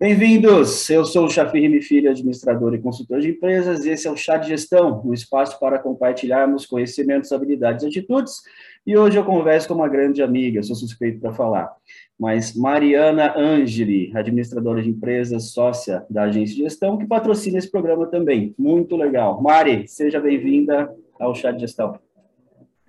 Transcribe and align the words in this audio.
Bem-vindos! 0.00 0.88
Eu 0.90 1.04
sou 1.04 1.26
o 1.26 1.28
Chafir 1.28 1.82
Filho, 1.82 2.08
administrador 2.08 2.72
e 2.72 2.78
consultor 2.78 3.18
de 3.18 3.30
empresas, 3.30 3.84
e 3.84 3.90
esse 3.90 4.06
é 4.06 4.10
o 4.10 4.16
Chá 4.16 4.36
de 4.36 4.46
Gestão, 4.46 5.02
um 5.04 5.12
espaço 5.12 5.58
para 5.58 5.76
compartilharmos 5.76 6.66
conhecimentos, 6.66 7.32
habilidades 7.32 7.82
e 7.82 7.88
atitudes. 7.88 8.42
E 8.86 8.96
hoje 8.96 9.16
eu 9.16 9.24
converso 9.24 9.66
com 9.66 9.74
uma 9.74 9.88
grande 9.88 10.22
amiga, 10.22 10.62
sou 10.62 10.76
suspeito 10.76 11.18
para 11.18 11.32
falar, 11.32 11.72
mas 12.16 12.54
Mariana 12.54 13.36
Angeli, 13.36 14.12
administradora 14.14 14.80
de 14.80 14.88
empresas, 14.88 15.50
sócia 15.50 16.06
da 16.08 16.22
agência 16.22 16.54
de 16.54 16.62
gestão, 16.62 16.96
que 16.96 17.04
patrocina 17.04 17.58
esse 17.58 17.68
programa 17.68 18.06
também. 18.06 18.54
Muito 18.56 18.94
legal. 18.94 19.42
Mari, 19.42 19.88
seja 19.88 20.20
bem-vinda 20.20 20.88
ao 21.18 21.34
Chá 21.34 21.50
de 21.50 21.62
Gestão. 21.62 21.98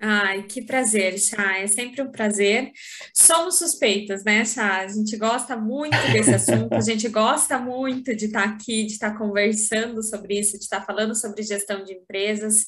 Ai, 0.02 0.44
que 0.44 0.62
prazer, 0.62 1.18
Chá. 1.18 1.58
É 1.58 1.66
sempre 1.66 2.00
um 2.00 2.10
prazer. 2.10 2.72
Somos 3.14 3.58
suspeitas, 3.58 4.24
né, 4.24 4.46
Chá? 4.46 4.78
A 4.78 4.88
gente 4.88 5.14
gosta 5.18 5.58
muito 5.58 5.96
desse 6.10 6.34
assunto, 6.34 6.72
a 6.72 6.80
gente 6.80 7.06
gosta 7.10 7.58
muito 7.58 8.16
de 8.16 8.24
estar 8.24 8.44
aqui, 8.44 8.86
de 8.86 8.92
estar 8.92 9.18
conversando 9.18 10.02
sobre 10.02 10.40
isso, 10.40 10.56
de 10.56 10.64
estar 10.64 10.80
falando 10.86 11.14
sobre 11.14 11.42
gestão 11.42 11.84
de 11.84 11.92
empresas. 11.92 12.64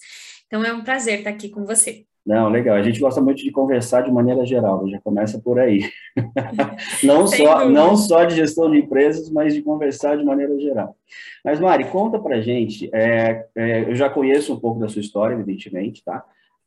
Então, 0.46 0.62
é 0.62 0.74
um 0.74 0.84
prazer 0.84 1.20
estar 1.20 1.30
aqui 1.30 1.48
com 1.48 1.64
você. 1.64 2.04
Não, 2.24 2.50
legal. 2.50 2.76
A 2.76 2.82
gente 2.82 3.00
gosta 3.00 3.20
muito 3.20 3.42
de 3.42 3.50
conversar 3.50 4.02
de 4.02 4.12
maneira 4.12 4.44
geral, 4.44 4.86
já 4.88 5.00
começa 5.00 5.40
por 5.40 5.58
aí. 5.58 5.90
não, 7.02 7.26
só, 7.26 7.68
não 7.68 7.96
só 7.96 8.24
de 8.24 8.36
gestão 8.36 8.70
de 8.70 8.78
empresas, 8.78 9.30
mas 9.30 9.54
de 9.54 9.62
conversar 9.62 10.18
de 10.18 10.24
maneira 10.24 10.56
geral. 10.60 10.94
Mas, 11.42 11.58
Mari, 11.58 11.84
conta 11.86 12.18
pra 12.18 12.42
gente. 12.42 12.90
É, 12.92 13.46
é, 13.56 13.90
eu 13.90 13.94
já 13.94 14.10
conheço 14.10 14.52
um 14.52 14.60
pouco 14.60 14.78
da 14.78 14.88
sua 14.88 15.00
história, 15.00 15.34
evidentemente, 15.34 16.04
tá? 16.04 16.22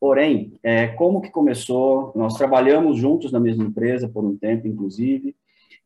Porém, 0.06 0.54
é, 0.62 0.86
como 0.90 1.20
que 1.20 1.32
começou? 1.32 2.14
Nós 2.16 2.38
trabalhamos 2.38 2.96
juntos 2.96 3.32
na 3.32 3.40
mesma 3.40 3.64
empresa 3.64 4.08
por 4.08 4.24
um 4.24 4.38
tempo, 4.38 4.68
inclusive. 4.68 5.36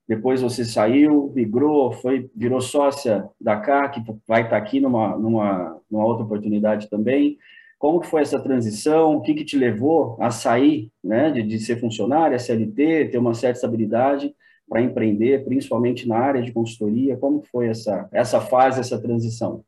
Depois 0.06 0.42
você 0.42 0.66
saiu, 0.66 1.32
migrou, 1.34 1.94
foi, 1.94 2.30
virou 2.36 2.60
sócia 2.60 3.30
da 3.40 3.56
CAC, 3.56 4.04
que 4.04 4.14
vai 4.28 4.44
estar 4.44 4.58
aqui 4.58 4.82
numa, 4.82 5.18
numa, 5.18 5.82
numa 5.90 6.04
outra 6.04 6.26
oportunidade 6.26 6.90
também. 6.90 7.38
Como 7.78 8.02
que 8.02 8.08
foi 8.08 8.22
essa 8.22 8.42
transição? 8.42 9.16
O 9.16 9.22
que, 9.22 9.34
que 9.34 9.46
te 9.46 9.58
levou 9.58 10.18
a 10.20 10.32
sair 10.32 10.92
né, 11.02 11.32
de, 11.32 11.42
de 11.42 11.58
ser 11.58 11.80
funcionária, 11.80 12.38
CLT, 12.38 13.12
ter 13.12 13.18
uma 13.18 13.34
certa 13.34 13.60
estabilidade 13.60 14.36
para 14.68 14.82
empreender, 14.82 15.46
principalmente 15.46 16.06
na 16.06 16.18
área 16.18 16.42
de 16.42 16.52
consultoria? 16.52 17.16
Como 17.16 17.42
foi 17.50 17.70
essa, 17.70 18.10
essa 18.12 18.42
fase, 18.42 18.82
essa 18.82 19.02
transição? 19.02 19.64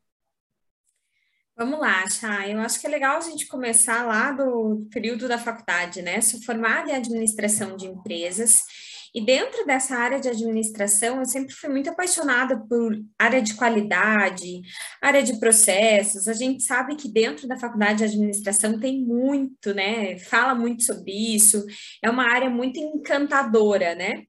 Vamos 1.61 1.79
lá, 1.79 2.09
Chá. 2.09 2.49
Eu 2.49 2.59
acho 2.59 2.81
que 2.81 2.87
é 2.87 2.89
legal 2.89 3.17
a 3.17 3.21
gente 3.21 3.45
começar 3.45 4.03
lá 4.03 4.31
do 4.31 4.87
período 4.91 5.27
da 5.27 5.37
faculdade, 5.37 6.01
né? 6.01 6.19
Sou 6.19 6.41
formada 6.41 6.89
em 6.89 6.95
administração 6.95 7.77
de 7.77 7.85
empresas 7.85 8.63
e 9.13 9.23
dentro 9.23 9.65
dessa 9.65 9.95
área 9.95 10.19
de 10.19 10.29
administração, 10.29 11.19
eu 11.19 11.25
sempre 11.25 11.53
fui 11.53 11.69
muito 11.69 11.89
apaixonada 11.89 12.57
por 12.67 12.97
área 13.19 13.41
de 13.41 13.53
qualidade, 13.55 14.61
área 15.01 15.21
de 15.21 15.37
processos. 15.37 16.29
A 16.29 16.33
gente 16.33 16.63
sabe 16.63 16.95
que 16.95 17.11
dentro 17.11 17.45
da 17.47 17.59
faculdade 17.59 17.99
de 17.99 18.05
administração 18.05 18.79
tem 18.79 19.05
muito, 19.05 19.73
né? 19.73 20.17
Fala 20.17 20.55
muito 20.55 20.83
sobre 20.83 21.11
isso. 21.11 21.63
É 22.01 22.09
uma 22.09 22.23
área 22.23 22.49
muito 22.49 22.79
encantadora, 22.79 23.93
né? 23.93 24.23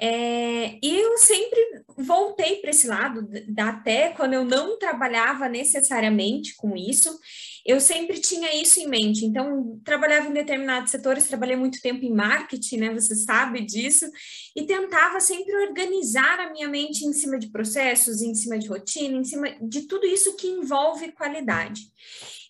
É, 0.00 0.78
e 0.80 1.00
eu 1.00 1.18
sempre 1.18 1.58
voltei 1.96 2.56
para 2.56 2.70
esse 2.70 2.86
lado, 2.86 3.28
até 3.58 4.10
quando 4.10 4.34
eu 4.34 4.44
não 4.44 4.78
trabalhava 4.78 5.48
necessariamente 5.48 6.54
com 6.56 6.76
isso, 6.76 7.18
eu 7.66 7.80
sempre 7.80 8.20
tinha 8.20 8.54
isso 8.54 8.78
em 8.78 8.86
mente. 8.86 9.24
Então, 9.24 9.80
trabalhava 9.84 10.28
em 10.28 10.32
determinados 10.32 10.92
setores, 10.92 11.26
trabalhei 11.26 11.56
muito 11.56 11.80
tempo 11.80 12.04
em 12.04 12.14
marketing, 12.14 12.76
né? 12.76 12.94
Você 12.94 13.16
sabe 13.16 13.60
disso, 13.60 14.08
e 14.54 14.64
tentava 14.64 15.20
sempre 15.20 15.54
organizar 15.66 16.38
a 16.38 16.52
minha 16.52 16.68
mente 16.68 17.04
em 17.04 17.12
cima 17.12 17.36
de 17.36 17.50
processos, 17.50 18.22
em 18.22 18.34
cima 18.34 18.56
de 18.56 18.68
rotina, 18.68 19.18
em 19.18 19.24
cima 19.24 19.48
de 19.60 19.82
tudo 19.82 20.06
isso 20.06 20.36
que 20.36 20.46
envolve 20.46 21.10
qualidade. 21.12 21.82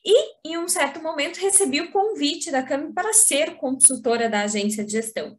E, 0.04 0.48
em 0.48 0.58
um 0.58 0.68
certo 0.68 1.02
momento, 1.02 1.38
recebi 1.38 1.80
o 1.80 1.90
convite 1.90 2.50
da 2.50 2.62
Cami 2.62 2.92
para 2.92 3.12
ser 3.14 3.56
consultora 3.56 4.28
da 4.28 4.42
agência 4.42 4.84
de 4.84 4.92
gestão. 4.92 5.38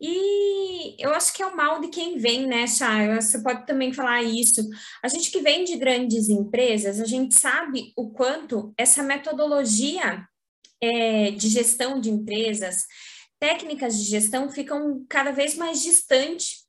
E 0.00 0.94
eu 0.98 1.12
acho 1.12 1.32
que 1.32 1.42
é 1.42 1.46
o 1.46 1.56
mal 1.56 1.80
de 1.80 1.88
quem 1.88 2.18
vem, 2.18 2.46
né, 2.46 2.66
Chay? 2.66 3.16
Você 3.16 3.42
pode 3.42 3.66
também 3.66 3.92
falar 3.92 4.22
isso. 4.22 4.60
A 5.02 5.08
gente 5.08 5.30
que 5.30 5.40
vem 5.40 5.64
de 5.64 5.76
grandes 5.76 6.28
empresas, 6.28 7.00
a 7.00 7.04
gente 7.04 7.38
sabe 7.38 7.92
o 7.96 8.10
quanto 8.10 8.72
essa 8.78 9.02
metodologia 9.02 10.24
é, 10.80 11.32
de 11.32 11.48
gestão 11.48 12.00
de 12.00 12.10
empresas, 12.10 12.86
técnicas 13.40 13.98
de 13.98 14.04
gestão 14.04 14.50
ficam 14.50 15.04
cada 15.08 15.32
vez 15.32 15.56
mais 15.56 15.82
distantes 15.82 16.66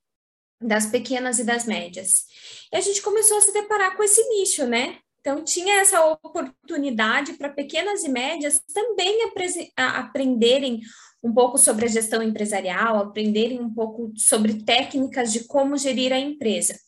das 0.62 0.88
pequenas 0.88 1.40
e 1.40 1.44
das 1.44 1.66
médias. 1.66 2.26
E 2.74 2.78
a 2.78 2.82
gente 2.82 3.02
começou 3.02 3.38
a 3.38 3.42
se 3.42 3.54
deparar 3.54 3.96
com 3.96 4.04
esse 4.04 4.22
nicho, 4.30 4.66
né? 4.66 5.00
Então, 5.20 5.44
tinha 5.44 5.82
essa 5.82 6.06
oportunidade 6.06 7.34
para 7.34 7.50
pequenas 7.50 8.04
e 8.04 8.10
médias 8.10 8.62
também 8.74 9.30
aprenderem 9.76 10.80
um 11.22 11.34
pouco 11.34 11.58
sobre 11.58 11.86
a 11.86 11.90
gestão 11.90 12.24
empresarial, 12.24 12.98
aprenderem 12.98 13.60
um 13.60 13.74
pouco 13.74 14.12
sobre 14.16 14.64
técnicas 14.64 15.34
de 15.34 15.46
como 15.46 15.78
gerir 15.78 16.14
a 16.14 16.20
empresa. 16.20 16.80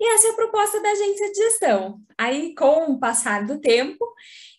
E 0.00 0.12
essa 0.12 0.28
é 0.28 0.30
a 0.30 0.34
proposta 0.34 0.80
da 0.80 0.90
agência 0.90 1.32
de 1.32 1.36
gestão. 1.36 2.00
Aí, 2.16 2.54
com 2.54 2.92
o 2.92 2.98
passar 2.98 3.46
do 3.46 3.60
tempo, 3.60 4.04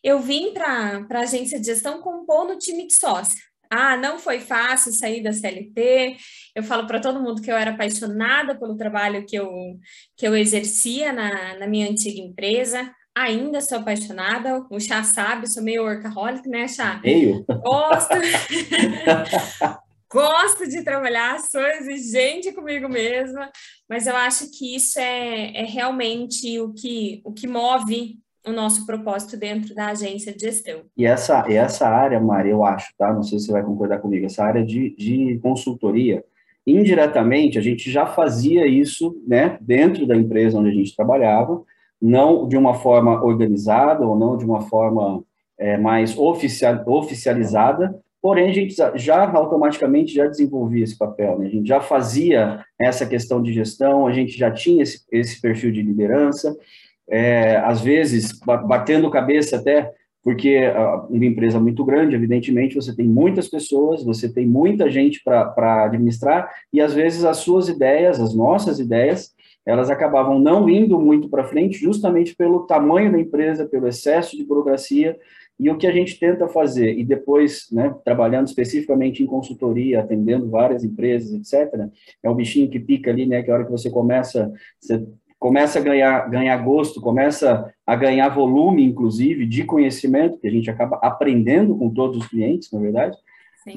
eu 0.03 0.19
vim 0.19 0.53
para 0.53 1.05
a 1.09 1.19
agência 1.19 1.59
de 1.59 1.65
gestão 1.65 2.01
compor 2.01 2.45
no 2.45 2.57
time 2.57 2.87
de 2.87 2.93
sócia. 2.93 3.41
Ah, 3.69 3.97
não 3.97 4.19
foi 4.19 4.39
fácil 4.39 4.93
sair 4.93 5.23
da 5.23 5.33
CLT. 5.33 6.17
Eu 6.53 6.63
falo 6.63 6.85
para 6.85 6.99
todo 6.99 7.21
mundo 7.21 7.41
que 7.41 7.51
eu 7.51 7.55
era 7.55 7.71
apaixonada 7.71 8.57
pelo 8.57 8.77
trabalho 8.77 9.25
que 9.25 9.35
eu, 9.35 9.49
que 10.15 10.27
eu 10.27 10.35
exercia 10.35 11.11
na, 11.11 11.57
na 11.57 11.67
minha 11.67 11.89
antiga 11.89 12.19
empresa 12.19 12.89
ainda 13.15 13.61
sou 13.61 13.77
apaixonada. 13.77 14.65
O 14.69 14.79
Chá 14.79 15.03
sabe, 15.03 15.49
sou 15.49 15.63
meio 15.63 15.83
workaholic, 15.83 16.47
né, 16.49 16.67
Chá? 16.67 16.99
Meio? 17.03 17.45
Gosto. 17.63 18.15
Gosto 20.11 20.69
de 20.69 20.83
trabalhar, 20.83 21.39
sou 21.39 21.61
exigente 21.61 22.53
comigo 22.53 22.87
mesma, 22.87 23.49
mas 23.89 24.07
eu 24.07 24.15
acho 24.15 24.49
que 24.51 24.75
isso 24.75 24.99
é, 24.99 25.51
é 25.57 25.65
realmente 25.65 26.57
o 26.59 26.71
que, 26.73 27.21
o 27.25 27.33
que 27.33 27.47
move 27.47 28.17
o 28.47 28.51
nosso 28.51 28.85
propósito 28.85 29.35
dentro 29.35 29.73
da 29.73 29.87
agência 29.87 30.31
de 30.31 30.41
gestão. 30.41 30.83
E 30.95 31.05
essa, 31.05 31.43
essa 31.51 31.87
área, 31.87 32.19
Mari, 32.19 32.49
eu 32.49 32.63
acho, 32.63 32.93
tá? 32.97 33.11
Não 33.11 33.23
sei 33.23 33.39
se 33.39 33.47
você 33.47 33.51
vai 33.51 33.63
concordar 33.63 33.99
comigo, 33.99 34.25
essa 34.25 34.43
área 34.43 34.63
de, 34.63 34.95
de 34.95 35.39
consultoria, 35.41 36.23
indiretamente, 36.65 37.57
a 37.57 37.61
gente 37.61 37.91
já 37.91 38.05
fazia 38.05 38.65
isso, 38.65 39.21
né, 39.27 39.57
dentro 39.59 40.07
da 40.07 40.15
empresa 40.15 40.57
onde 40.57 40.69
a 40.69 40.73
gente 40.73 40.95
trabalhava, 40.95 41.61
não 42.01 42.47
de 42.47 42.57
uma 42.57 42.73
forma 42.73 43.23
organizada 43.23 44.05
ou 44.05 44.17
não 44.17 44.37
de 44.37 44.45
uma 44.45 44.61
forma 44.61 45.23
é, 45.57 45.77
mais 45.77 46.17
oficial, 46.17 46.83
oficializada, 46.87 47.97
porém 48.21 48.49
a 48.49 48.53
gente 48.53 48.75
já 48.95 49.29
automaticamente 49.31 50.13
já 50.13 50.27
desenvolvia 50.27 50.83
esse 50.83 50.97
papel, 50.97 51.39
né? 51.39 51.47
a 51.47 51.49
gente 51.49 51.67
já 51.67 51.79
fazia 51.79 52.63
essa 52.79 53.05
questão 53.05 53.41
de 53.41 53.53
gestão, 53.53 54.07
a 54.07 54.11
gente 54.11 54.37
já 54.37 54.51
tinha 54.51 54.83
esse, 54.83 55.01
esse 55.11 55.39
perfil 55.39 55.71
de 55.71 55.81
liderança, 55.81 56.55
é, 57.07 57.57
às 57.57 57.81
vezes 57.81 58.39
batendo 58.67 59.11
cabeça 59.11 59.57
até, 59.57 59.91
porque 60.23 60.59
uma 61.07 61.23
empresa 61.23 61.59
muito 61.59 61.85
grande, 61.85 62.15
evidentemente, 62.15 62.73
você 62.73 62.95
tem 62.95 63.07
muitas 63.07 63.47
pessoas, 63.47 64.03
você 64.03 64.27
tem 64.27 64.47
muita 64.47 64.89
gente 64.89 65.23
para 65.23 65.85
administrar, 65.85 66.49
e 66.73 66.81
às 66.81 66.95
vezes 66.95 67.23
as 67.23 67.37
suas 67.37 67.69
ideias, 67.69 68.19
as 68.19 68.33
nossas 68.33 68.79
ideias, 68.79 69.34
elas 69.65 69.89
acabavam 69.89 70.39
não 70.39 70.69
indo 70.69 70.99
muito 70.99 71.29
para 71.29 71.43
frente, 71.43 71.77
justamente 71.77 72.35
pelo 72.35 72.67
tamanho 72.67 73.11
da 73.11 73.19
empresa, 73.19 73.65
pelo 73.65 73.87
excesso 73.87 74.37
de 74.37 74.43
burocracia, 74.43 75.17
e 75.59 75.69
o 75.69 75.77
que 75.77 75.87
a 75.87 75.91
gente 75.91 76.19
tenta 76.19 76.47
fazer, 76.47 76.97
e 76.97 77.03
depois, 77.03 77.67
né, 77.71 77.95
trabalhando 78.03 78.47
especificamente 78.47 79.23
em 79.23 79.25
consultoria, 79.25 80.01
atendendo 80.01 80.49
várias 80.49 80.83
empresas, 80.83 81.33
etc., 81.33 81.89
é 82.21 82.29
o 82.29 82.35
bichinho 82.35 82.69
que 82.69 82.79
pica 82.79 83.09
ali, 83.09 83.25
né, 83.25 83.41
que 83.41 83.49
a 83.49 83.53
hora 83.53 83.65
que 83.65 83.71
você 83.71 83.89
começa, 83.89 84.51
você 84.79 85.05
começa 85.39 85.79
a 85.79 85.81
ganhar, 85.81 86.29
ganhar 86.29 86.57
gosto, 86.57 86.99
começa 86.99 87.73
a 87.85 87.95
ganhar 87.95 88.29
volume, 88.29 88.83
inclusive, 88.83 89.45
de 89.45 89.63
conhecimento, 89.63 90.39
que 90.39 90.47
a 90.47 90.51
gente 90.51 90.69
acaba 90.69 90.97
aprendendo 91.01 91.77
com 91.77 91.89
todos 91.89 92.17
os 92.17 92.27
clientes, 92.27 92.69
na 92.71 92.79
é 92.85 93.11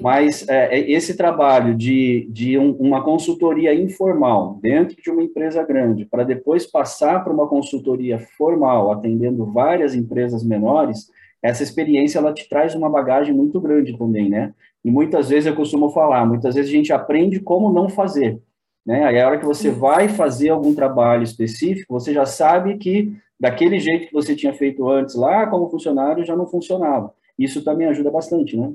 mas 0.03 0.47
é, 0.49 0.79
é, 0.79 0.91
esse 0.91 1.17
trabalho 1.17 1.75
de, 1.75 2.29
de 2.31 2.59
um, 2.59 2.73
uma 2.73 3.03
consultoria 3.03 3.75
informal 3.75 4.59
dentro 4.61 5.01
de 5.01 5.11
uma 5.11 5.23
empresa 5.23 5.63
grande, 5.63 6.05
para 6.05 6.25
depois 6.25 6.67
passar 6.67 7.25
para 7.25 7.33
uma 7.33 7.49
consultoria 7.49 8.19
formal, 8.37 8.93
atendendo 8.93 9.47
várias 9.47 9.95
empresas 9.95 10.45
menores, 10.45 11.09
essa 11.43 11.63
experiência 11.63 12.19
ela 12.19 12.35
te 12.35 12.49
traz 12.49 12.75
uma 12.75 12.91
bagagem 12.91 13.35
muito 13.35 13.61
grande 13.61 13.97
também, 13.97 14.29
né? 14.29 14.53
E 14.85 14.91
muitas 14.91 15.31
vezes 15.31 15.47
eu 15.47 15.57
costumo 15.57 15.91
falar, 15.91 16.27
muitas 16.27 16.55
vezes 16.55 16.71
a 16.71 16.75
gente 16.75 16.93
aprende 16.93 17.41
como 17.41 17.73
não 17.73 17.89
fazer, 17.89 18.39
né? 18.85 19.05
Aí 19.05 19.19
a 19.19 19.27
hora 19.27 19.39
que 19.39 19.47
você 19.47 19.71
vai 19.71 20.09
fazer 20.09 20.51
algum 20.51 20.75
trabalho 20.75 21.23
específico, 21.23 21.95
você 21.95 22.13
já 22.13 22.27
sabe 22.27 22.77
que 22.77 23.17
daquele 23.41 23.79
jeito 23.79 24.09
que 24.09 24.13
você 24.13 24.37
tinha 24.37 24.53
feito 24.53 24.87
antes 24.89 25.15
lá 25.15 25.47
como 25.47 25.71
funcionário 25.71 26.25
já 26.25 26.37
não 26.37 26.47
funcionava. 26.47 27.15
Isso 27.39 27.65
também 27.65 27.87
ajuda 27.87 28.11
bastante, 28.11 28.57
né? 28.57 28.73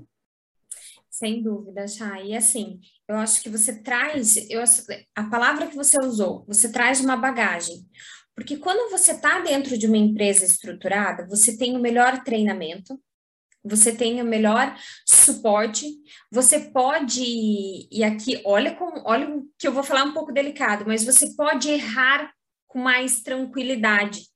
Sem 1.14 1.44
dúvida, 1.44 1.88
Chay. 1.88 2.32
E 2.32 2.36
assim, 2.36 2.80
eu 3.08 3.18
acho 3.18 3.44
que 3.44 3.48
você 3.48 3.84
traz, 3.84 4.36
eu, 4.50 4.64
a 5.16 5.24
palavra 5.26 5.68
que 5.68 5.76
você 5.76 6.00
usou, 6.00 6.44
você 6.48 6.72
traz 6.72 7.02
uma 7.02 7.16
bagagem. 7.16 7.88
Porque 8.36 8.58
quando 8.58 8.90
você 8.90 9.12
está 9.12 9.40
dentro 9.40 9.78
de 9.78 9.86
uma 9.86 9.96
empresa 9.96 10.44
estruturada, 10.44 11.28
você 11.28 11.56
tem 11.56 11.78
o 11.78 11.80
melhor 11.80 12.24
treinamento, 12.24 13.00
você 13.64 13.96
tem 13.96 14.24
o 14.24 14.26
melhor 14.26 14.76
suporte, 15.06 15.86
você 16.32 16.60
pode, 16.72 17.22
e 17.92 18.04
aqui, 18.04 18.42
olha, 18.44 18.76
com, 18.76 19.04
olha 19.06 19.40
que 19.60 19.68
eu 19.68 19.72
vou 19.72 19.84
falar 19.84 20.06
um 20.06 20.16
pouco 20.16 20.34
delicado, 20.34 20.84
mas 20.88 21.04
você 21.04 21.36
pode 21.36 21.70
errar 21.70 22.34
com 22.68 22.80
mais 22.80 23.22
tranquilidade. 23.22 24.33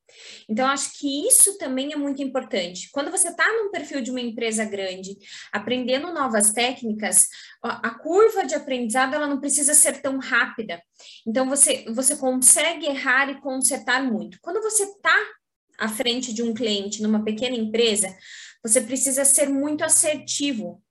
Então, 0.49 0.67
acho 0.67 0.97
que 0.97 1.27
isso 1.27 1.57
também 1.57 1.93
é 1.93 1.95
muito 1.95 2.21
importante. 2.21 2.89
Quando 2.91 3.11
você 3.11 3.29
está 3.29 3.45
num 3.53 3.71
perfil 3.71 4.01
de 4.01 4.11
uma 4.11 4.21
empresa 4.21 4.65
grande, 4.65 5.17
aprendendo 5.51 6.13
novas 6.13 6.51
técnicas, 6.51 7.27
a 7.63 7.91
curva 7.91 8.45
de 8.45 8.55
aprendizado 8.55 9.13
ela 9.13 9.27
não 9.27 9.39
precisa 9.39 9.73
ser 9.73 10.01
tão 10.01 10.17
rápida. 10.19 10.81
Então, 11.25 11.47
você, 11.47 11.85
você 11.89 12.15
consegue 12.15 12.85
errar 12.85 13.29
e 13.29 13.41
consertar 13.41 14.03
muito. 14.03 14.37
Quando 14.41 14.61
você 14.61 14.83
está 14.83 15.17
à 15.77 15.87
frente 15.87 16.33
de 16.33 16.41
um 16.41 16.53
cliente 16.53 17.01
numa 17.01 17.23
pequena 17.23 17.55
empresa, 17.55 18.15
você 18.63 18.81
precisa 18.81 19.23
ser 19.23 19.49
muito 19.49 19.83
assertivo. 19.83 20.81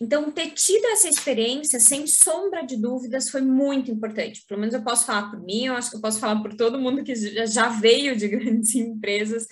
Então, 0.00 0.30
ter 0.30 0.50
tido 0.50 0.84
essa 0.86 1.08
experiência, 1.08 1.80
sem 1.80 2.06
sombra 2.06 2.64
de 2.64 2.76
dúvidas, 2.76 3.30
foi 3.30 3.40
muito 3.40 3.90
importante. 3.90 4.44
Pelo 4.46 4.60
menos 4.60 4.74
eu 4.74 4.82
posso 4.82 5.04
falar 5.04 5.28
por 5.30 5.40
mim, 5.40 5.66
eu 5.66 5.74
acho 5.74 5.90
que 5.90 5.96
eu 5.96 6.00
posso 6.00 6.20
falar 6.20 6.40
por 6.40 6.54
todo 6.54 6.78
mundo 6.78 7.02
que 7.02 7.14
já 7.46 7.68
veio 7.68 8.16
de 8.16 8.28
grandes 8.28 8.74
empresas, 8.76 9.46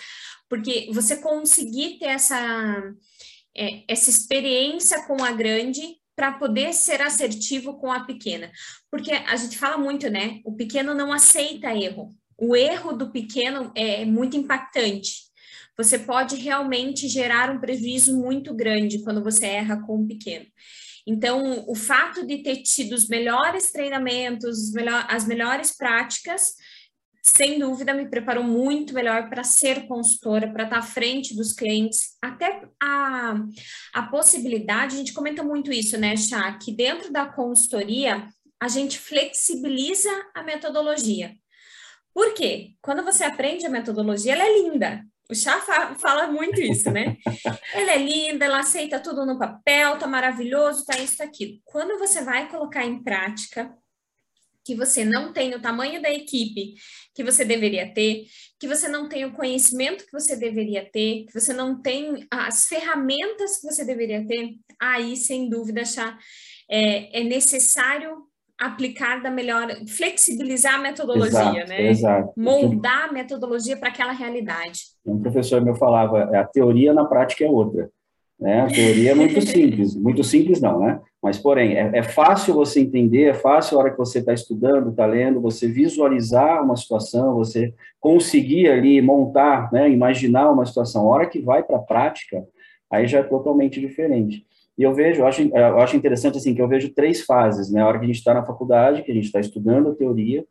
porque 0.48 0.88
você 0.92 1.16
conseguir 1.16 1.98
ter 1.98 2.06
essa, 2.06 2.94
é, 3.56 3.82
essa 3.88 4.08
experiência 4.08 5.04
com 5.06 5.24
a 5.24 5.32
grande 5.32 5.82
para 6.14 6.32
poder 6.32 6.72
ser 6.72 7.02
assertivo 7.02 7.78
com 7.78 7.90
a 7.90 8.04
pequena. 8.04 8.50
Porque 8.88 9.10
a 9.10 9.34
gente 9.36 9.58
fala 9.58 9.76
muito, 9.76 10.08
né? 10.08 10.40
O 10.44 10.54
pequeno 10.54 10.94
não 10.94 11.12
aceita 11.12 11.74
erro. 11.74 12.10
O 12.38 12.54
erro 12.54 12.92
do 12.92 13.10
pequeno 13.10 13.72
é 13.74 14.04
muito 14.04 14.36
impactante 14.36 15.25
você 15.76 15.98
pode 15.98 16.36
realmente 16.36 17.08
gerar 17.08 17.50
um 17.50 17.60
prejuízo 17.60 18.18
muito 18.18 18.54
grande 18.54 19.02
quando 19.02 19.22
você 19.22 19.46
erra 19.46 19.82
com 19.82 19.98
um 19.98 20.06
pequeno. 20.06 20.46
Então, 21.06 21.64
o 21.68 21.74
fato 21.74 22.26
de 22.26 22.42
ter 22.42 22.62
tido 22.62 22.92
os 22.92 23.08
melhores 23.08 23.70
treinamentos, 23.70 24.72
as 25.08 25.26
melhores 25.26 25.76
práticas, 25.76 26.54
sem 27.22 27.58
dúvida 27.58 27.92
me 27.92 28.08
preparou 28.08 28.42
muito 28.42 28.94
melhor 28.94 29.28
para 29.28 29.44
ser 29.44 29.86
consultora, 29.86 30.52
para 30.52 30.64
estar 30.64 30.78
à 30.78 30.82
frente 30.82 31.34
dos 31.34 31.52
clientes. 31.52 32.16
Até 32.22 32.62
a, 32.80 33.34
a 33.94 34.02
possibilidade, 34.04 34.94
a 34.94 34.98
gente 34.98 35.12
comenta 35.12 35.42
muito 35.42 35.72
isso, 35.72 35.98
né, 35.98 36.16
Chá, 36.16 36.56
que 36.58 36.72
dentro 36.72 37.12
da 37.12 37.26
consultoria 37.26 38.28
a 38.60 38.68
gente 38.68 38.98
flexibiliza 38.98 40.10
a 40.34 40.42
metodologia. 40.42 41.34
Por 42.14 42.32
quê? 42.32 42.74
Quando 42.80 43.04
você 43.04 43.24
aprende 43.24 43.66
a 43.66 43.70
metodologia, 43.70 44.32
ela 44.32 44.44
é 44.44 44.62
linda. 44.62 45.04
O 45.30 45.34
chá 45.34 45.60
fala 45.98 46.28
muito 46.28 46.60
isso, 46.60 46.90
né? 46.90 47.16
ela 47.74 47.92
é 47.92 47.98
linda, 47.98 48.44
ela 48.44 48.60
aceita 48.60 49.00
tudo 49.00 49.26
no 49.26 49.38
papel, 49.38 49.98
tá 49.98 50.06
maravilhoso, 50.06 50.84
tá 50.84 50.98
isso, 50.98 51.16
tá 51.18 51.24
aquilo. 51.24 51.58
Quando 51.64 51.98
você 51.98 52.22
vai 52.22 52.48
colocar 52.48 52.84
em 52.84 53.02
prática, 53.02 53.76
que 54.66 54.74
você 54.74 55.04
não 55.04 55.32
tem 55.32 55.54
o 55.54 55.60
tamanho 55.60 56.02
da 56.02 56.10
equipe 56.10 56.74
que 57.14 57.22
você 57.22 57.44
deveria 57.44 57.92
ter, 57.94 58.24
que 58.58 58.66
você 58.66 58.88
não 58.88 59.08
tem 59.08 59.24
o 59.24 59.32
conhecimento 59.32 60.04
que 60.04 60.12
você 60.12 60.34
deveria 60.34 60.84
ter, 60.90 61.24
que 61.26 61.32
você 61.32 61.52
não 61.52 61.80
tem 61.80 62.26
as 62.28 62.66
ferramentas 62.66 63.58
que 63.58 63.66
você 63.66 63.84
deveria 63.84 64.26
ter, 64.26 64.56
aí, 64.80 65.16
sem 65.16 65.48
dúvida, 65.48 65.84
chá, 65.84 66.18
é, 66.68 67.20
é 67.20 67.24
necessário 67.24 68.26
aplicar 68.58 69.22
da 69.22 69.30
melhor, 69.30 69.68
flexibilizar 69.86 70.76
a 70.76 70.78
metodologia, 70.78 71.38
exato, 71.38 71.68
né? 71.68 71.90
Exato. 71.90 72.32
Moldar 72.36 73.08
a 73.08 73.12
metodologia 73.12 73.76
para 73.76 73.88
aquela 73.88 74.12
realidade. 74.12 74.80
Um 75.04 75.18
professor 75.18 75.60
meu 75.60 75.74
falava, 75.74 76.24
a 76.38 76.44
teoria 76.44 76.94
na 76.94 77.04
prática 77.04 77.44
é 77.44 77.48
outra. 77.48 77.90
Né? 78.38 78.60
A 78.60 78.66
teoria 78.66 79.12
é 79.12 79.14
muito 79.14 79.40
simples, 79.44 79.94
muito 79.94 80.22
simples 80.22 80.60
não, 80.60 80.80
né? 80.80 81.00
Mas, 81.22 81.38
porém, 81.38 81.74
é, 81.76 81.90
é 81.92 82.02
fácil 82.02 82.54
você 82.54 82.80
entender, 82.80 83.24
é 83.24 83.34
fácil 83.34 83.76
a 83.76 83.80
hora 83.80 83.90
que 83.90 83.98
você 83.98 84.20
está 84.20 84.32
estudando, 84.32 84.90
está 84.90 85.04
lendo, 85.04 85.40
você 85.40 85.66
visualizar 85.66 86.62
uma 86.62 86.76
situação, 86.76 87.34
você 87.34 87.74
conseguir 87.98 88.68
ali 88.68 89.02
montar, 89.02 89.72
né, 89.72 89.90
imaginar 89.90 90.50
uma 90.50 90.64
situação. 90.64 91.02
A 91.02 91.14
hora 91.14 91.26
que 91.26 91.40
vai 91.40 91.62
para 91.62 91.76
a 91.76 91.82
prática, 91.82 92.46
aí 92.90 93.06
já 93.06 93.18
é 93.18 93.22
totalmente 93.22 93.80
diferente. 93.80 94.45
E 94.78 94.82
eu 94.82 94.92
vejo, 94.94 95.22
eu 95.22 95.26
acho, 95.26 95.42
eu 95.42 95.78
acho 95.80 95.96
interessante 95.96 96.36
assim 96.36 96.54
que 96.54 96.60
eu 96.60 96.68
vejo 96.68 96.92
três 96.92 97.24
fases, 97.24 97.70
né? 97.70 97.80
A 97.80 97.86
hora 97.86 97.98
que 97.98 98.04
a 98.04 98.08
gente 98.08 98.18
está 98.18 98.34
na 98.34 98.44
faculdade, 98.44 99.02
que 99.02 99.10
a 99.10 99.14
gente 99.14 99.24
está 99.24 99.40
estudando 99.40 99.88
a 99.88 99.94
teoria, 99.94 100.44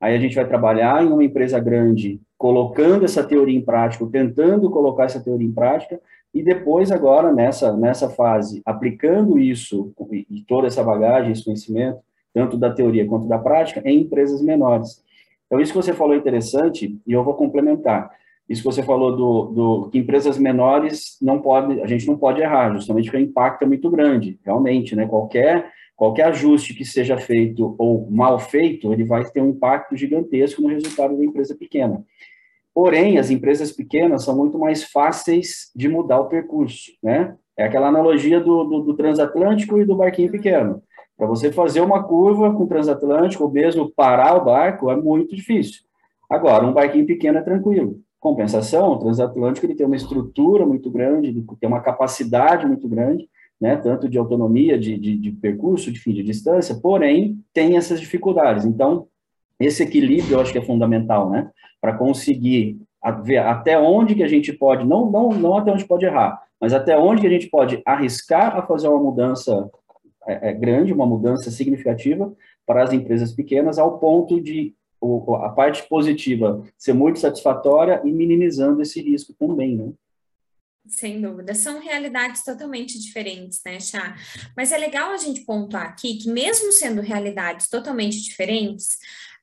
aí 0.00 0.14
a 0.14 0.18
gente 0.18 0.34
vai 0.34 0.46
trabalhar 0.46 1.04
em 1.04 1.08
uma 1.08 1.24
empresa 1.24 1.60
grande, 1.60 2.20
colocando 2.36 3.04
essa 3.04 3.22
teoria 3.22 3.56
em 3.56 3.64
prática, 3.64 4.06
tentando 4.10 4.70
colocar 4.70 5.04
essa 5.04 5.20
teoria 5.20 5.46
em 5.46 5.52
prática, 5.52 6.00
e 6.34 6.42
depois 6.42 6.90
agora 6.90 7.32
nessa 7.32 7.76
nessa 7.76 8.08
fase, 8.10 8.62
aplicando 8.64 9.38
isso 9.38 9.92
e 10.12 10.42
toda 10.42 10.66
essa 10.66 10.82
bagagem, 10.82 11.32
esse 11.32 11.44
conhecimento, 11.44 12.00
tanto 12.34 12.56
da 12.56 12.70
teoria 12.70 13.06
quanto 13.06 13.26
da 13.26 13.38
prática, 13.38 13.80
em 13.84 14.02
empresas 14.02 14.42
menores. 14.42 15.02
Então 15.46 15.60
isso 15.60 15.72
que 15.72 15.78
você 15.78 15.94
falou 15.94 16.14
é 16.14 16.18
interessante 16.18 17.00
e 17.06 17.12
eu 17.12 17.24
vou 17.24 17.34
complementar. 17.34 18.10
Isso 18.48 18.62
que 18.62 18.66
você 18.66 18.82
falou 18.82 19.14
do, 19.14 19.44
do 19.52 19.90
que 19.90 19.98
empresas 19.98 20.38
menores 20.38 21.18
não 21.20 21.40
pode, 21.40 21.80
a 21.82 21.86
gente 21.86 22.06
não 22.06 22.16
pode 22.16 22.40
errar, 22.40 22.72
justamente 22.72 23.04
porque 23.04 23.22
o 23.22 23.26
impacto 23.28 23.62
é 23.62 23.66
muito 23.66 23.90
grande, 23.90 24.38
realmente, 24.44 24.96
né? 24.96 25.06
Qualquer 25.06 25.70
qualquer 25.94 26.26
ajuste 26.26 26.74
que 26.74 26.84
seja 26.84 27.18
feito 27.18 27.74
ou 27.76 28.08
mal 28.08 28.38
feito, 28.38 28.92
ele 28.92 29.04
vai 29.04 29.24
ter 29.24 29.42
um 29.42 29.50
impacto 29.50 29.96
gigantesco 29.96 30.62
no 30.62 30.68
resultado 30.68 31.16
da 31.16 31.24
empresa 31.24 31.56
pequena. 31.56 32.04
Porém, 32.72 33.18
as 33.18 33.30
empresas 33.30 33.72
pequenas 33.72 34.22
são 34.22 34.36
muito 34.36 34.56
mais 34.56 34.84
fáceis 34.84 35.72
de 35.74 35.88
mudar 35.88 36.20
o 36.20 36.28
percurso, 36.28 36.92
né? 37.02 37.34
É 37.56 37.64
aquela 37.64 37.88
analogia 37.88 38.38
do, 38.38 38.62
do, 38.62 38.80
do 38.82 38.94
transatlântico 38.94 39.80
e 39.80 39.84
do 39.84 39.96
barquinho 39.96 40.30
pequeno. 40.30 40.80
Para 41.16 41.26
você 41.26 41.50
fazer 41.50 41.80
uma 41.80 42.04
curva 42.04 42.54
com 42.54 42.62
o 42.62 42.68
transatlântico, 42.68 43.42
ou 43.42 43.50
mesmo 43.50 43.90
parar 43.90 44.36
o 44.36 44.44
barco, 44.44 44.88
é 44.92 44.96
muito 44.96 45.34
difícil. 45.34 45.82
Agora, 46.30 46.64
um 46.64 46.72
barquinho 46.72 47.04
pequeno 47.04 47.38
é 47.38 47.42
tranquilo. 47.42 48.00
Compensação, 48.20 48.90
o 48.90 48.98
transatlântico 48.98 49.66
ele 49.66 49.74
tem 49.74 49.86
uma 49.86 49.96
estrutura 49.96 50.66
muito 50.66 50.90
grande, 50.90 51.32
tem 51.60 51.68
uma 51.68 51.80
capacidade 51.80 52.66
muito 52.66 52.88
grande, 52.88 53.28
né, 53.60 53.76
tanto 53.76 54.08
de 54.08 54.18
autonomia, 54.18 54.78
de, 54.78 54.96
de, 54.98 55.16
de 55.16 55.32
percurso, 55.32 55.92
de 55.92 55.98
fim 55.98 56.12
de 56.12 56.22
distância, 56.22 56.74
porém 56.80 57.38
tem 57.52 57.76
essas 57.76 58.00
dificuldades. 58.00 58.64
Então, 58.64 59.06
esse 59.58 59.82
equilíbrio 59.82 60.34
eu 60.34 60.40
acho 60.40 60.52
que 60.52 60.58
é 60.58 60.64
fundamental, 60.64 61.30
né, 61.30 61.50
para 61.80 61.96
conseguir 61.96 62.80
ver 63.24 63.38
até 63.38 63.78
onde 63.78 64.14
que 64.14 64.22
a 64.22 64.28
gente 64.28 64.52
pode, 64.52 64.86
não, 64.86 65.10
não, 65.10 65.30
não 65.30 65.56
até 65.56 65.72
onde 65.72 65.84
pode 65.84 66.04
errar, 66.04 66.42
mas 66.60 66.72
até 66.72 66.98
onde 66.98 67.20
que 67.20 67.26
a 67.26 67.30
gente 67.30 67.48
pode 67.48 67.80
arriscar 67.86 68.56
a 68.56 68.62
fazer 68.62 68.88
uma 68.88 69.02
mudança 69.02 69.70
é, 70.26 70.50
é, 70.50 70.52
grande, 70.52 70.92
uma 70.92 71.06
mudança 71.06 71.50
significativa 71.50 72.32
para 72.66 72.82
as 72.82 72.92
empresas 72.92 73.32
pequenas, 73.32 73.78
ao 73.78 73.98
ponto 73.98 74.40
de 74.40 74.74
a 75.00 75.48
parte 75.50 75.88
positiva 75.88 76.62
ser 76.76 76.92
muito 76.92 77.18
satisfatória 77.18 78.00
e 78.04 78.10
minimizando 78.10 78.82
esse 78.82 79.00
risco 79.00 79.32
também, 79.38 79.76
né? 79.76 79.92
Sem 80.88 81.20
dúvida, 81.20 81.54
são 81.54 81.80
realidades 81.80 82.42
totalmente 82.42 82.98
diferentes, 82.98 83.60
né, 83.64 83.78
Chá? 83.78 84.16
Mas 84.56 84.72
é 84.72 84.78
legal 84.78 85.10
a 85.10 85.18
gente 85.18 85.42
pontuar 85.42 85.84
aqui 85.84 86.16
que, 86.16 86.30
mesmo 86.30 86.72
sendo 86.72 87.02
realidades 87.02 87.68
totalmente 87.68 88.22
diferentes, 88.22 88.96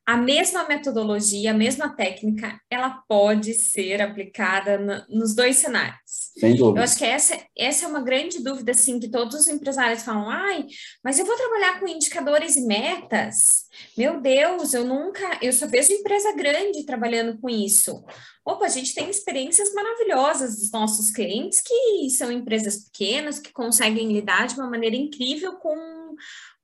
a 0.06 0.16
mesma 0.16 0.68
metodologia, 0.68 1.50
a 1.50 1.54
mesma 1.54 1.96
técnica, 1.96 2.62
ela 2.70 3.02
pode 3.08 3.56
ser 3.56 4.02
aplicada 4.02 4.78
no, 4.78 5.18
nos 5.18 5.34
dois 5.34 5.56
cenários. 5.58 6.32
Sem 6.38 6.56
dúvida. 6.56 6.80
Eu 6.80 6.84
acho 6.84 6.98
que 6.98 7.06
essa, 7.06 7.40
essa 7.58 7.86
é 7.86 7.88
uma 7.88 8.02
grande 8.02 8.44
dúvida, 8.44 8.72
assim, 8.72 9.00
que 9.00 9.10
todos 9.10 9.36
os 9.36 9.48
empresários 9.48 10.04
falam, 10.04 10.30
ai, 10.30 10.68
mas 11.04 11.18
eu 11.18 11.26
vou 11.26 11.36
trabalhar 11.36 11.80
com 11.80 11.88
indicadores 11.88 12.56
e 12.56 12.62
metas? 12.62 13.66
Meu 13.98 14.22
Deus, 14.22 14.76
eu 14.76 14.86
nunca, 14.86 15.40
eu 15.42 15.52
só 15.52 15.66
vejo 15.66 15.92
empresa 15.92 16.36
grande 16.36 16.86
trabalhando 16.86 17.40
com 17.40 17.50
isso. 17.50 18.04
Opa, 18.46 18.66
a 18.66 18.70
gente 18.70 18.94
tem 18.94 19.10
experiências 19.10 19.74
maravilhosas 19.74 20.60
dos 20.60 20.72
nossos 20.72 21.10
clientes 21.10 21.62
que 21.62 22.12
são 22.12 22.32
empresas 22.32 22.84
pequenas, 22.84 23.40
que 23.40 23.52
conseguem 23.52 24.14
lidar 24.14 24.46
de 24.46 24.54
uma 24.54 24.70
maneira 24.70 24.96
incrível 24.96 25.54
com 25.54 26.16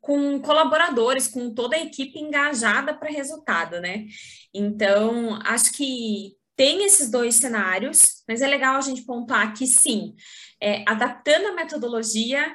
com 0.02 0.42
colaboradores, 0.42 1.28
com 1.28 1.54
toda 1.54 1.76
a 1.76 1.82
equipe 1.82 2.20
engajada 2.20 2.94
para 2.94 3.10
resultado, 3.10 3.80
né? 3.80 4.06
Então, 4.54 5.40
acho 5.46 5.72
que 5.74 6.36
tem 6.56 6.84
esses 6.84 7.10
dois 7.10 7.36
cenários, 7.36 8.24
mas 8.28 8.42
é 8.42 8.48
legal 8.48 8.76
a 8.76 8.82
gente 8.82 9.04
pontuar 9.04 9.54
que 9.54 9.66
sim, 9.66 10.14
é, 10.62 10.84
adaptando 10.88 11.48
a 11.48 11.54
metodologia 11.54 12.46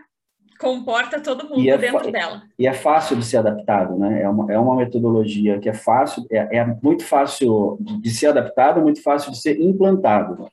comporta 0.58 1.20
todo 1.20 1.48
mundo 1.48 1.68
é 1.68 1.78
dentro 1.78 2.10
dela. 2.10 2.42
E 2.58 2.66
é 2.66 2.72
fácil 2.72 3.16
de 3.16 3.24
ser 3.24 3.38
adaptado, 3.38 3.98
né? 3.98 4.22
É 4.22 4.28
uma, 4.28 4.52
é 4.52 4.58
uma 4.58 4.76
metodologia 4.76 5.58
que 5.58 5.68
é 5.68 5.74
fácil, 5.74 6.26
é, 6.30 6.58
é 6.58 6.64
muito 6.82 7.04
fácil 7.04 7.78
de, 7.80 8.10
ser 8.10 8.28
adaptado, 8.28 8.80
muito 8.80 9.02
fácil 9.02 9.30
de 9.30 9.40
ser 9.40 9.60
implantado. 9.60 10.48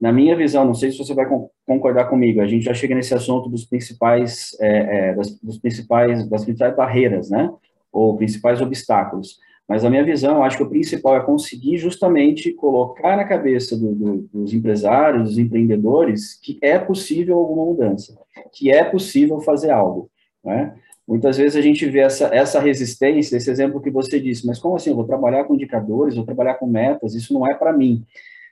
Na 0.00 0.12
minha 0.12 0.36
visão, 0.36 0.64
não 0.64 0.74
sei 0.74 0.90
se 0.90 0.98
você 0.98 1.14
vai 1.14 1.26
concordar 1.66 2.04
comigo, 2.06 2.40
a 2.40 2.46
gente 2.46 2.64
já 2.64 2.74
chega 2.74 2.94
nesse 2.94 3.14
assunto 3.14 3.48
dos 3.48 3.64
principais, 3.64 4.56
é, 4.60 5.10
é, 5.10 5.14
das, 5.14 5.38
dos 5.40 5.58
principais, 5.58 6.28
das 6.28 6.44
principais 6.44 6.76
barreiras, 6.76 7.30
né? 7.30 7.50
Ou 7.90 8.16
principais 8.16 8.60
obstáculos. 8.60 9.38
Mas 9.66 9.84
a 9.84 9.90
minha 9.90 10.04
visão, 10.04 10.44
acho 10.44 10.58
que 10.58 10.62
o 10.62 10.68
principal 10.68 11.16
é 11.16 11.20
conseguir 11.20 11.78
justamente 11.78 12.52
colocar 12.52 13.16
na 13.16 13.24
cabeça 13.24 13.76
do, 13.76 13.94
do, 13.94 14.28
dos 14.32 14.52
empresários, 14.52 15.30
dos 15.30 15.38
empreendedores, 15.38 16.38
que 16.40 16.58
é 16.62 16.78
possível 16.78 17.38
alguma 17.38 17.64
mudança, 17.64 18.16
que 18.52 18.70
é 18.70 18.84
possível 18.84 19.40
fazer 19.40 19.70
algo, 19.70 20.10
né? 20.44 20.74
Muitas 21.08 21.36
vezes 21.36 21.56
a 21.56 21.60
gente 21.60 21.86
vê 21.86 22.00
essa, 22.00 22.26
essa 22.34 22.60
resistência, 22.60 23.36
esse 23.36 23.48
exemplo 23.48 23.80
que 23.80 23.90
você 23.90 24.18
disse, 24.18 24.44
mas 24.44 24.58
como 24.58 24.74
assim? 24.74 24.90
Eu 24.90 24.96
vou 24.96 25.06
trabalhar 25.06 25.44
com 25.44 25.54
indicadores, 25.54 26.16
vou 26.16 26.24
trabalhar 26.24 26.54
com 26.54 26.66
metas, 26.66 27.14
isso 27.14 27.32
não 27.32 27.48
é 27.48 27.54
para 27.54 27.72
mim. 27.72 28.04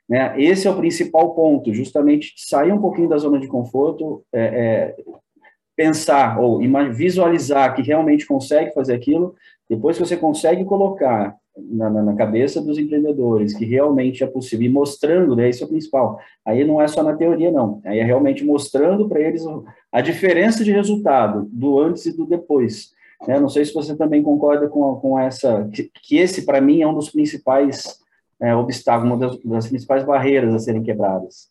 Né? 0.08 0.34
Esse 0.40 0.66
é 0.66 0.70
o 0.70 0.76
principal 0.76 1.34
ponto, 1.34 1.73
justamente 1.73 2.34
sair 2.37 2.73
um 2.73 2.80
pouquinho 2.80 3.08
da 3.08 3.16
zona 3.16 3.38
de 3.38 3.49
conforto, 3.49 4.23
é, 4.32 4.42
é, 4.42 4.96
pensar 5.76 6.38
ou 6.38 6.61
visualizar 6.92 7.75
que 7.75 7.82
realmente 7.82 8.26
consegue 8.26 8.73
fazer 8.73 8.94
aquilo, 8.94 9.34
depois 9.68 9.96
que 9.96 10.04
você 10.04 10.16
consegue 10.16 10.64
colocar 10.64 11.37
na, 11.56 11.88
na, 11.88 12.02
na, 12.02 12.14
cabeça 12.14 12.61
dos 12.61 12.78
empreendedores 12.78 13.56
que 13.56 13.64
realmente 13.64 14.23
é 14.23 14.26
possível, 14.26 14.66
e 14.66 14.68
mostrando, 14.68 15.34
né, 15.37 15.49
é 15.49 15.64
o 15.64 15.68
principal, 15.68 16.18
aí 16.44 16.64
não 16.64 16.82
é 16.82 16.88
só 16.88 17.02
na 17.02 17.16
teoria, 17.16 17.50
não, 17.50 17.80
aí 17.84 17.99
é 17.99 18.04
realmente 18.04 18.44
mostrando 18.44 19.08
para 19.08 19.20
eles 19.20 19.44
a 19.90 20.00
diferença 20.00 20.64
de 20.64 20.73
resultado 20.73 21.49
do 21.50 21.78
antes 21.78 22.06
e 22.06 22.16
do 22.16 22.26
depois. 22.26 22.92
Né? 23.26 23.38
Não 23.38 23.49
sei 23.49 23.64
se 23.64 23.73
você 23.73 23.96
também 23.96 24.23
concorda 24.23 24.68
com, 24.68 24.96
com 24.96 25.18
essa, 25.18 25.68
que, 25.73 25.90
que 26.02 26.16
esse, 26.16 26.44
para 26.44 26.61
mim, 26.61 26.82
é 26.82 26.87
um 26.87 26.94
dos 26.94 27.11
principais 27.11 28.03
é, 28.44 28.54
obstáculo, 28.54 29.14
uma 29.14 29.18
das, 29.18 29.38
das, 29.42 29.68
principais 29.68 30.04
barreiras 30.04 30.54
a 30.54 30.58
serem 30.58 30.82
quebradas. 30.82 31.48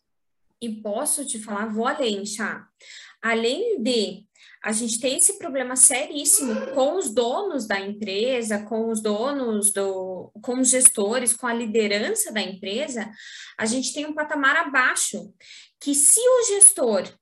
E 0.60 0.70
posso 0.70 1.26
te 1.26 1.38
falar, 1.38 1.66
vou 1.66 1.86
além, 1.86 2.24
Chá. 2.24 2.66
Além 3.20 3.82
de 3.82 4.24
a 4.62 4.72
gente 4.72 5.00
ter 5.00 5.16
esse 5.16 5.38
problema 5.38 5.76
seríssimo 5.76 6.68
com 6.74 6.96
os 6.96 7.12
donos 7.12 7.66
da 7.66 7.78
empresa, 7.78 8.64
com 8.64 8.90
os 8.90 9.02
donos 9.02 9.72
do, 9.72 10.30
com 10.42 10.60
os 10.60 10.70
gestores, 10.70 11.34
com 11.34 11.46
a 11.46 11.52
liderança 11.52 12.32
da 12.32 12.40
empresa, 12.40 13.10
a 13.58 13.66
gente 13.66 13.92
tem 13.92 14.06
um 14.06 14.14
patamar 14.14 14.56
abaixo 14.56 15.32
que 15.78 15.94
se 15.94 16.20
o 16.20 16.46
gestor 16.54 17.12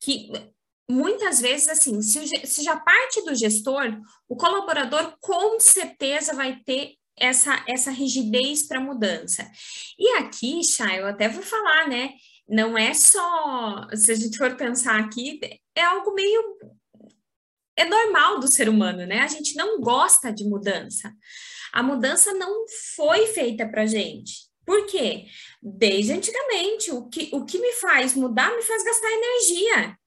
que 0.00 0.30
muitas 0.88 1.40
vezes 1.40 1.68
assim, 1.68 2.00
se, 2.00 2.46
se 2.46 2.62
já 2.62 2.76
parte 2.78 3.24
do 3.24 3.34
gestor, 3.34 4.00
o 4.28 4.36
colaborador 4.36 5.16
com 5.20 5.58
certeza 5.58 6.34
vai 6.34 6.60
ter 6.64 6.94
essa, 7.18 7.64
essa 7.68 7.90
rigidez 7.90 8.66
para 8.66 8.80
mudança. 8.80 9.50
E 9.98 10.08
aqui, 10.18 10.62
Chay, 10.62 11.00
eu 11.00 11.06
até 11.06 11.28
vou 11.28 11.42
falar, 11.42 11.88
né? 11.88 12.12
Não 12.48 12.78
é 12.78 12.94
só, 12.94 13.88
se 13.94 14.12
a 14.12 14.14
gente 14.14 14.36
for 14.38 14.56
pensar 14.56 15.00
aqui, 15.00 15.40
é 15.74 15.82
algo 15.82 16.14
meio. 16.14 16.56
É 17.76 17.84
normal 17.84 18.38
do 18.38 18.48
ser 18.48 18.68
humano, 18.68 19.04
né? 19.06 19.20
A 19.20 19.26
gente 19.26 19.56
não 19.56 19.80
gosta 19.80 20.32
de 20.32 20.44
mudança. 20.44 21.12
A 21.72 21.82
mudança 21.82 22.32
não 22.32 22.64
foi 22.94 23.26
feita 23.26 23.68
para 23.68 23.86
gente. 23.86 24.46
Por 24.64 24.86
quê? 24.86 25.26
Desde 25.62 26.12
antigamente, 26.12 26.90
o 26.90 27.08
que, 27.08 27.30
o 27.32 27.44
que 27.44 27.58
me 27.58 27.72
faz 27.74 28.14
mudar 28.14 28.54
me 28.54 28.62
faz 28.62 28.82
gastar 28.82 29.10
energia. 29.10 29.98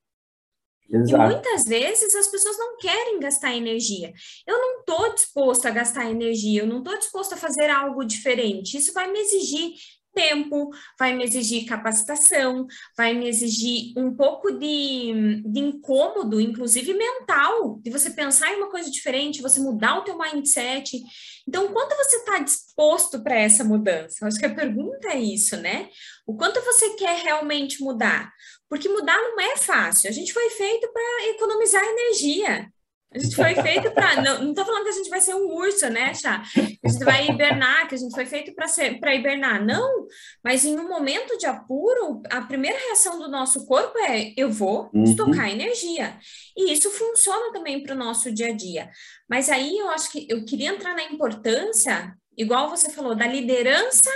Exato. 0.91 1.23
E 1.23 1.33
muitas 1.33 1.63
vezes 1.65 2.15
as 2.15 2.27
pessoas 2.27 2.57
não 2.57 2.77
querem 2.77 3.19
gastar 3.19 3.55
energia. 3.55 4.11
Eu 4.45 4.57
não 4.57 4.79
estou 4.79 5.13
disposto 5.13 5.67
a 5.67 5.71
gastar 5.71 6.09
energia, 6.09 6.61
eu 6.61 6.67
não 6.67 6.79
estou 6.79 6.97
disposto 6.97 7.33
a 7.33 7.37
fazer 7.37 7.69
algo 7.69 8.03
diferente. 8.03 8.77
Isso 8.77 8.93
vai 8.93 9.11
me 9.11 9.19
exigir 9.19 9.73
tempo, 10.13 10.69
vai 10.97 11.15
me 11.15 11.23
exigir 11.23 11.65
capacitação, 11.65 12.67
vai 12.97 13.13
me 13.13 13.27
exigir 13.27 13.93
um 13.97 14.15
pouco 14.15 14.51
de, 14.51 15.41
de 15.45 15.59
incômodo, 15.59 16.39
inclusive 16.41 16.93
mental, 16.93 17.79
de 17.81 17.89
você 17.89 18.11
pensar 18.11 18.51
em 18.51 18.57
uma 18.57 18.69
coisa 18.69 18.89
diferente, 18.89 19.41
você 19.41 19.59
mudar 19.59 19.97
o 19.97 20.03
teu 20.03 20.17
mindset. 20.17 21.01
Então, 21.47 21.71
quanto 21.73 21.95
você 21.95 22.17
está 22.17 22.39
disposto 22.39 23.23
para 23.23 23.35
essa 23.35 23.63
mudança? 23.63 24.25
Acho 24.25 24.39
que 24.39 24.45
a 24.45 24.53
pergunta 24.53 25.09
é 25.09 25.19
isso, 25.19 25.57
né? 25.57 25.89
O 26.25 26.35
quanto 26.35 26.61
você 26.61 26.95
quer 26.95 27.17
realmente 27.23 27.81
mudar? 27.81 28.31
Porque 28.69 28.87
mudar 28.87 29.17
não 29.17 29.39
é 29.39 29.57
fácil. 29.57 30.09
A 30.09 30.13
gente 30.13 30.31
foi 30.31 30.49
feito 30.51 30.87
para 30.91 31.29
economizar 31.29 31.83
energia. 31.83 32.71
A 33.11 33.17
gente 33.17 33.35
foi 33.35 33.55
feito 33.55 33.89
para. 33.91 34.21
Não 34.21 34.49
estou 34.51 34.63
falando 34.63 34.83
que 34.83 34.89
a 34.89 34.93
gente 34.93 35.09
vai 35.09 35.19
ser 35.19 35.33
um 35.33 35.51
urso, 35.51 35.89
né, 35.89 36.13
Chá? 36.13 36.43
Que 36.53 36.79
a 36.83 36.89
gente 36.89 37.03
vai 37.03 37.27
hibernar, 37.27 37.87
que 37.87 37.95
a 37.95 37.97
gente 37.97 38.13
foi 38.13 38.25
feito 38.27 38.53
para 38.53 39.15
hibernar. 39.15 39.65
Não, 39.65 40.05
mas 40.43 40.63
em 40.63 40.77
um 40.77 40.87
momento 40.87 41.35
de 41.37 41.47
apuro, 41.47 42.21
a 42.29 42.41
primeira 42.41 42.77
reação 42.77 43.17
do 43.17 43.27
nosso 43.27 43.65
corpo 43.65 43.97
é: 43.97 44.31
eu 44.37 44.51
vou 44.51 44.91
uhum. 44.93 45.03
estocar 45.03 45.49
energia. 45.49 46.19
E 46.55 46.71
isso 46.71 46.91
funciona 46.91 47.51
também 47.51 47.81
para 47.81 47.95
o 47.95 47.97
nosso 47.97 48.31
dia 48.31 48.49
a 48.49 48.53
dia. 48.53 48.91
Mas 49.27 49.49
aí 49.49 49.75
eu 49.75 49.89
acho 49.89 50.11
que 50.11 50.27
eu 50.29 50.45
queria 50.45 50.69
entrar 50.69 50.93
na 50.93 51.03
importância, 51.03 52.13
igual 52.37 52.69
você 52.69 52.91
falou, 52.91 53.15
da 53.15 53.25
liderança 53.25 54.11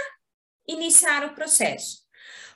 iniciar 0.67 1.25
o 1.25 1.33
processo. 1.33 2.03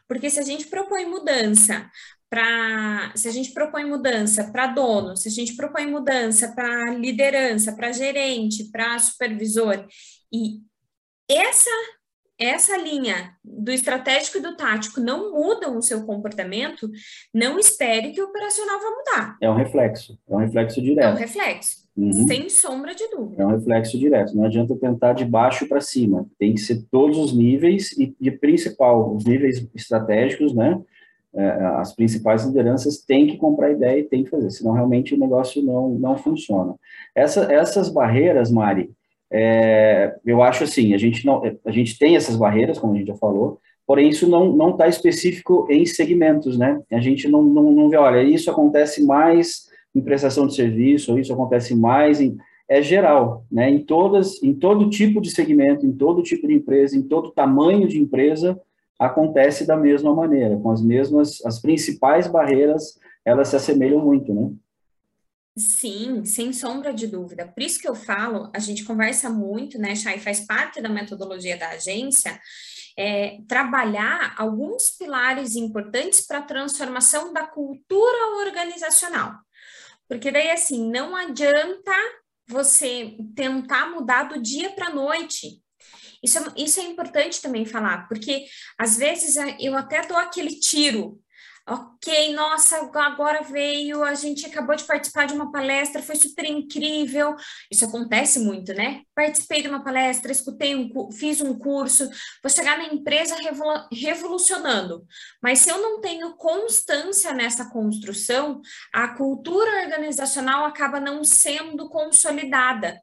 Porque 0.08 0.30
se 0.30 0.40
a 0.40 0.44
gente 0.44 0.68
propõe 0.68 1.06
mudança 1.06 1.90
para 2.30 3.12
se 3.16 3.28
a 3.28 3.32
gente 3.32 3.54
propõe 3.54 3.86
mudança 3.86 4.52
para 4.52 4.68
dono, 4.68 5.16
se 5.16 5.30
a 5.30 5.32
gente 5.32 5.56
propõe 5.56 5.88
mudança 5.88 6.54
para 6.54 6.94
liderança, 6.94 7.74
para 7.74 7.92
gerente, 7.92 8.70
para 8.72 9.00
supervisor, 9.00 9.86
e 10.32 10.60
essa 11.30 11.70
essa 12.40 12.78
linha 12.78 13.32
do 13.44 13.72
estratégico 13.72 14.38
e 14.38 14.42
do 14.42 14.56
tático 14.56 15.02
não 15.02 15.34
mudam 15.34 15.76
o 15.78 15.82
seu 15.82 16.06
comportamento, 16.06 16.90
não 17.34 17.58
espere 17.58 18.12
que 18.12 18.22
o 18.22 18.26
operacional 18.26 18.80
vá 18.80 18.90
mudar. 18.92 19.38
É 19.42 19.50
um 19.50 19.56
reflexo, 19.56 20.20
é 20.30 20.36
um 20.36 20.38
reflexo 20.38 20.82
direto. 20.82 21.08
É 21.08 21.14
um 21.14 21.18
reflexo, 21.18 21.88
uhum. 21.98 22.28
sem 22.28 22.48
sombra 22.48 22.94
de 22.94 23.08
dúvida. 23.10 23.42
É 23.42 23.46
um 23.46 23.56
reflexo 23.58 23.98
direto, 23.98 24.36
não 24.36 24.46
adianta 24.46 24.76
tentar 24.76 25.14
de 25.14 25.26
baixo 25.26 25.68
para 25.68 25.82
cima, 25.82 26.28
tem 26.38 26.54
que 26.54 26.62
ser 26.62 26.86
todos 26.92 27.18
os 27.18 27.34
níveis 27.34 27.92
e, 27.94 28.16
de 28.20 28.32
principal, 28.32 29.16
os 29.16 29.26
níveis 29.26 29.68
estratégicos, 29.74 30.54
né? 30.54 30.80
É, 31.38 31.50
as 31.76 31.94
principais 31.94 32.44
lideranças 32.46 32.98
têm 32.98 33.28
que 33.28 33.38
comprar 33.38 33.72
ideia 33.72 34.00
e 34.00 34.04
têm 34.04 34.24
que 34.24 34.30
fazer, 34.32 34.50
senão 34.50 34.74
realmente 34.74 35.14
o 35.14 35.20
negócio 35.20 35.62
não, 35.62 35.90
não 35.90 36.18
funciona. 36.18 36.74
Essa, 37.14 37.54
essas 37.54 37.90
barreiras, 37.90 38.52
Mari, 38.52 38.90
é, 39.32 40.16
eu 40.26 40.42
acho 40.42 40.64
assim, 40.64 40.96
a 40.96 40.98
gente, 40.98 41.24
não, 41.26 41.44
a 41.64 41.72
gente 41.72 42.00
tem 42.00 42.16
essas 42.16 42.36
barreiras, 42.36 42.80
como 42.80 42.94
a 42.94 42.98
gente 42.98 43.10
já 43.10 43.16
falou, 43.16 43.60
porém 43.86 44.10
isso 44.10 44.28
não 44.28 44.72
está 44.72 44.88
específico 44.88 45.68
em 45.70 45.86
segmentos, 45.86 46.58
né? 46.58 46.82
A 46.92 47.00
gente 47.00 47.28
não, 47.28 47.44
não, 47.44 47.72
não 47.72 47.90
vê, 47.90 47.98
olha, 47.98 48.24
isso 48.24 48.50
acontece 48.50 49.06
mais 49.06 49.68
em 49.94 50.02
prestação 50.02 50.48
de 50.48 50.56
serviço, 50.56 51.12
ou 51.12 51.20
isso 51.20 51.32
acontece 51.32 51.76
mais 51.76 52.20
em... 52.20 52.36
É 52.70 52.82
geral, 52.82 53.46
né? 53.50 53.70
Em 53.70 53.80
todas, 53.80 54.44
em 54.44 54.54
todo 54.54 54.90
tipo 54.90 55.22
de 55.22 55.30
segmento, 55.30 55.86
em 55.86 55.94
todo 55.94 56.22
tipo 56.24 56.48
de 56.48 56.54
empresa, 56.54 56.98
em 56.98 57.02
todo 57.02 57.32
tamanho 57.32 57.88
de 57.88 57.98
empresa, 57.98 58.60
acontece 59.00 59.66
da 59.66 59.78
mesma 59.78 60.14
maneira, 60.14 60.58
com 60.58 60.72
as 60.72 60.82
mesmas, 60.82 61.44
as 61.46 61.60
principais 61.60 62.28
barreiras, 62.28 63.00
elas 63.24 63.50
se 63.50 63.56
assemelham 63.56 64.00
muito, 64.00 64.34
né? 64.34 64.52
Sim, 65.58 66.24
sem 66.24 66.54
sombra 66.54 66.94
de 66.94 67.08
dúvida. 67.08 67.48
Por 67.48 67.64
isso 67.64 67.80
que 67.80 67.88
eu 67.88 67.96
falo, 67.96 68.52
a 68.54 68.60
gente 68.60 68.86
conversa 68.86 69.30
muito, 69.30 69.80
né, 69.80 69.96
Chay, 69.96 70.20
faz 70.20 70.42
parte 70.42 70.80
da 70.82 70.90
metodologia 70.90 71.58
da 71.58 71.70
agência, 71.70 72.40
é, 72.98 73.40
trabalhar 73.48 74.36
alguns 74.38 74.92
pilares 74.92 75.56
importantes 75.56 76.26
para 76.26 76.40
a 76.40 76.44
transformação 76.44 77.34
da 77.34 77.46
cultura 77.46 78.46
organizacional. 78.46 79.34
Porque 80.08 80.32
daí, 80.32 80.52
assim, 80.52 80.90
não 80.90 81.16
adianta 81.16 81.92
você 82.48 83.18
tentar 83.36 83.90
mudar 83.90 84.24
do 84.24 84.42
dia 84.42 84.72
para 84.72 84.88
a 84.88 84.94
noite. 84.94 85.62
Isso 86.24 86.40
é, 86.40 86.54
isso 86.58 86.80
é 86.80 86.84
importante 86.84 87.42
também 87.42 87.66
falar, 87.66 88.08
porque 88.08 88.46
às 88.78 88.98
vezes 88.98 89.36
eu 89.60 89.76
até 89.78 90.06
dou 90.06 90.18
aquele 90.18 90.60
tiro. 90.60 91.20
Ok, 91.70 92.34
nossa, 92.34 92.78
agora 92.78 93.44
veio, 93.44 94.02
a 94.02 94.14
gente 94.16 94.46
acabou 94.46 94.74
de 94.74 94.86
participar 94.86 95.28
de 95.28 95.34
uma 95.34 95.52
palestra, 95.52 96.02
foi 96.02 96.16
super 96.16 96.46
incrível. 96.46 97.36
Isso 97.70 97.84
acontece 97.84 98.40
muito, 98.40 98.74
né? 98.74 99.02
Participei 99.14 99.62
de 99.62 99.68
uma 99.68 99.84
palestra, 99.84 100.32
escutei 100.32 100.78
um, 100.78 101.12
fiz 101.12 101.42
um 101.42 101.60
curso, 101.60 102.10
vou 102.42 102.50
chegar 102.50 102.78
na 102.78 102.86
empresa 102.86 103.36
revolucionando. 103.92 105.06
Mas 105.44 105.60
se 105.60 105.70
eu 105.70 105.82
não 105.82 106.00
tenho 106.00 106.38
constância 106.38 107.34
nessa 107.34 107.70
construção, 107.70 108.62
a 108.94 109.10
cultura 109.10 109.84
organizacional 109.84 110.64
acaba 110.64 111.02
não 111.02 111.22
sendo 111.26 111.90
consolidada. 111.90 112.98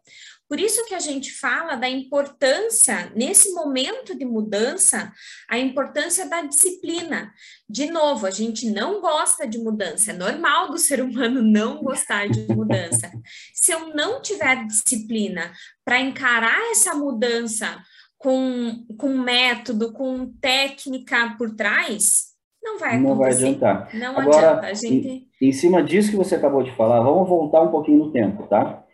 Por 0.55 0.61
isso 0.61 0.87
que 0.87 0.95
a 0.95 1.01
gente 1.01 1.33
fala 1.33 1.75
da 1.75 1.89
importância, 1.89 3.11
nesse 3.17 3.53
momento 3.55 4.17
de 4.17 4.25
mudança, 4.25 5.13
a 5.51 5.59
importância 5.59 6.29
da 6.29 6.43
disciplina. 6.43 7.33
De 7.69 7.91
novo, 7.91 8.25
a 8.25 8.31
gente 8.31 8.71
não 8.71 9.01
gosta 9.01 9.49
de 9.49 9.59
mudança, 9.59 10.13
é 10.13 10.15
normal 10.15 10.71
do 10.71 10.79
ser 10.79 11.03
humano 11.03 11.43
não 11.43 11.83
gostar 11.83 12.29
de 12.29 12.47
mudança. 12.55 13.11
Se 13.53 13.73
eu 13.73 13.93
não 13.97 14.23
tiver 14.23 14.65
disciplina 14.65 15.51
para 15.85 15.99
encarar 15.99 16.71
essa 16.71 16.95
mudança 16.95 17.77
com, 18.17 18.87
com 18.97 19.09
método, 19.09 19.93
com 19.93 20.33
técnica 20.41 21.35
por 21.37 21.57
trás, 21.57 22.27
não 22.63 22.79
vai 22.79 22.91
acontecer. 22.91 23.09
Não 23.09 23.17
vai 23.17 23.33
adiantar. 23.33 23.89
Não 23.93 24.19
Agora, 24.21 24.51
adianta. 24.51 24.67
A 24.69 24.75
gente... 24.75 25.09
em, 25.09 25.49
em 25.49 25.53
cima 25.53 25.83
disso 25.83 26.13
que 26.13 26.17
você 26.17 26.37
acabou 26.37 26.63
de 26.63 26.71
falar, 26.77 27.01
vamos 27.01 27.29
voltar 27.29 27.61
um 27.61 27.73
pouquinho 27.73 28.05
no 28.05 28.13
tempo, 28.13 28.47
tá? 28.47 28.85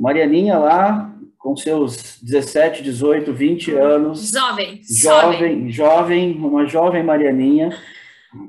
Marianinha 0.00 0.56
lá, 0.56 1.09
com 1.40 1.56
seus 1.56 2.20
17, 2.22 2.82
18, 2.82 3.32
20 3.32 3.72
anos. 3.72 4.30
Jovem. 4.30 4.80
Jovem, 4.82 5.70
jovem, 5.70 6.32
uma 6.36 6.66
jovem 6.66 7.02
Marianinha. 7.02 7.74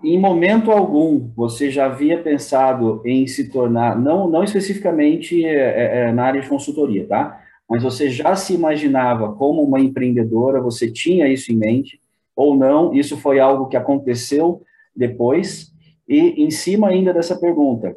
Em 0.03 0.19
momento 0.19 0.69
algum, 0.69 1.31
você 1.33 1.71
já 1.71 1.85
havia 1.85 2.21
pensado 2.21 3.01
em 3.05 3.25
se 3.25 3.49
tornar, 3.49 3.97
não, 3.97 4.29
não 4.29 4.43
especificamente 4.43 5.43
é, 5.43 5.55
é, 5.55 5.99
é 6.01 6.11
na 6.11 6.25
área 6.25 6.41
de 6.41 6.49
consultoria, 6.49 7.07
tá? 7.07 7.41
Mas 7.67 7.81
você 7.81 8.09
já 8.09 8.35
se 8.35 8.53
imaginava 8.53 9.33
como 9.33 9.63
uma 9.63 9.79
empreendedora, 9.79 10.61
você 10.61 10.91
tinha 10.91 11.29
isso 11.29 11.51
em 11.51 11.55
mente, 11.55 11.99
ou 12.35 12.55
não? 12.55 12.93
Isso 12.93 13.15
foi 13.15 13.39
algo 13.39 13.69
que 13.69 13.77
aconteceu 13.77 14.61
depois? 14.93 15.71
E 16.07 16.43
em 16.43 16.51
cima 16.51 16.89
ainda 16.89 17.13
dessa 17.13 17.37
pergunta, 17.37 17.95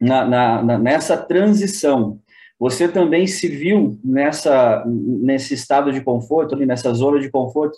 na, 0.00 0.24
na, 0.62 0.78
nessa 0.78 1.18
transição, 1.18 2.18
você 2.62 2.86
também 2.86 3.26
se 3.26 3.48
viu 3.48 3.98
nessa, 4.04 4.84
nesse 4.86 5.52
estado 5.52 5.92
de 5.92 6.00
conforto, 6.00 6.54
ali 6.54 6.64
nessa 6.64 6.94
zona 6.94 7.18
de 7.18 7.28
conforto? 7.28 7.76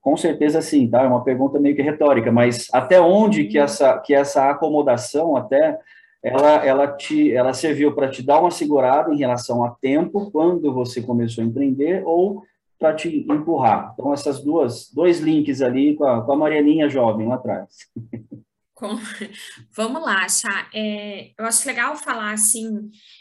Com 0.00 0.16
certeza 0.16 0.60
sim, 0.60 0.90
tá? 0.90 1.04
É 1.04 1.06
uma 1.06 1.22
pergunta 1.22 1.60
meio 1.60 1.76
que 1.76 1.82
retórica, 1.82 2.32
mas 2.32 2.66
até 2.72 3.00
onde 3.00 3.44
que 3.44 3.56
essa, 3.56 3.96
que 4.00 4.12
essa 4.12 4.50
acomodação 4.50 5.36
até 5.36 5.78
ela, 6.20 6.66
ela, 6.66 6.88
te, 6.88 7.32
ela 7.32 7.52
serviu 7.52 7.94
para 7.94 8.08
te 8.08 8.20
dar 8.20 8.40
uma 8.40 8.50
segurada 8.50 9.14
em 9.14 9.16
relação 9.16 9.62
a 9.62 9.70
tempo, 9.80 10.28
quando 10.32 10.74
você 10.74 11.00
começou 11.00 11.44
a 11.44 11.46
empreender, 11.46 12.02
ou 12.04 12.42
para 12.80 12.94
te 12.94 13.24
empurrar. 13.30 13.92
Então, 13.94 14.12
essas 14.12 14.42
duas, 14.42 14.92
dois 14.92 15.20
links 15.20 15.62
ali 15.62 15.94
com 15.94 16.04
a, 16.04 16.20
com 16.20 16.32
a 16.32 16.36
Marianinha 16.36 16.88
jovem 16.88 17.28
lá 17.28 17.36
atrás. 17.36 17.68
Vamos 19.74 20.02
lá, 20.02 20.28
Chá. 20.28 20.68
É, 20.74 21.32
eu 21.38 21.44
acho 21.44 21.66
legal 21.66 21.96
falar 21.96 22.32
assim, 22.32 22.68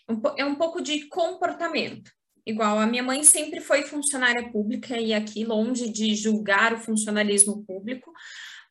um, 0.10 0.22
é 0.38 0.46
um 0.46 0.56
pouco 0.56 0.82
de 0.82 1.08
comportamento. 1.08 2.12
Igual 2.46 2.80
a 2.80 2.86
minha 2.86 3.02
mãe 3.02 3.24
sempre 3.24 3.60
foi 3.60 3.84
funcionária 3.84 4.52
pública 4.52 5.00
e 5.00 5.14
aqui 5.14 5.44
longe 5.44 5.90
de 5.90 6.14
julgar 6.14 6.74
o 6.74 6.80
funcionalismo 6.80 7.66
público, 7.66 8.12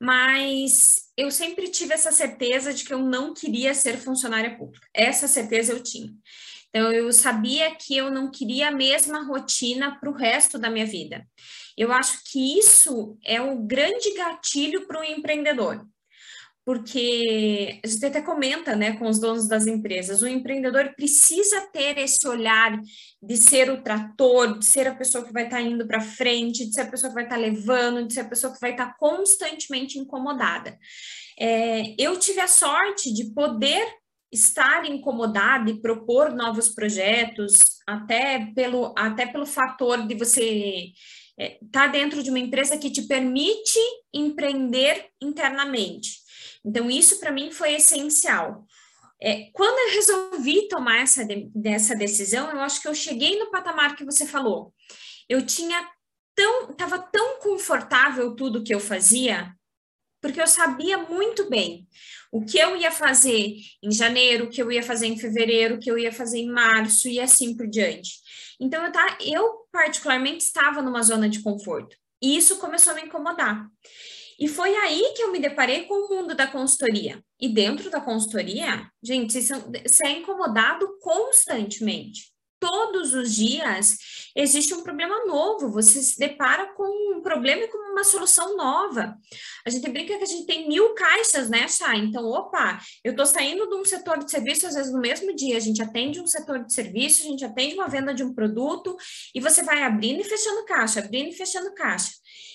mas 0.00 1.10
eu 1.16 1.30
sempre 1.30 1.68
tive 1.68 1.94
essa 1.94 2.12
certeza 2.12 2.72
de 2.72 2.84
que 2.84 2.94
eu 2.94 3.00
não 3.00 3.34
queria 3.34 3.74
ser 3.74 3.96
funcionária 3.96 4.56
pública. 4.56 4.86
Essa 4.94 5.26
certeza 5.26 5.72
eu 5.72 5.82
tinha. 5.82 6.12
Então 6.68 6.92
eu 6.92 7.12
sabia 7.12 7.74
que 7.74 7.96
eu 7.96 8.10
não 8.10 8.30
queria 8.30 8.68
a 8.68 8.72
mesma 8.72 9.24
rotina 9.24 9.98
para 9.98 10.10
o 10.10 10.14
resto 10.14 10.58
da 10.58 10.70
minha 10.70 10.86
vida. 10.86 11.26
Eu 11.76 11.92
acho 11.92 12.20
que 12.30 12.58
isso 12.58 13.18
é 13.24 13.40
o 13.40 13.58
grande 13.60 14.14
gatilho 14.14 14.86
para 14.86 15.00
o 15.00 15.04
empreendedor 15.04 15.84
porque 16.64 17.78
a 17.84 17.86
gente 17.86 18.06
até 18.06 18.22
comenta 18.22 18.74
né, 18.74 18.96
com 18.96 19.06
os 19.06 19.18
donos 19.18 19.46
das 19.46 19.66
empresas, 19.66 20.22
o 20.22 20.26
empreendedor 20.26 20.94
precisa 20.96 21.60
ter 21.72 21.98
esse 21.98 22.26
olhar 22.26 22.80
de 23.22 23.36
ser 23.36 23.70
o 23.70 23.82
trator, 23.82 24.58
de 24.58 24.64
ser 24.64 24.86
a 24.86 24.94
pessoa 24.94 25.24
que 25.24 25.32
vai 25.32 25.44
estar 25.44 25.58
tá 25.58 25.62
indo 25.62 25.86
para 25.86 26.00
frente, 26.00 26.64
de 26.64 26.72
ser 26.72 26.82
a 26.82 26.90
pessoa 26.90 27.10
que 27.10 27.14
vai 27.14 27.24
estar 27.24 27.36
tá 27.36 27.40
levando, 27.40 28.06
de 28.06 28.14
ser 28.14 28.20
a 28.20 28.28
pessoa 28.28 28.52
que 28.52 28.60
vai 28.60 28.70
estar 28.70 28.86
tá 28.86 28.96
constantemente 28.98 29.98
incomodada. 29.98 30.78
É, 31.38 31.94
eu 31.98 32.18
tive 32.18 32.40
a 32.40 32.48
sorte 32.48 33.12
de 33.12 33.26
poder 33.34 33.86
estar 34.32 34.84
incomodada 34.86 35.70
e 35.70 35.80
propor 35.80 36.34
novos 36.34 36.70
projetos, 36.70 37.52
até 37.86 38.46
pelo, 38.54 38.94
até 38.96 39.26
pelo 39.26 39.46
fator 39.46 40.06
de 40.06 40.14
você 40.14 40.92
estar 41.36 41.38
é, 41.38 41.58
tá 41.70 41.86
dentro 41.86 42.22
de 42.22 42.30
uma 42.30 42.38
empresa 42.38 42.78
que 42.78 42.90
te 42.90 43.02
permite 43.02 43.78
empreender 44.12 45.08
internamente. 45.22 46.23
Então, 46.64 46.90
isso 46.90 47.20
para 47.20 47.32
mim 47.32 47.50
foi 47.50 47.74
essencial. 47.74 48.66
É, 49.20 49.50
quando 49.52 49.78
eu 49.78 49.94
resolvi 49.94 50.68
tomar 50.68 51.02
essa, 51.02 51.24
de, 51.24 51.50
decisão, 51.96 52.50
eu 52.50 52.60
acho 52.60 52.80
que 52.80 52.88
eu 52.88 52.94
cheguei 52.94 53.38
no 53.38 53.50
patamar 53.50 53.96
que 53.96 54.04
você 54.04 54.26
falou. 54.26 54.72
Eu 55.28 55.44
tinha 55.44 55.88
tão, 56.34 56.70
estava 56.70 56.98
tão 56.98 57.38
confortável 57.40 58.34
tudo 58.34 58.62
que 58.62 58.74
eu 58.74 58.80
fazia, 58.80 59.54
porque 60.20 60.40
eu 60.40 60.46
sabia 60.46 60.98
muito 60.98 61.48
bem 61.48 61.86
o 62.32 62.44
que 62.44 62.58
eu 62.58 62.76
ia 62.76 62.90
fazer 62.90 63.54
em 63.82 63.92
janeiro, 63.92 64.46
o 64.46 64.50
que 64.50 64.60
eu 64.60 64.72
ia 64.72 64.82
fazer 64.82 65.06
em 65.06 65.18
fevereiro, 65.18 65.76
o 65.76 65.78
que 65.78 65.90
eu 65.90 65.98
ia 65.98 66.12
fazer 66.12 66.38
em 66.38 66.50
março 66.50 67.08
e 67.08 67.20
assim 67.20 67.56
por 67.56 67.68
diante. 67.68 68.14
Então, 68.60 68.84
eu, 68.84 68.92
tá, 68.92 69.18
eu 69.20 69.66
particularmente 69.70 70.44
estava 70.44 70.82
numa 70.82 71.02
zona 71.02 71.28
de 71.28 71.42
conforto. 71.42 71.96
E 72.20 72.36
isso 72.36 72.58
começou 72.58 72.92
a 72.92 72.96
me 72.96 73.02
incomodar. 73.02 73.66
E 74.38 74.48
foi 74.48 74.74
aí 74.76 75.12
que 75.16 75.22
eu 75.22 75.32
me 75.32 75.38
deparei 75.38 75.84
com 75.84 75.94
o 75.94 76.08
mundo 76.08 76.34
da 76.34 76.46
consultoria. 76.46 77.22
E 77.40 77.48
dentro 77.48 77.90
da 77.90 78.00
consultoria, 78.00 78.88
gente, 79.02 79.40
você 79.40 80.06
é 80.06 80.18
incomodado 80.18 80.98
constantemente. 81.00 82.33
Todos 82.64 83.12
os 83.12 83.34
dias 83.34 83.98
existe 84.34 84.72
um 84.72 84.82
problema 84.82 85.26
novo, 85.26 85.70
você 85.70 86.00
se 86.00 86.18
depara 86.18 86.72
com 86.72 87.14
um 87.14 87.20
problema 87.20 87.62
e 87.62 87.68
com 87.68 87.76
uma 87.92 88.02
solução 88.02 88.56
nova. 88.56 89.18
A 89.66 89.68
gente 89.68 89.86
brinca 89.90 90.16
que 90.16 90.24
a 90.24 90.26
gente 90.26 90.46
tem 90.46 90.66
mil 90.66 90.94
caixas, 90.94 91.50
né, 91.50 91.68
Chá? 91.68 91.94
Então, 91.94 92.24
opa, 92.24 92.80
eu 93.04 93.10
estou 93.10 93.26
saindo 93.26 93.68
de 93.68 93.74
um 93.74 93.84
setor 93.84 94.24
de 94.24 94.30
serviço, 94.30 94.66
às 94.66 94.74
vezes 94.74 94.90
no 94.90 94.98
mesmo 94.98 95.36
dia, 95.36 95.58
a 95.58 95.60
gente 95.60 95.82
atende 95.82 96.18
um 96.18 96.26
setor 96.26 96.64
de 96.64 96.72
serviço, 96.72 97.22
a 97.22 97.26
gente 97.26 97.44
atende 97.44 97.74
uma 97.74 97.86
venda 97.86 98.14
de 98.14 98.24
um 98.24 98.32
produto, 98.32 98.96
e 99.34 99.40
você 99.40 99.62
vai 99.62 99.82
abrindo 99.82 100.22
e 100.22 100.24
fechando 100.24 100.64
caixa, 100.64 101.00
abrindo 101.00 101.28
e 101.28 101.36
fechando 101.36 101.74
caixa. 101.74 102.12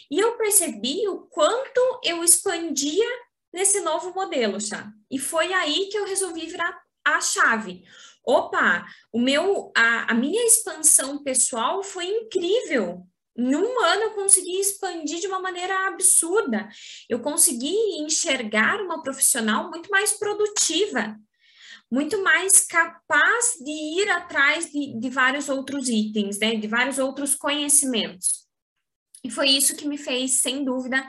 E 0.09 0.17
eu 0.17 0.35
percebi 0.37 1.07
o 1.07 1.19
quanto 1.29 2.01
eu 2.03 2.23
expandia 2.23 3.05
nesse 3.53 3.79
novo 3.81 4.11
modelo, 4.15 4.59
já. 4.59 4.91
E 5.11 5.19
foi 5.19 5.53
aí 5.53 5.87
que 5.91 5.99
eu 5.99 6.05
resolvi 6.05 6.47
virar 6.47 6.81
a 7.05 7.21
chave. 7.21 7.83
Opa, 8.25 8.85
o 9.11 9.19
meu, 9.19 9.71
a, 9.75 10.11
a 10.11 10.13
minha 10.13 10.45
expansão 10.45 11.23
pessoal 11.23 11.83
foi 11.83 12.05
incrível. 12.05 13.07
Em 13.37 13.55
um 13.55 13.79
ano 13.83 14.01
eu 14.03 14.11
consegui 14.11 14.59
expandir 14.59 15.19
de 15.19 15.27
uma 15.27 15.39
maneira 15.39 15.87
absurda. 15.87 16.67
Eu 17.09 17.21
consegui 17.21 17.73
enxergar 18.01 18.81
uma 18.81 19.01
profissional 19.01 19.69
muito 19.69 19.89
mais 19.89 20.13
produtiva, 20.13 21.17
muito 21.89 22.21
mais 22.21 22.65
capaz 22.65 23.53
de 23.63 23.71
ir 24.01 24.09
atrás 24.09 24.69
de, 24.69 24.99
de 24.99 25.09
vários 25.09 25.47
outros 25.49 25.87
itens, 25.87 26.37
né? 26.37 26.55
de 26.55 26.67
vários 26.67 26.99
outros 26.99 27.33
conhecimentos. 27.33 28.47
E 29.23 29.29
foi 29.29 29.49
isso 29.49 29.75
que 29.75 29.87
me 29.87 29.97
fez, 29.97 30.41
sem 30.41 30.63
dúvida, 30.63 31.05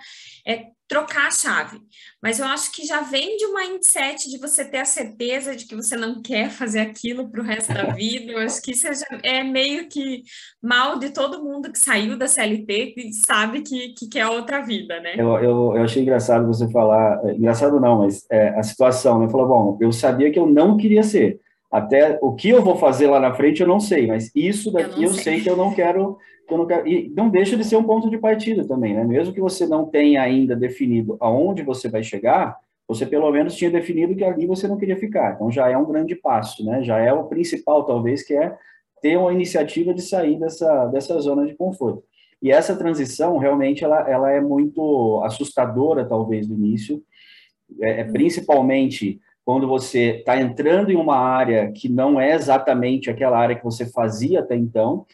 é, 0.47 0.71
trocar 0.91 1.29
a 1.29 1.31
chave. 1.31 1.79
Mas 2.21 2.41
eu 2.41 2.47
acho 2.47 2.73
que 2.73 2.85
já 2.85 3.01
vem 3.01 3.37
de 3.37 3.47
um 3.47 3.55
mindset 3.55 4.29
de 4.29 4.39
você 4.39 4.65
ter 4.65 4.79
a 4.79 4.85
certeza 4.85 5.55
de 5.55 5.65
que 5.65 5.77
você 5.77 5.97
não 5.97 6.21
quer 6.21 6.51
fazer 6.51 6.81
aquilo 6.81 7.31
para 7.31 7.41
o 7.41 7.45
resto 7.45 7.73
da 7.73 7.85
vida. 7.85 8.33
Eu 8.33 8.41
acho 8.41 8.61
que 8.61 8.73
isso 8.73 8.87
é 9.23 9.45
meio 9.45 9.89
que 9.89 10.25
mal 10.61 10.99
de 10.99 11.11
todo 11.11 11.43
mundo 11.43 11.71
que 11.71 11.79
saiu 11.79 12.19
da 12.19 12.27
CLT 12.27 12.95
e 12.97 13.13
sabe 13.13 13.63
que, 13.63 13.95
que 13.95 14.09
quer 14.09 14.27
outra 14.27 14.61
vida, 14.61 14.99
né? 15.01 15.15
Eu, 15.17 15.37
eu, 15.37 15.77
eu 15.77 15.83
achei 15.85 16.03
engraçado 16.03 16.47
você 16.47 16.69
falar, 16.69 17.21
é, 17.25 17.35
engraçado 17.35 17.79
não, 17.79 17.99
mas 17.99 18.27
é, 18.29 18.49
a 18.49 18.63
situação, 18.65 19.21
né? 19.21 19.29
Falou, 19.29 19.47
bom, 19.47 19.79
eu 19.81 19.93
sabia 19.93 20.33
que 20.33 20.39
eu 20.39 20.47
não 20.47 20.77
queria 20.77 21.05
ser. 21.05 21.39
Até 21.71 22.19
o 22.21 22.35
que 22.35 22.49
eu 22.49 22.65
vou 22.65 22.77
fazer 22.77 23.07
lá 23.07 23.21
na 23.21 23.33
frente 23.33 23.61
eu 23.61 23.69
não 23.69 23.79
sei, 23.79 24.09
mas 24.09 24.33
isso 24.35 24.73
daqui 24.73 25.05
eu, 25.05 25.11
eu 25.11 25.15
sei. 25.15 25.23
sei 25.23 25.41
que 25.41 25.49
eu 25.49 25.57
não 25.57 25.73
quero 25.73 26.19
não 26.59 26.67
quero, 26.67 26.87
e 26.87 27.13
não 27.17 27.29
deixa 27.29 27.57
de 27.57 27.65
ser 27.65 27.77
um 27.77 27.85
ponto 27.85 28.11
de 28.11 28.19
partida 28.19 28.67
também, 28.67 28.95
né? 28.95 29.05
Mesmo 29.05 29.33
que 29.33 29.41
você 29.41 29.67
não 29.67 29.87
tenha 29.87 30.23
ainda 30.23 30.55
definido 30.57 31.17
aonde 31.21 31.63
você 31.63 31.89
vai 31.89 32.03
chegar, 32.03 32.57
você 32.87 33.07
pelo 33.07 33.31
menos 33.31 33.55
tinha 33.55 33.71
definido 33.71 34.15
que 34.17 34.25
ali 34.25 34.47
você 34.47 34.67
não 34.67 34.77
queria 34.77 34.97
ficar. 34.97 35.35
Então 35.35 35.51
já 35.51 35.69
é 35.69 35.77
um 35.77 35.87
grande 35.87 36.15
passo, 36.15 36.65
né? 36.65 36.83
Já 36.83 36.99
é 36.99 37.13
o 37.13 37.25
principal, 37.25 37.85
talvez, 37.85 38.23
que 38.23 38.35
é 38.35 38.57
ter 39.01 39.17
uma 39.17 39.33
iniciativa 39.33 39.95
de 39.95 40.03
sair 40.03 40.39
dessa, 40.39 40.87
dessa 40.87 41.19
zona 41.21 41.47
de 41.47 41.55
conforto. 41.55 42.03
E 42.43 42.51
essa 42.51 42.75
transição, 42.75 43.37
realmente, 43.39 43.85
ela, 43.85 44.09
ela 44.09 44.31
é 44.31 44.41
muito 44.41 45.21
assustadora, 45.25 46.05
talvez, 46.05 46.49
no 46.49 46.55
início, 46.57 47.03
é, 47.81 48.01
é 48.01 48.05
principalmente 48.05 49.21
quando 49.45 49.67
você 49.67 50.17
está 50.19 50.41
entrando 50.41 50.91
em 50.91 50.97
uma 50.97 51.17
área 51.17 51.71
que 51.73 51.89
não 51.89 52.21
é 52.21 52.35
exatamente 52.35 53.11
aquela 53.11 53.39
área 53.39 53.57
que 53.57 53.65
você 53.65 53.87
fazia 53.87 54.41
até 54.41 54.57
então, 54.57 55.07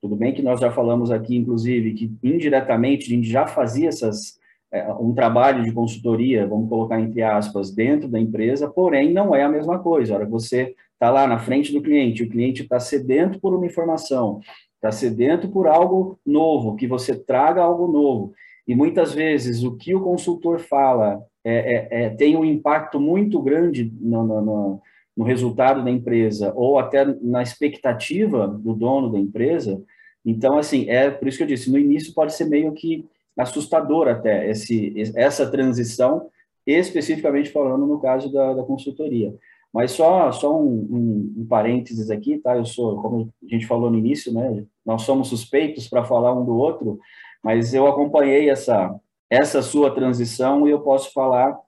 tudo 0.00 0.16
bem 0.16 0.32
que 0.32 0.42
nós 0.42 0.60
já 0.60 0.70
falamos 0.70 1.10
aqui, 1.10 1.36
inclusive, 1.36 1.94
que 1.94 2.12
indiretamente 2.22 3.06
a 3.06 3.16
gente 3.16 3.28
já 3.28 3.46
fazia 3.46 3.88
essas, 3.88 4.38
é, 4.72 4.92
um 4.94 5.12
trabalho 5.12 5.64
de 5.64 5.72
consultoria, 5.72 6.46
vamos 6.46 6.68
colocar 6.68 7.00
entre 7.00 7.22
aspas, 7.22 7.70
dentro 7.70 8.08
da 8.08 8.20
empresa, 8.20 8.68
porém 8.68 9.12
não 9.12 9.34
é 9.34 9.42
a 9.42 9.48
mesma 9.48 9.78
coisa. 9.78 10.12
A 10.12 10.16
hora 10.16 10.26
que 10.26 10.32
você 10.32 10.74
está 10.92 11.10
lá 11.10 11.26
na 11.26 11.38
frente 11.38 11.72
do 11.72 11.82
cliente, 11.82 12.22
o 12.22 12.28
cliente 12.28 12.62
está 12.62 12.78
sedento 12.78 13.40
por 13.40 13.54
uma 13.54 13.66
informação, 13.66 14.40
está 14.76 14.92
sedento 14.92 15.48
por 15.48 15.66
algo 15.66 16.18
novo, 16.24 16.76
que 16.76 16.86
você 16.86 17.16
traga 17.16 17.62
algo 17.62 17.86
novo. 17.86 18.32
E 18.66 18.74
muitas 18.74 19.14
vezes 19.14 19.64
o 19.64 19.76
que 19.76 19.94
o 19.94 20.02
consultor 20.02 20.60
fala 20.60 21.22
é, 21.42 21.54
é, 21.54 22.04
é 22.04 22.10
tem 22.10 22.36
um 22.36 22.44
impacto 22.44 23.00
muito 23.00 23.40
grande 23.40 23.92
no, 24.00 24.22
no, 24.24 24.42
no 24.42 24.82
no 25.18 25.24
resultado 25.24 25.82
da 25.82 25.90
empresa 25.90 26.52
ou 26.54 26.78
até 26.78 27.04
na 27.20 27.42
expectativa 27.42 28.46
do 28.46 28.72
dono 28.72 29.10
da 29.10 29.18
empresa, 29.18 29.82
Então, 30.24 30.58
assim, 30.58 30.88
é 30.88 31.10
por 31.10 31.26
isso 31.26 31.38
que 31.38 31.42
eu 31.42 31.48
disse, 31.48 31.70
no 31.70 31.78
início 31.78 32.14
pode 32.14 32.32
ser 32.34 32.44
meio 32.44 32.72
que 32.72 33.04
assustador 33.36 34.08
até 34.08 34.48
esse, 34.48 34.92
essa 35.16 35.50
transição, 35.50 36.28
especificamente 36.66 37.50
falando 37.50 37.84
no 37.86 37.98
caso 37.98 38.30
da, 38.32 38.54
da 38.54 38.62
consultoria. 38.62 39.34
Mas 39.72 39.92
só, 39.92 40.30
só 40.30 40.56
um, 40.56 40.66
um, 40.66 41.34
um, 41.38 41.46
parênteses 41.46 42.10
aqui, 42.10 42.38
tá? 42.38 42.56
Eu 42.56 42.64
sou, 42.64 43.00
como 43.00 43.32
a 43.42 43.48
gente 43.48 43.66
falou 43.66 43.90
no 43.90 43.98
início, 43.98 44.32
né? 44.32 44.64
Nós 44.84 45.02
somos 45.02 45.28
suspeitos 45.28 45.88
para 45.88 46.04
falar 46.04 46.32
um 46.32 46.44
do 46.44 46.56
outro, 46.56 46.98
mas 47.42 47.74
eu 47.74 47.86
acompanhei 47.86 48.50
essa, 48.50 48.94
essa 49.28 49.62
sua 49.62 49.90
transição 49.92 50.66
e 50.66 50.70
eu 50.70 50.80
posso 50.80 51.12
falar 51.12 51.58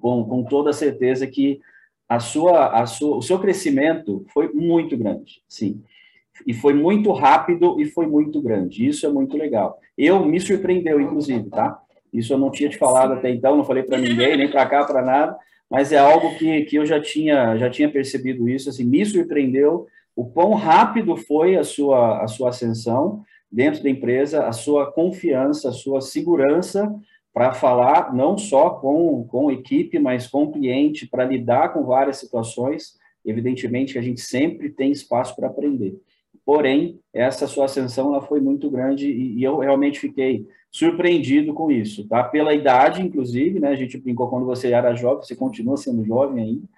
com, 0.00 0.24
com 0.24 0.44
toda 0.44 0.72
certeza 0.72 1.26
que 1.26 1.60
a 2.14 2.20
sua, 2.20 2.80
a 2.80 2.86
sua, 2.86 3.16
o 3.16 3.22
seu 3.22 3.38
crescimento 3.38 4.24
foi 4.32 4.52
muito 4.52 4.96
grande, 4.96 5.42
sim. 5.48 5.82
E 6.46 6.52
foi 6.52 6.74
muito 6.74 7.12
rápido 7.12 7.80
e 7.80 7.84
foi 7.84 8.06
muito 8.06 8.40
grande. 8.40 8.86
Isso 8.86 9.06
é 9.06 9.08
muito 9.08 9.36
legal. 9.36 9.78
Eu 9.96 10.24
me 10.24 10.40
surpreendeu, 10.40 11.00
inclusive, 11.00 11.48
tá? 11.50 11.78
Isso 12.12 12.32
eu 12.32 12.38
não 12.38 12.50
tinha 12.50 12.68
te 12.68 12.78
falado 12.78 13.12
até 13.12 13.30
então, 13.30 13.56
não 13.56 13.64
falei 13.64 13.82
para 13.82 13.98
ninguém, 13.98 14.36
nem 14.36 14.50
para 14.50 14.66
cá, 14.66 14.84
para 14.84 15.02
nada 15.02 15.38
mas 15.72 15.90
é 15.90 15.96
algo 15.96 16.36
que, 16.36 16.66
que 16.66 16.76
eu 16.76 16.84
já 16.84 17.00
tinha, 17.00 17.56
já 17.56 17.70
tinha 17.70 17.90
percebido 17.90 18.46
isso, 18.46 18.68
assim, 18.68 18.84
me 18.84 19.06
surpreendeu 19.06 19.86
o 20.14 20.22
quão 20.26 20.52
rápido 20.52 21.16
foi 21.16 21.56
a 21.56 21.64
sua, 21.64 22.22
a 22.22 22.28
sua 22.28 22.50
ascensão 22.50 23.24
dentro 23.50 23.82
da 23.82 23.88
empresa, 23.88 24.46
a 24.46 24.52
sua 24.52 24.92
confiança, 24.92 25.70
a 25.70 25.72
sua 25.72 26.02
segurança 26.02 26.94
para 27.32 27.52
falar 27.52 28.14
não 28.14 28.36
só 28.36 28.70
com, 28.70 29.24
com 29.24 29.50
equipe, 29.50 29.98
mas 29.98 30.26
com 30.26 30.52
cliente, 30.52 31.06
para 31.06 31.24
lidar 31.24 31.72
com 31.72 31.84
várias 31.84 32.18
situações. 32.18 32.98
Evidentemente 33.24 33.98
a 33.98 34.02
gente 34.02 34.20
sempre 34.20 34.70
tem 34.70 34.90
espaço 34.90 35.34
para 35.34 35.46
aprender. 35.46 35.98
Porém, 36.44 36.98
essa 37.12 37.46
sua 37.46 37.66
ascensão 37.66 38.08
ela 38.08 38.22
foi 38.22 38.40
muito 38.40 38.68
grande 38.70 39.06
e, 39.10 39.38
e 39.38 39.44
eu 39.44 39.58
realmente 39.58 40.00
fiquei 40.00 40.46
surpreendido 40.70 41.54
com 41.54 41.70
isso, 41.70 42.08
tá? 42.08 42.24
Pela 42.24 42.54
idade, 42.54 43.02
inclusive, 43.02 43.60
né? 43.60 43.68
A 43.68 43.76
gente 43.76 43.98
brincou 43.98 44.28
quando 44.28 44.46
você 44.46 44.72
era 44.72 44.94
jovem, 44.94 45.22
você 45.22 45.36
continua 45.36 45.76
sendo 45.76 46.04
jovem 46.04 46.42
ainda. 46.42 46.68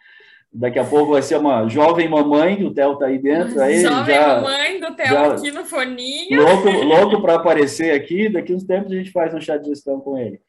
Daqui 0.57 0.79
a 0.79 0.85
pouco 0.85 1.12
vai 1.12 1.21
ser 1.21 1.37
uma 1.37 1.69
jovem 1.69 2.09
mamãe, 2.09 2.62
o 2.62 2.73
Theo 2.73 2.97
tá 2.97 3.07
aí 3.07 3.19
dentro. 3.19 3.61
Aí 3.61 3.81
jovem 3.81 4.14
já, 4.14 4.40
mamãe 4.40 4.79
do 4.79 4.95
Theo 4.95 5.33
aqui 5.33 5.51
no 5.51 5.64
foninho. 5.64 6.40
Louco, 6.40 6.71
louco 6.71 7.21
para 7.21 7.35
aparecer 7.35 7.93
aqui, 7.93 8.29
daqui 8.29 8.55
uns 8.55 8.62
tempos 8.62 8.93
a 8.93 8.95
gente 8.95 9.11
faz 9.11 9.35
um 9.35 9.40
chat 9.40 9.61
de 9.61 9.71
gestão 9.71 9.99
com 9.99 10.17
ele. 10.17 10.40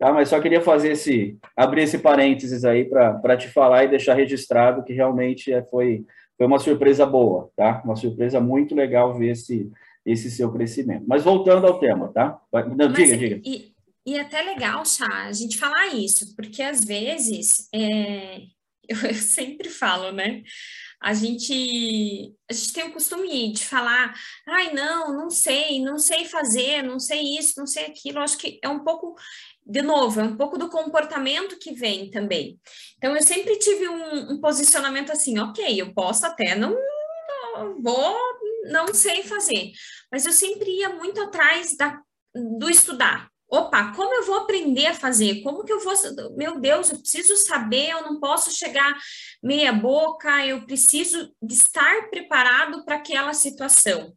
Tá? 0.00 0.12
Mas 0.12 0.30
só 0.30 0.40
queria 0.40 0.60
fazer 0.60 0.92
esse, 0.92 1.38
abrir 1.56 1.82
esse 1.82 1.96
parênteses 1.96 2.64
aí 2.64 2.84
para 2.84 3.36
te 3.36 3.46
falar 3.46 3.84
e 3.84 3.88
deixar 3.88 4.14
registrado 4.14 4.82
que 4.82 4.92
realmente 4.92 5.52
é, 5.52 5.62
foi, 5.62 6.04
foi 6.36 6.44
uma 6.44 6.58
surpresa 6.58 7.06
boa, 7.06 7.48
tá? 7.54 7.80
Uma 7.84 7.94
surpresa 7.94 8.40
muito 8.40 8.74
legal 8.74 9.14
ver 9.14 9.30
esse, 9.30 9.70
esse 10.04 10.28
seu 10.28 10.50
crescimento. 10.50 11.04
Mas 11.06 11.22
voltando 11.22 11.68
ao 11.68 11.78
tema, 11.78 12.08
tá? 12.12 12.36
Não, 12.52 12.88
Mas, 12.88 12.94
diga, 12.94 13.16
diga. 13.16 13.40
E, 13.44 13.72
e 14.04 14.16
é 14.16 14.22
até 14.22 14.42
legal, 14.42 14.84
Chá, 14.84 15.26
a 15.28 15.32
gente 15.32 15.56
falar 15.56 15.94
isso, 15.94 16.34
porque 16.34 16.60
às 16.62 16.84
vezes, 16.84 17.68
é, 17.72 18.40
eu, 18.88 19.14
sempre 19.14 19.68
falo, 19.68 20.12
né? 20.12 20.42
a 21.02 21.12
gente, 21.14 22.32
a 22.48 22.52
gente 22.52 22.72
tem 22.72 22.84
o 22.84 22.92
costume 22.92 23.52
de 23.52 23.66
falar, 23.66 24.14
ai, 24.46 24.72
não, 24.72 25.12
não 25.12 25.30
sei, 25.30 25.82
não 25.82 25.98
sei 25.98 26.24
fazer, 26.26 26.82
não 26.82 27.00
sei 27.00 27.36
isso, 27.38 27.54
não 27.58 27.66
sei 27.66 27.86
aquilo. 27.86 28.20
Acho 28.20 28.38
que 28.38 28.60
é 28.62 28.68
um 28.68 28.84
pouco, 28.84 29.16
de 29.66 29.82
novo, 29.82 30.20
é 30.20 30.22
um 30.22 30.36
pouco 30.36 30.56
do 30.56 30.70
comportamento 30.70 31.58
que 31.58 31.72
vem 31.72 32.08
também. 32.08 32.56
Então, 32.96 33.16
eu 33.16 33.22
sempre 33.22 33.58
tive 33.58 33.88
um, 33.88 34.32
um 34.32 34.40
posicionamento 34.40 35.10
assim, 35.10 35.40
ok, 35.40 35.80
eu 35.80 35.92
posso 35.92 36.24
até 36.24 36.54
não, 36.54 36.70
não 37.56 37.82
vou 37.82 38.16
não 38.70 38.94
sei 38.94 39.24
fazer. 39.24 39.72
Mas 40.10 40.24
eu 40.24 40.32
sempre 40.32 40.70
ia 40.70 40.90
muito 40.90 41.20
atrás 41.20 41.76
da, 41.76 42.00
do 42.32 42.70
estudar. 42.70 43.31
Opa, 43.52 43.92
como 43.92 44.14
eu 44.14 44.24
vou 44.24 44.36
aprender 44.36 44.86
a 44.86 44.94
fazer? 44.94 45.42
Como 45.42 45.62
que 45.62 45.70
eu 45.70 45.78
vou. 45.78 45.92
Meu 46.34 46.58
Deus, 46.58 46.90
eu 46.90 46.98
preciso 46.98 47.36
saber, 47.36 47.90
eu 47.90 48.02
não 48.02 48.18
posso 48.18 48.50
chegar 48.50 48.98
meia 49.42 49.70
boca, 49.70 50.46
eu 50.46 50.64
preciso 50.64 51.30
estar 51.46 52.08
preparado 52.08 52.82
para 52.82 52.96
aquela 52.96 53.34
situação. 53.34 54.14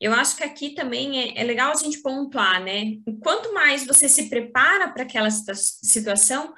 Eu 0.00 0.14
acho 0.14 0.36
que 0.36 0.42
aqui 0.42 0.70
também 0.70 1.20
é, 1.20 1.38
é, 1.38 1.44
legal 1.44 1.70
a 1.70 1.74
gente 1.74 2.00
pontuar, 2.00 2.64
né? 2.64 2.94
Quanto 3.22 3.52
mais 3.52 3.86
você 3.86 4.08
se 4.08 4.30
prepara 4.30 4.90
para 4.90 5.02
aquela 5.02 5.28
situação, 5.30 6.54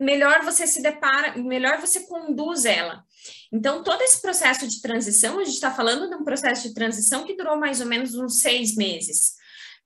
melhor 0.00 0.42
você 0.42 0.66
se 0.66 0.82
depara, 0.82 1.38
melhor 1.38 1.80
você 1.80 2.08
conduz 2.08 2.64
ela. 2.64 3.04
Então, 3.52 3.84
todo 3.84 4.02
esse 4.02 4.20
processo 4.20 4.66
de 4.66 4.80
transição, 4.80 5.38
a 5.38 5.44
gente 5.44 5.54
está 5.54 5.70
falando 5.70 6.08
de 6.08 6.16
um 6.16 6.24
processo 6.24 6.66
de 6.66 6.74
transição 6.74 7.24
que 7.24 7.36
durou 7.36 7.56
mais 7.56 7.80
ou 7.80 7.86
menos 7.86 8.16
uns 8.16 8.40
seis 8.40 8.74
meses 8.74 9.36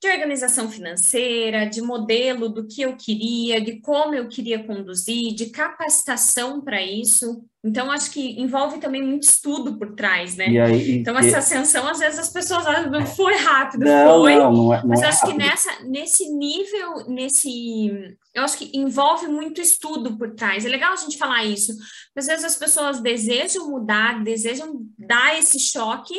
de 0.00 0.08
organização 0.08 0.70
financeira, 0.70 1.66
de 1.66 1.82
modelo 1.82 2.48
do 2.48 2.66
que 2.66 2.82
eu 2.82 2.96
queria, 2.96 3.60
de 3.60 3.80
como 3.80 4.14
eu 4.14 4.28
queria 4.28 4.64
conduzir, 4.64 5.34
de 5.34 5.50
capacitação 5.50 6.60
para 6.60 6.82
isso. 6.82 7.44
Então, 7.62 7.90
acho 7.90 8.10
que 8.10 8.40
envolve 8.40 8.78
também 8.78 9.02
muito 9.02 9.24
estudo 9.24 9.78
por 9.78 9.94
trás, 9.94 10.34
né? 10.34 10.46
Aí, 10.62 10.96
então, 10.96 11.18
essa 11.18 11.38
ascensão, 11.38 11.86
às 11.86 11.98
vezes 11.98 12.18
as 12.18 12.30
pessoas 12.30 12.66
acham 12.66 13.06
foi 13.06 13.34
rápido, 13.36 13.84
não, 13.84 14.22
foi. 14.22 14.34
Não, 14.34 14.52
não 14.52 14.74
é, 14.74 14.82
mas 14.82 15.02
é 15.02 15.06
acho 15.06 15.26
que 15.26 15.34
nessa, 15.34 15.84
nesse 15.84 16.30
nível, 16.30 17.06
nesse. 17.06 18.16
Eu 18.34 18.44
acho 18.44 18.56
que 18.56 18.70
envolve 18.74 19.26
muito 19.26 19.60
estudo 19.60 20.16
por 20.16 20.34
trás. 20.34 20.64
É 20.64 20.68
legal 20.70 20.94
a 20.94 20.96
gente 20.96 21.18
falar 21.18 21.44
isso. 21.44 21.72
Às 22.16 22.26
vezes 22.26 22.44
as 22.44 22.56
pessoas 22.56 23.00
desejam 23.00 23.68
mudar, 23.68 24.24
desejam 24.24 24.80
dar 24.98 25.38
esse 25.38 25.58
choque, 25.58 26.14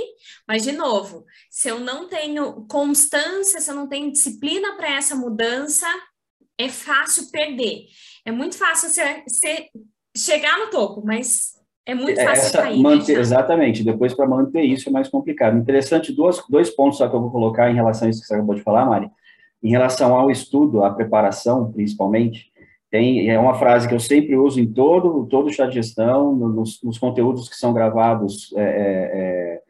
mas, 0.47 0.62
de 0.62 0.73
novo, 0.73 1.25
se 1.49 1.69
eu 1.69 1.80
não 1.80 2.08
tenho 2.08 2.67
constância, 2.67 3.60
se 3.60 3.71
eu 3.71 3.75
não 3.75 3.88
tenho 3.88 4.12
disciplina 4.12 4.75
para 4.75 4.93
essa 4.95 5.15
mudança, 5.15 5.88
é 6.56 6.69
fácil 6.69 7.32
perder. 7.32 7.86
É 8.23 8.32
muito 8.32 8.56
fácil 8.56 8.89
você, 8.89 9.23
você 9.27 9.69
chegar 10.15 10.58
no 10.60 10.69
topo, 10.69 11.02
mas 11.06 11.60
é 11.86 11.95
muito 11.95 12.19
é, 12.19 12.26
fácil 12.26 12.45
Essa, 12.45 12.62
cair. 12.62 12.82
Manter, 12.82 13.15
né? 13.15 13.19
exatamente, 13.19 13.84
depois 13.84 14.13
para 14.13 14.28
manter 14.28 14.62
isso 14.63 14.89
é 14.89 14.91
mais 14.91 15.08
complicado. 15.10 15.58
Interessante, 15.58 16.12
duas, 16.12 16.41
dois 16.50 16.69
pontos 16.69 16.97
só 16.97 17.08
que 17.08 17.15
eu 17.15 17.21
vou 17.21 17.32
colocar 17.32 17.69
em 17.69 17.76
relação 17.76 18.08
a 18.08 18.12
isso 18.12 18.21
que 18.21 18.28
você 18.28 18.36
acabou 18.36 18.56
de 18.56 18.62
falar, 18.62 18.86
Mari. 18.86 19.10
Em 19.63 19.69
relação 19.69 20.15
ao 20.15 20.32
estudo, 20.32 20.84
à 20.84 20.91
preparação, 20.91 21.71
principalmente, 21.71 22.52
tem, 22.89 23.30
é 23.30 23.39
uma 23.39 23.54
frase 23.54 23.88
que 23.88 23.93
eu 23.93 24.00
sempre 24.00 24.36
uso 24.36 24.60
em 24.60 24.67
todo, 24.67 25.26
todo 25.28 25.47
o 25.47 25.54
chat 25.54 25.69
de 25.69 25.76
gestão, 25.76 26.36
nos, 26.36 26.82
nos 26.84 26.97
conteúdos 26.97 27.47
que 27.47 27.56
são 27.56 27.74
gravados 27.74 28.54
é, 28.58 28.63
é, 28.63 29.62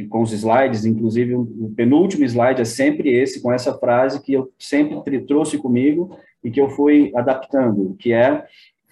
é 0.00 0.04
com 0.08 0.22
os 0.22 0.32
slides, 0.32 0.86
inclusive 0.86 1.34
o 1.34 1.72
penúltimo 1.76 2.24
slide 2.24 2.62
é 2.62 2.64
sempre 2.64 3.10
esse, 3.10 3.42
com 3.42 3.52
essa 3.52 3.76
frase 3.78 4.22
que 4.22 4.32
eu 4.32 4.50
sempre 4.58 5.20
trouxe 5.20 5.58
comigo 5.58 6.16
e 6.42 6.50
que 6.50 6.58
eu 6.58 6.70
fui 6.70 7.12
adaptando, 7.14 7.94
que 7.98 8.10
é 8.10 8.42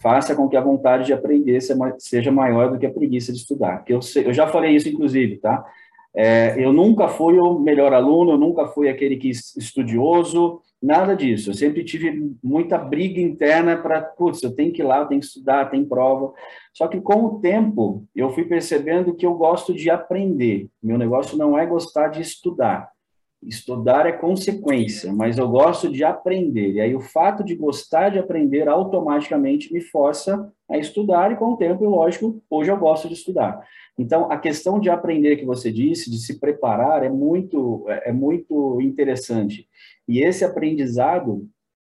faça 0.01 0.35
com 0.35 0.49
que 0.49 0.57
a 0.57 0.61
vontade 0.61 1.05
de 1.07 1.13
aprender 1.13 1.61
seja 1.99 2.33
maior 2.33 2.73
do 2.73 2.79
que 2.79 2.87
a 2.87 2.93
preguiça 2.93 3.33
de 3.33 3.39
estudar. 3.39 3.85
Que 3.85 3.93
eu, 3.93 4.01
eu 4.25 4.33
já 4.33 4.47
falei 4.49 4.75
isso, 4.75 4.89
inclusive, 4.89 5.37
tá? 5.37 5.65
É, 6.15 6.55
eu 6.59 6.73
nunca 6.73 7.07
fui 7.07 7.39
o 7.39 7.59
melhor 7.59 7.93
aluno, 7.93 8.33
eu 8.33 8.39
nunca 8.39 8.67
fui 8.67 8.89
aquele 8.89 9.17
que 9.17 9.29
estudioso, 9.31 10.61
nada 10.83 11.15
disso. 11.15 11.51
Eu 11.51 11.55
sempre 11.55 11.85
tive 11.85 12.35
muita 12.43 12.77
briga 12.79 13.21
interna 13.21 13.77
para, 13.77 14.01
putz, 14.01 14.43
eu 14.43 14.55
tenho 14.55 14.73
que 14.73 14.83
ir 14.83 14.85
lá, 14.85 14.99
eu 14.99 15.07
tenho 15.07 15.21
que 15.21 15.27
estudar, 15.27 15.71
tem 15.71 15.85
prova. 15.85 16.33
Só 16.73 16.89
que 16.89 17.01
com 17.01 17.25
o 17.27 17.41
tempo, 17.41 18.05
eu 18.17 18.31
fui 18.31 18.45
percebendo 18.45 19.15
que 19.15 19.27
eu 19.27 19.35
gosto 19.35 19.75
de 19.75 19.91
aprender. 19.91 20.69
Meu 20.83 20.99
negócio 20.99 21.37
não 21.37 21.57
é 21.57 21.65
gostar 21.67 22.09
de 22.09 22.21
estudar. 22.21 22.91
Estudar 23.43 24.05
é 24.05 24.13
consequência, 24.13 25.11
mas 25.15 25.39
eu 25.39 25.49
gosto 25.49 25.91
de 25.91 26.05
aprender. 26.05 26.73
E 26.73 26.81
aí 26.81 26.95
o 26.95 27.01
fato 27.01 27.43
de 27.43 27.55
gostar 27.55 28.11
de 28.11 28.19
aprender 28.19 28.69
automaticamente 28.69 29.73
me 29.73 29.81
força 29.81 30.53
a 30.69 30.77
estudar 30.77 31.33
e 31.33 31.37
com 31.37 31.53
o 31.53 31.57
tempo, 31.57 31.85
lógico, 31.87 32.43
hoje 32.51 32.71
eu 32.71 32.77
gosto 32.77 33.09
de 33.09 33.15
estudar. 33.15 33.67
Então, 33.99 34.31
a 34.31 34.39
questão 34.39 34.79
de 34.79 34.91
aprender 34.91 35.37
que 35.37 35.47
você 35.47 35.73
disse, 35.73 36.11
de 36.11 36.19
se 36.19 36.39
preparar, 36.39 37.03
é 37.03 37.09
muito 37.09 37.87
é, 37.89 38.11
é 38.11 38.13
muito 38.13 38.79
interessante. 38.83 39.67
E 40.07 40.21
esse 40.21 40.45
aprendizado, 40.45 41.49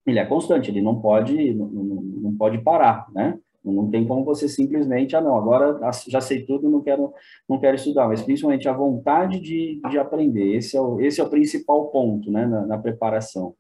ele 0.06 0.20
é 0.20 0.26
constante, 0.26 0.70
ele 0.70 0.82
não 0.82 1.00
pode 1.00 1.54
não, 1.54 1.68
não 1.68 2.36
pode 2.36 2.58
parar, 2.60 3.08
né? 3.14 3.40
Não 3.72 3.90
tem 3.90 4.06
como 4.06 4.24
você 4.24 4.48
simplesmente, 4.48 5.16
ah, 5.16 5.22
não, 5.22 5.38
agora 5.38 5.80
já 6.08 6.22
sei 6.22 6.46
tudo, 6.46 6.70
não 6.70 6.82
quero, 6.82 7.14
não 7.48 7.60
quero 7.60 7.76
estudar, 7.76 8.08
mas 8.08 8.22
principalmente 8.22 8.68
a 8.68 8.74
vontade 8.74 9.40
de, 9.40 9.80
de 9.90 9.98
aprender. 9.98 10.56
Esse 10.56 10.78
é, 10.78 10.82
o, 10.82 11.00
esse 11.00 11.22
é 11.22 11.24
o 11.24 11.30
principal 11.30 11.88
ponto, 11.88 12.32
né, 12.32 12.46
na, 12.46 12.66
na 12.66 12.78
preparação. 12.78 13.56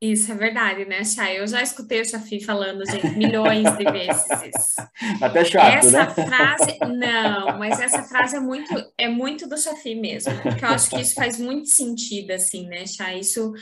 Isso 0.00 0.30
é 0.30 0.34
verdade, 0.34 0.84
né, 0.84 1.02
Chay? 1.02 1.38
Eu 1.38 1.46
já 1.46 1.62
escutei 1.62 2.02
o 2.02 2.04
Chafi 2.04 2.38
falando, 2.44 2.84
gente, 2.84 3.16
milhões 3.16 3.64
de 3.78 3.84
vezes. 3.84 4.74
Até 5.22 5.44
chato, 5.44 5.86
essa 5.86 5.98
né? 5.98 6.10
frase, 6.10 6.78
não, 6.84 7.58
mas 7.58 7.80
essa 7.80 8.02
frase 8.02 8.36
é 8.36 8.40
muito, 8.40 8.74
é 8.98 9.08
muito 9.08 9.48
do 9.48 9.56
Chafi 9.56 9.94
mesmo, 9.94 10.34
porque 10.42 10.62
eu 10.62 10.68
acho 10.68 10.90
que 10.90 11.00
isso 11.00 11.14
faz 11.14 11.38
muito 11.38 11.68
sentido, 11.68 12.32
assim, 12.32 12.66
né, 12.66 12.84
Chay? 12.86 13.20
Isso, 13.20 13.52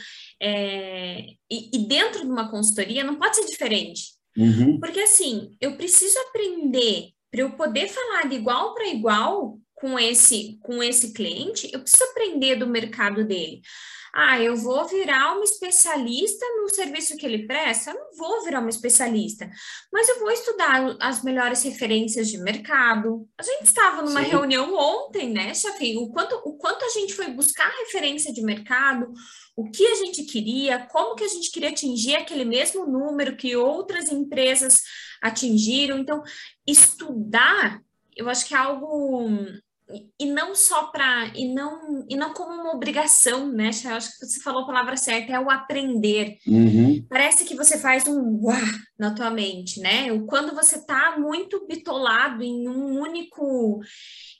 é... 0.41 1.27
e, 1.49 1.77
e 1.77 1.87
dentro 1.87 2.21
de 2.21 2.31
uma 2.31 2.51
consultoria 2.51 3.05
não 3.05 3.15
pode 3.15 3.37
ser 3.37 3.45
diferente. 3.45 4.22
Uhum. 4.37 4.79
Porque 4.79 4.99
assim, 4.99 5.55
eu 5.61 5.75
preciso 5.75 6.17
aprender 6.19 7.09
para 7.31 7.41
eu 7.41 7.51
poder 7.51 7.87
falar 7.87 8.27
de 8.27 8.35
igual 8.35 8.73
para 8.73 8.87
igual 8.87 9.57
com 9.73 9.99
esse 9.99 10.57
com 10.61 10.81
esse 10.81 11.13
cliente, 11.13 11.69
eu 11.73 11.81
preciso 11.81 12.03
aprender 12.05 12.55
do 12.55 12.67
mercado 12.67 13.25
dele. 13.25 13.61
Ah, 14.15 14.39
eu 14.39 14.55
vou 14.55 14.87
virar 14.87 15.33
uma 15.33 15.43
especialista 15.43 16.45
no 16.61 16.69
serviço 16.69 17.17
que 17.17 17.25
ele 17.25 17.47
presta? 17.47 17.89
Eu 17.89 17.95
não 17.95 18.15
vou 18.15 18.43
virar 18.43 18.59
uma 18.59 18.69
especialista, 18.69 19.49
mas 19.91 20.07
eu 20.07 20.19
vou 20.19 20.29
estudar 20.29 20.95
as 20.99 21.23
melhores 21.23 21.63
referências 21.63 22.27
de 22.27 22.37
mercado. 22.37 23.27
A 23.35 23.41
gente 23.41 23.63
estava 23.63 24.03
numa 24.03 24.23
Sim. 24.23 24.29
reunião 24.29 24.71
ontem, 24.75 25.31
né, 25.31 25.51
Chafi? 25.55 25.97
O 25.97 26.11
quanto, 26.11 26.35
o 26.45 26.55
quanto 26.57 26.85
a 26.85 26.89
gente 26.89 27.15
foi 27.15 27.31
buscar 27.31 27.67
referência 27.79 28.31
de 28.31 28.43
mercado, 28.43 29.11
o 29.55 29.69
que 29.69 29.85
a 29.85 29.95
gente 29.95 30.23
queria, 30.23 30.87
como 30.87 31.15
que 31.15 31.23
a 31.23 31.27
gente 31.27 31.51
queria 31.51 31.69
atingir 31.69 32.15
aquele 32.15 32.45
mesmo 32.45 32.85
número 32.85 33.35
que 33.35 33.55
outras 33.55 34.11
empresas 34.11 34.81
atingiram. 35.21 35.97
Então, 35.99 36.23
estudar, 36.65 37.81
eu 38.15 38.29
acho 38.29 38.47
que 38.47 38.53
é 38.53 38.57
algo 38.57 39.27
e 40.19 40.25
não 40.25 40.55
só 40.55 40.87
para 40.87 41.31
e 41.35 41.53
não 41.53 42.05
e 42.09 42.15
não 42.15 42.33
como 42.33 42.51
uma 42.51 42.73
obrigação, 42.73 43.51
né? 43.51 43.71
Eu 43.85 43.95
acho 43.95 44.11
que 44.11 44.25
você 44.25 44.39
falou 44.41 44.63
a 44.63 44.65
palavra 44.65 44.97
certa, 44.97 45.33
é 45.33 45.39
o 45.39 45.49
aprender. 45.49 46.37
Uhum. 46.47 47.05
Parece 47.09 47.45
que 47.45 47.55
você 47.55 47.77
faz 47.77 48.07
um 48.07 48.39
uá 48.41 48.59
na 48.97 49.13
tua 49.13 49.29
mente, 49.29 49.79
né? 49.79 50.07
Quando 50.27 50.55
você 50.55 50.77
está 50.77 51.17
muito 51.17 51.65
bitolado 51.67 52.43
em 52.43 52.67
um 52.67 52.99
único 52.99 53.81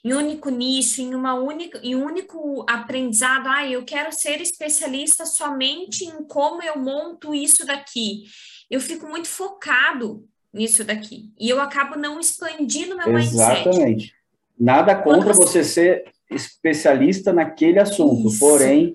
em 0.04 0.12
um 0.12 0.18
único 0.18 0.50
nicho, 0.50 1.00
em 1.00 1.14
uma 1.14 1.34
única 1.34 1.78
em 1.82 1.94
um 1.94 2.04
único 2.04 2.64
aprendizado, 2.68 3.48
ah, 3.48 3.66
eu 3.66 3.84
quero 3.84 4.12
ser 4.12 4.40
especialista 4.40 5.24
somente 5.24 6.04
em 6.04 6.24
como 6.26 6.62
eu 6.62 6.78
monto 6.78 7.34
isso 7.34 7.64
daqui. 7.64 8.24
Eu 8.70 8.80
fico 8.80 9.06
muito 9.06 9.28
focado 9.28 10.26
nisso 10.52 10.84
daqui 10.84 11.32
e 11.38 11.48
eu 11.48 11.60
acabo 11.60 11.96
não 11.96 12.18
expandindo 12.20 12.96
meu 12.96 13.16
Exatamente. 13.16 13.74
mindset. 13.76 14.23
Nada 14.58 14.94
contra 14.94 15.32
você... 15.32 15.64
ser 15.64 16.04
especialista 16.30 17.32
naquele 17.32 17.78
assunto, 17.78 18.28
Isso. 18.28 18.40
porém 18.40 18.94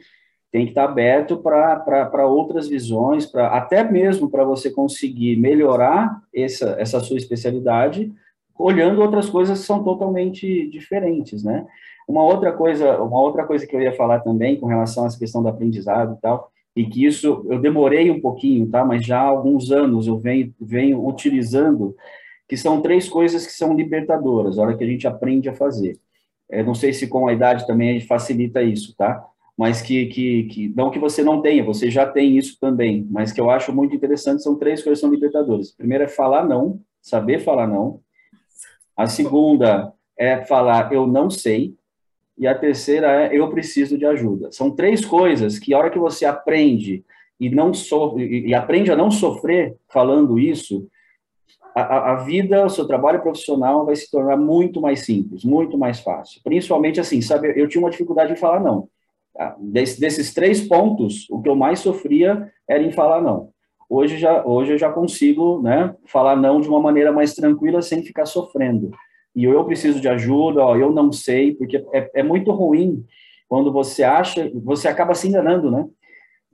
tem 0.51 0.65
que 0.65 0.71
estar 0.71 0.85
aberto 0.85 1.37
para 1.37 2.25
outras 2.25 2.67
visões, 2.67 3.25
para 3.25 3.47
até 3.49 3.83
mesmo 3.83 4.29
para 4.29 4.43
você 4.43 4.71
conseguir 4.71 5.35
melhorar 5.35 6.21
essa, 6.33 6.75
essa 6.79 6.99
sua 6.99 7.17
especialidade, 7.17 8.11
olhando 8.57 9.01
outras 9.01 9.29
coisas 9.29 9.59
que 9.59 9.65
são 9.65 9.83
totalmente 9.83 10.67
diferentes, 10.69 11.43
né? 11.43 11.65
Uma 12.07 12.23
outra 12.23 12.51
coisa, 12.51 12.99
uma 12.99 13.21
outra 13.21 13.45
coisa 13.45 13.67
que 13.67 13.75
eu 13.75 13.81
ia 13.81 13.95
falar 13.95 14.21
também 14.21 14.59
com 14.59 14.65
relação 14.65 15.03
a 15.03 15.07
essa 15.07 15.19
questão 15.19 15.43
do 15.43 15.49
aprendizado 15.49 16.15
e 16.17 16.21
tal, 16.21 16.51
e 16.75 16.85
que 16.85 17.05
isso 17.05 17.45
eu 17.47 17.59
demorei 17.59 18.09
um 18.09 18.19
pouquinho, 18.19 18.67
tá? 18.67 18.83
Mas 18.83 19.05
já 19.05 19.19
há 19.19 19.25
alguns 19.25 19.71
anos 19.71 20.07
eu 20.07 20.17
venho, 20.17 20.51
venho 20.59 21.07
utilizando 21.07 21.95
que 22.49 22.57
são 22.57 22.81
três 22.81 23.07
coisas 23.07 23.45
que 23.45 23.53
são 23.53 23.75
libertadoras, 23.75 24.57
a 24.57 24.63
hora 24.63 24.75
que 24.75 24.83
a 24.83 24.87
gente 24.87 25.07
aprende 25.07 25.47
a 25.47 25.53
fazer. 25.53 25.99
É, 26.49 26.63
não 26.63 26.73
sei 26.73 26.91
se 26.91 27.05
com 27.05 27.27
a 27.27 27.33
idade 27.33 27.67
também 27.67 27.91
a 27.91 27.93
gente 27.93 28.07
facilita 28.07 28.63
isso, 28.63 28.95
tá? 28.97 29.23
Mas 29.55 29.83
que, 29.83 30.07
que, 30.07 30.43
que, 30.45 30.73
não 30.75 30.89
que 30.89 30.97
você 30.97 31.21
não 31.21 31.43
tenha, 31.43 31.63
você 31.63 31.91
já 31.91 32.07
tem 32.07 32.35
isso 32.35 32.57
também, 32.59 33.07
mas 33.11 33.31
que 33.31 33.39
eu 33.39 33.51
acho 33.51 33.71
muito 33.71 33.95
interessante, 33.95 34.41
são 34.41 34.55
três 34.55 34.81
coisas 34.81 34.99
que 34.99 35.05
são 35.05 35.13
libertadoras. 35.13 35.73
A 35.73 35.77
primeira 35.77 36.05
é 36.05 36.07
falar 36.07 36.43
não, 36.43 36.81
saber 36.99 37.39
falar 37.39 37.67
não. 37.67 38.01
A 38.97 39.05
segunda 39.05 39.93
é 40.17 40.43
falar 40.43 40.91
eu 40.91 41.05
não 41.05 41.29
sei. 41.29 41.75
E 42.35 42.47
a 42.47 42.55
terceira 42.57 43.27
é 43.27 43.37
eu 43.37 43.47
preciso 43.49 43.97
de 43.97 44.05
ajuda. 44.05 44.51
São 44.51 44.71
três 44.71 45.05
coisas 45.05 45.59
que 45.59 45.73
a 45.73 45.77
hora 45.77 45.91
que 45.91 45.99
você 45.99 46.25
aprende 46.25 47.03
e 47.39 47.49
não 47.49 47.73
so, 47.73 48.17
e, 48.17 48.47
e 48.47 48.55
aprende 48.55 48.91
a 48.91 48.95
não 48.95 49.11
sofrer 49.11 49.75
falando 49.87 50.39
isso, 50.39 50.89
a, 51.81 52.11
a, 52.13 52.15
vida, 52.17 52.65
o 52.65 52.69
seu 52.69 52.85
trabalho 52.85 53.21
profissional 53.21 53.85
vai 53.85 53.95
se 53.95 54.09
tornar 54.09 54.37
muito 54.37 54.81
mais 54.81 55.05
simples, 55.05 55.43
muito 55.43 55.77
mais 55.77 55.99
fácil. 55.99 56.41
Principalmente 56.43 56.99
assim, 56.99 57.21
sabe, 57.21 57.53
eu 57.55 57.67
tinha 57.67 57.81
uma 57.81 57.89
dificuldade 57.89 58.33
em 58.33 58.37
falar 58.37 58.59
não. 58.59 58.87
Tá? 59.33 59.55
Des, 59.59 59.97
desses 59.97 60.33
três 60.33 60.67
pontos, 60.67 61.27
o 61.29 61.41
que 61.41 61.49
eu 61.49 61.55
mais 61.55 61.79
sofria 61.79 62.51
era 62.67 62.83
em 62.83 62.91
falar 62.91 63.21
não. 63.21 63.49
Hoje, 63.89 64.17
já, 64.17 64.45
hoje 64.45 64.73
eu 64.73 64.77
já 64.77 64.91
consigo 64.91 65.61
né, 65.61 65.95
falar 66.05 66.35
não 66.35 66.61
de 66.61 66.69
uma 66.69 66.79
maneira 66.79 67.11
mais 67.11 67.33
tranquila, 67.33 67.81
sem 67.81 68.03
ficar 68.03 68.25
sofrendo. 68.25 68.91
E 69.35 69.43
eu 69.45 69.63
preciso 69.65 69.99
de 69.99 70.07
ajuda, 70.07 70.63
ó, 70.63 70.75
eu 70.75 70.91
não 70.91 71.11
sei, 71.11 71.55
porque 71.55 71.77
é, 71.93 72.11
é 72.15 72.23
muito 72.23 72.51
ruim 72.51 73.03
quando 73.47 73.71
você 73.71 74.03
acha, 74.03 74.51
você 74.53 74.87
acaba 74.87 75.15
se 75.15 75.27
enganando, 75.27 75.71
né? 75.71 75.87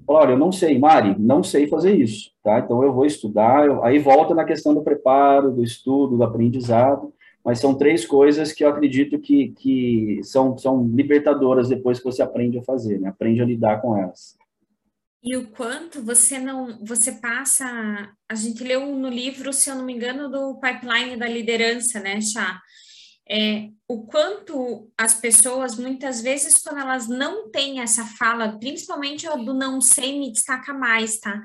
Olha, 0.07 0.31
eu 0.31 0.37
não 0.37 0.51
sei, 0.51 0.77
Mari, 0.77 1.15
não 1.17 1.43
sei 1.43 1.67
fazer 1.67 1.95
isso, 1.95 2.31
tá? 2.43 2.59
Então 2.59 2.83
eu 2.83 2.93
vou 2.93 3.05
estudar, 3.05 3.65
eu... 3.65 3.83
aí 3.83 3.99
volta 3.99 4.33
na 4.33 4.45
questão 4.45 4.73
do 4.73 4.83
preparo, 4.83 5.51
do 5.51 5.63
estudo, 5.63 6.17
do 6.17 6.23
aprendizado, 6.23 7.13
mas 7.43 7.59
são 7.59 7.75
três 7.75 8.05
coisas 8.05 8.51
que 8.51 8.63
eu 8.63 8.69
acredito 8.69 9.19
que, 9.19 9.49
que 9.49 10.19
são, 10.23 10.57
são 10.57 10.87
libertadoras 10.87 11.69
depois 11.69 11.99
que 11.99 12.05
você 12.05 12.21
aprende 12.21 12.57
a 12.57 12.63
fazer, 12.63 12.99
né? 12.99 13.09
Aprende 13.09 13.41
a 13.41 13.45
lidar 13.45 13.81
com 13.81 13.95
elas. 13.95 14.35
E 15.23 15.35
o 15.35 15.47
quanto 15.47 16.03
você 16.03 16.37
não, 16.37 16.77
você 16.85 17.11
passa, 17.13 17.65
a 18.29 18.35
gente 18.35 18.63
leu 18.63 18.95
no 18.95 19.09
livro, 19.09 19.51
se 19.51 19.69
eu 19.69 19.75
não 19.75 19.83
me 19.83 19.93
engano, 19.93 20.29
do 20.29 20.59
pipeline 20.59 21.17
da 21.17 21.27
liderança, 21.27 21.99
né, 21.99 22.21
Chá? 22.21 22.61
É, 23.29 23.69
o 23.87 24.05
quanto 24.05 24.91
as 24.97 25.15
pessoas, 25.15 25.77
muitas 25.77 26.21
vezes, 26.21 26.61
quando 26.61 26.79
elas 26.79 27.07
não 27.07 27.49
têm 27.49 27.81
essa 27.81 28.05
fala, 28.05 28.57
principalmente 28.59 29.27
do 29.27 29.53
não 29.53 29.81
sei, 29.81 30.19
me 30.19 30.31
destaca 30.31 30.73
mais, 30.73 31.19
tá? 31.19 31.41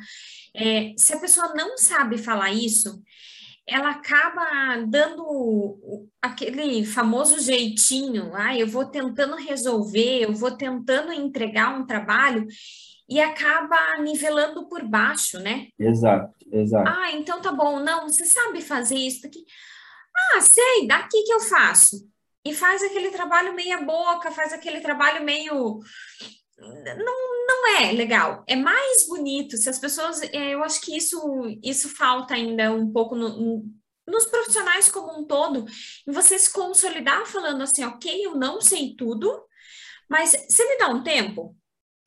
É, 0.55 0.93
se 0.97 1.15
a 1.15 1.21
pessoa 1.21 1.55
não 1.55 1.79
sabe 1.79 2.19
falar 2.19 2.53
isso, 2.53 3.03
ela 3.67 3.91
acaba 3.91 4.85
dando 4.89 6.09
aquele 6.21 6.85
famoso 6.85 7.39
jeitinho, 7.39 8.35
ah, 8.35 8.57
eu 8.57 8.67
vou 8.67 8.85
tentando 8.85 9.37
resolver, 9.37 10.25
eu 10.25 10.35
vou 10.35 10.51
tentando 10.51 11.13
entregar 11.13 11.79
um 11.79 11.87
trabalho 11.87 12.47
e 13.09 13.21
acaba 13.21 13.99
nivelando 14.01 14.69
por 14.69 14.85
baixo, 14.85 15.39
né? 15.39 15.69
Exato, 15.79 16.35
exato. 16.53 16.91
Ah, 16.91 17.13
então 17.13 17.41
tá 17.41 17.53
bom, 17.53 17.81
não, 17.81 18.09
você 18.09 18.25
sabe 18.25 18.61
fazer 18.61 18.97
isso 18.97 19.27
aqui. 19.27 19.45
Ah, 20.17 20.41
sei, 20.41 20.87
daqui 20.87 21.23
que 21.23 21.33
eu 21.33 21.41
faço. 21.41 22.09
E 22.45 22.55
faz 22.55 22.83
aquele 22.83 23.11
trabalho 23.11 23.55
meia 23.55 23.83
boca, 23.83 24.31
faz 24.31 24.53
aquele 24.53 24.81
trabalho 24.81 25.25
meio. 25.25 25.79
Não, 26.59 27.47
não 27.47 27.69
é 27.79 27.93
legal. 27.93 28.45
É 28.47 28.57
mais 28.57 29.07
bonito 29.07 29.57
se 29.57 29.69
as 29.69 29.79
pessoas. 29.79 30.23
É, 30.23 30.55
eu 30.55 30.63
acho 30.65 30.81
que 30.81 30.97
isso, 30.97 31.21
isso 31.63 31.89
falta 31.91 32.35
ainda 32.35 32.73
um 32.73 32.91
pouco 32.93 33.15
no, 33.15 33.65
nos 34.11 34.27
profissionais 34.27 34.91
como 34.91 35.19
um 35.19 35.25
todo, 35.25 35.65
e 36.07 36.13
você 36.13 36.39
se 36.39 36.53
consolidar 36.53 37.25
falando 37.27 37.63
assim, 37.63 37.85
ok, 37.85 38.27
eu 38.27 38.35
não 38.35 38.61
sei 38.61 38.95
tudo, 38.97 39.31
mas 40.09 40.31
você 40.31 40.67
me 40.67 40.77
dá 40.77 40.89
um 40.89 41.03
tempo? 41.03 41.57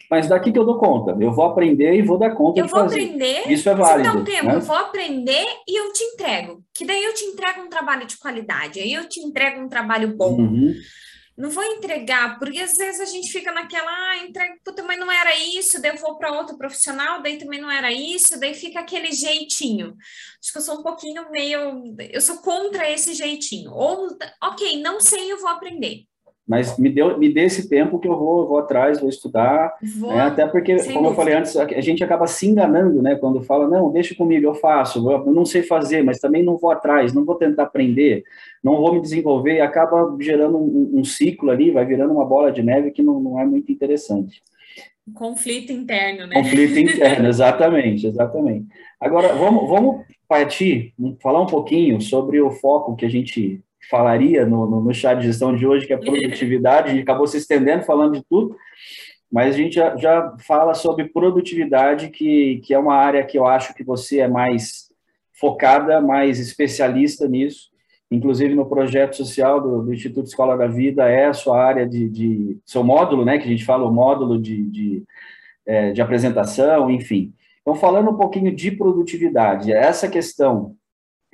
Mas 0.10 0.28
daqui 0.28 0.52
que 0.52 0.60
eu 0.60 0.66
dou 0.66 0.78
conta. 0.78 1.16
Eu 1.20 1.32
vou 1.32 1.46
aprender 1.46 1.94
e 1.94 2.02
vou 2.02 2.18
dar 2.18 2.36
conta 2.36 2.60
eu 2.60 2.66
de 2.66 2.72
fazer. 2.72 3.02
Eu 3.02 3.08
vou 3.08 3.16
aprender. 3.16 3.52
Isso 3.52 3.70
é 3.70 3.76
válido. 3.76 4.10
Se 4.10 4.16
dá 4.16 4.22
um 4.22 4.24
tempo, 4.24 4.46
né? 4.46 4.56
eu 4.56 4.62
vou 4.62 4.76
aprender 4.76 5.46
e 5.68 5.80
eu 5.80 5.92
te 5.94 6.04
entrego. 6.04 6.64
Que 6.74 6.86
daí 6.86 7.04
eu 7.04 7.14
te 7.14 7.26
entrego 7.26 7.62
um 7.62 7.70
trabalho 7.70 8.06
de 8.06 8.18
qualidade. 8.18 8.80
Aí 8.80 8.94
eu 8.94 9.08
te 9.08 9.20
entrego 9.20 9.62
um 9.62 9.70
trabalho 9.70 10.16
bom. 10.16 10.38
Uhum. 10.38 10.74
Não 11.36 11.50
vou 11.50 11.64
entregar, 11.64 12.38
porque 12.38 12.60
às 12.60 12.74
vezes 12.74 13.02
a 13.02 13.06
gente 13.06 13.32
fica 13.32 13.52
naquela, 13.52 13.90
ah, 13.90 14.18
entrega, 14.18 14.54
puta, 14.64 14.84
mas 14.84 15.00
não 15.00 15.12
era 15.12 15.36
isso, 15.36 15.82
daí 15.82 15.90
eu 15.90 15.98
vou 15.98 16.16
para 16.16 16.32
outro 16.32 16.56
profissional, 16.60 17.24
daí 17.24 17.40
também 17.40 17.60
não 17.60 17.72
era 17.72 17.92
isso, 17.92 18.40
daí 18.40 18.54
fica 18.54 18.80
aquele 18.80 19.12
jeitinho. 19.12 19.96
Acho 20.40 20.52
que 20.52 20.58
eu 20.60 20.62
sou 20.62 20.80
um 20.80 20.84
pouquinho 20.84 21.32
meio, 21.32 21.96
eu 22.12 22.22
sou 22.22 22.38
contra 22.38 22.88
esse 22.88 23.16
jeitinho. 23.16 23.72
Ou, 23.72 24.16
ok, 24.44 24.80
não 24.80 25.00
sei, 25.00 25.32
eu 25.32 25.40
vou 25.40 25.50
aprender. 25.50 26.04
Mas 26.46 26.78
me, 26.78 26.90
deu, 26.90 27.18
me 27.18 27.34
dê 27.34 27.46
esse 27.46 27.70
tempo 27.70 27.98
que 27.98 28.08
eu 28.08 28.18
vou, 28.18 28.48
vou 28.48 28.58
atrás, 28.58 29.00
vou 29.00 29.10
estudar. 29.10 29.74
Vou, 29.98 30.14
né? 30.14 30.22
Até 30.24 30.46
porque, 30.46 30.76
como 30.76 30.88
dúvida. 30.88 31.08
eu 31.08 31.16
falei 31.16 31.34
antes, 31.36 31.56
a 31.56 31.82
gente 31.82 32.04
acaba 32.04 32.28
se 32.28 32.48
enganando, 32.48 33.02
né? 33.02 33.16
Quando 33.16 33.42
fala, 33.42 33.68
não, 33.68 33.92
deixa 33.92 34.14
comigo, 34.14 34.46
eu 34.46 34.54
faço, 34.54 35.10
eu 35.10 35.32
não 35.32 35.46
sei 35.46 35.64
fazer, 35.64 36.04
mas 36.04 36.20
também 36.20 36.44
não 36.44 36.58
vou 36.58 36.70
atrás, 36.70 37.14
não 37.14 37.24
vou 37.24 37.36
tentar 37.36 37.64
aprender, 37.64 38.24
não 38.62 38.78
vou 38.78 38.94
me 38.94 39.02
desenvolver, 39.02 39.56
e 39.56 39.62
acaba 39.62 40.16
gerando 40.20 40.58
um, 40.58 41.00
um 41.00 41.04
ciclo 41.06 41.50
ali, 41.50 41.72
vai 41.72 41.86
virando 41.86 42.14
uma 42.14 42.26
bola 42.26 42.52
de 42.52 42.62
neve 42.62 42.92
que 42.92 43.02
não, 43.02 43.22
não 43.22 43.40
é 43.40 43.46
muito 43.46 43.72
interessante. 43.72 44.42
Conflito 45.14 45.72
interno, 45.72 46.28
né? 46.28 46.36
Conflito 46.36 46.78
interno, 46.78 47.28
exatamente, 47.30 48.08
exatamente. 48.08 48.68
Agora, 49.00 49.34
vamos, 49.34 49.70
vamos 49.70 50.06
partir, 50.28 50.94
falar 51.22 51.42
um 51.42 51.46
pouquinho 51.46 52.02
sobre 52.02 52.42
o 52.42 52.52
foco 52.52 52.96
que 52.96 53.06
a 53.06 53.10
gente 53.10 53.62
falaria 53.90 54.46
no, 54.46 54.70
no, 54.70 54.82
no 54.82 54.94
chá 54.94 55.14
de 55.14 55.26
gestão 55.26 55.56
de 55.56 55.66
hoje, 55.66 55.86
que 55.86 55.94
é 55.94 55.98
produtividade, 55.98 56.90
a 56.90 56.94
gente 56.94 57.04
acabou 57.04 57.28
se 57.28 57.38
estendendo 57.38 57.84
falando 57.84 58.14
de 58.14 58.24
tudo, 58.24 58.56
mas 59.32 59.56
a 59.56 59.58
gente 59.58 59.76
já, 59.76 59.96
já 59.96 60.36
fala 60.40 60.74
sobre 60.74 61.06
produtividade, 61.06 62.10
que, 62.10 62.62
que 62.64 62.74
é 62.74 62.78
uma 62.78 62.96
área 62.96 63.26
que 63.26 63.38
eu 63.38 63.48
acho 63.48 63.74
que 63.74 63.84
você 63.84 64.20
é 64.20 64.28
mais 64.28 64.92
focada, 65.34 66.00
mais 66.00 66.40
especialista 66.40 67.28
nisso, 67.28 67.72
inclusive 68.12 68.54
no 68.54 68.68
projeto 68.68 69.16
social 69.16 69.60
do, 69.60 69.82
do, 69.82 69.94
Instituto 69.94 70.28
Escola 70.28 70.56
da 70.56 70.68
Vida, 70.68 71.10
é 71.10 71.26
a 71.26 71.34
sua 71.34 71.60
área 71.60 71.88
de, 71.88 72.08
de 72.08 72.58
seu 72.64 72.84
módulo, 72.84 73.26
né, 73.26 73.40
que 73.40 73.46
a 73.46 73.50
gente 73.50 73.66
fala 73.66 73.86
o 73.86 73.92
módulo 73.92 74.40
de, 74.40 74.64
de, 74.70 75.04
é, 75.66 75.92
de 75.92 76.02
apresentação, 76.02 76.92
enfim. 76.92 77.34
Então, 77.62 77.74
falando 77.74 78.12
um 78.12 78.18
pouquinho 78.18 78.56
de 78.56 78.72
produtividade, 78.72 79.72
essa 79.72 80.08
questão 80.08 80.76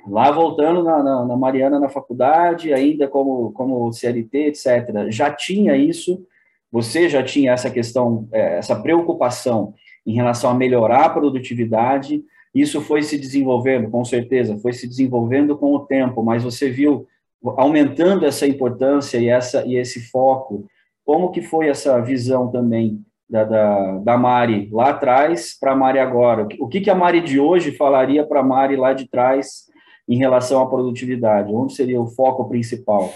lá 0.06 0.30
voltando 0.30 0.82
na, 0.82 1.02
na, 1.02 1.24
na, 1.24 1.36
Mariana 1.36 1.78
na 1.78 1.88
faculdade, 1.88 2.72
ainda 2.72 3.06
como, 3.08 3.52
como 3.52 3.92
CLT, 3.92 4.38
etc., 4.46 5.06
já 5.08 5.30
tinha 5.30 5.76
isso, 5.76 6.24
você 6.70 7.08
já 7.08 7.22
tinha 7.22 7.52
essa 7.52 7.70
questão, 7.70 8.28
é, 8.32 8.58
essa 8.58 8.76
preocupação 8.80 9.74
em 10.06 10.14
relação 10.14 10.50
a 10.50 10.54
melhorar 10.54 11.06
a 11.06 11.10
produtividade, 11.10 12.22
isso 12.54 12.80
foi 12.80 13.02
se 13.02 13.18
desenvolvendo, 13.18 13.90
com 13.90 14.04
certeza, 14.04 14.58
foi 14.58 14.72
se 14.72 14.88
desenvolvendo 14.88 15.56
com 15.56 15.74
o 15.74 15.86
tempo, 15.86 16.22
mas 16.22 16.42
você 16.42 16.70
viu 16.70 17.06
aumentando 17.42 18.26
essa 18.26 18.46
importância 18.46 19.18
e, 19.18 19.28
essa, 19.28 19.64
e 19.66 19.76
esse 19.76 20.10
foco, 20.10 20.66
como 21.04 21.30
que 21.30 21.40
foi 21.40 21.68
essa 21.68 22.00
visão 22.00 22.50
também 22.50 23.00
da, 23.28 23.44
da, 23.44 23.98
da 23.98 24.18
Mari 24.18 24.68
lá 24.72 24.90
atrás 24.90 25.56
para 25.58 25.72
a 25.72 25.76
Mari 25.76 25.98
agora? 25.98 26.46
O 26.58 26.68
que, 26.68 26.80
que 26.80 26.90
a 26.90 26.94
Mari 26.94 27.20
de 27.20 27.38
hoje 27.38 27.72
falaria 27.72 28.26
para 28.26 28.40
a 28.40 28.44
Mari 28.44 28.76
lá 28.76 28.92
de 28.92 29.08
trás 29.08 29.69
em 30.08 30.18
relação 30.18 30.60
à 30.60 30.68
produtividade? 30.68 31.52
Onde 31.52 31.74
seria 31.74 32.00
o 32.00 32.06
foco 32.06 32.48
principal? 32.48 33.12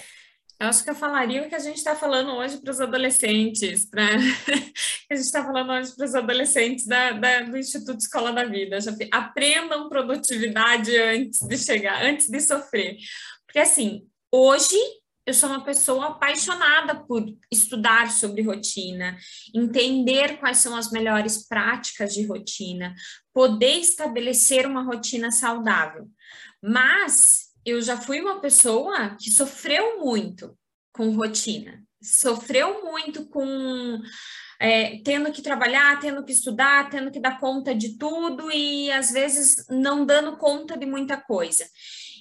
Eu 0.60 0.68
acho 0.68 0.84
que 0.84 0.90
eu 0.90 0.94
falaria 0.94 1.42
o 1.42 1.48
que 1.48 1.54
a 1.54 1.58
gente 1.58 1.76
está 1.76 1.96
falando 1.96 2.30
hoje 2.32 2.58
para 2.58 2.70
os 2.70 2.80
adolescentes, 2.80 3.84
para 3.84 4.04
a 5.10 5.14
gente 5.14 5.26
está 5.26 5.44
falando 5.44 5.70
hoje 5.70 5.94
para 5.94 6.06
os 6.06 6.14
adolescentes 6.14 6.86
da, 6.86 7.12
da, 7.12 7.40
do 7.42 7.58
Instituto 7.58 7.98
Escola 7.98 8.32
da 8.32 8.44
Vida. 8.44 8.80
Já, 8.80 8.92
aprendam 9.12 9.88
produtividade 9.88 10.96
antes 10.96 11.40
de 11.40 11.58
chegar, 11.58 12.04
antes 12.04 12.28
de 12.28 12.40
sofrer. 12.40 12.96
Porque 13.46 13.58
assim, 13.58 14.06
hoje 14.32 14.76
eu 15.26 15.32
sou 15.32 15.48
uma 15.48 15.64
pessoa 15.64 16.08
apaixonada 16.08 16.94
por 16.94 17.24
estudar 17.50 18.10
sobre 18.10 18.42
rotina, 18.42 19.16
entender 19.54 20.38
quais 20.38 20.58
são 20.58 20.76
as 20.76 20.90
melhores 20.90 21.48
práticas 21.48 22.12
de 22.12 22.26
rotina, 22.26 22.94
poder 23.32 23.78
estabelecer 23.78 24.66
uma 24.66 24.82
rotina 24.82 25.30
saudável. 25.30 26.06
Mas 26.66 27.50
eu 27.62 27.82
já 27.82 27.94
fui 27.94 28.22
uma 28.22 28.40
pessoa 28.40 29.16
que 29.20 29.30
sofreu 29.30 30.00
muito 30.00 30.56
com 30.92 31.10
rotina, 31.10 31.84
sofreu 32.02 32.82
muito 32.84 33.28
com 33.28 34.00
é, 34.58 34.98
tendo 35.04 35.30
que 35.30 35.42
trabalhar, 35.42 36.00
tendo 36.00 36.24
que 36.24 36.32
estudar, 36.32 36.88
tendo 36.88 37.10
que 37.10 37.20
dar 37.20 37.38
conta 37.38 37.74
de 37.74 37.98
tudo 37.98 38.50
e 38.50 38.90
às 38.90 39.10
vezes 39.10 39.66
não 39.68 40.06
dando 40.06 40.38
conta 40.38 40.74
de 40.74 40.86
muita 40.86 41.18
coisa. 41.18 41.66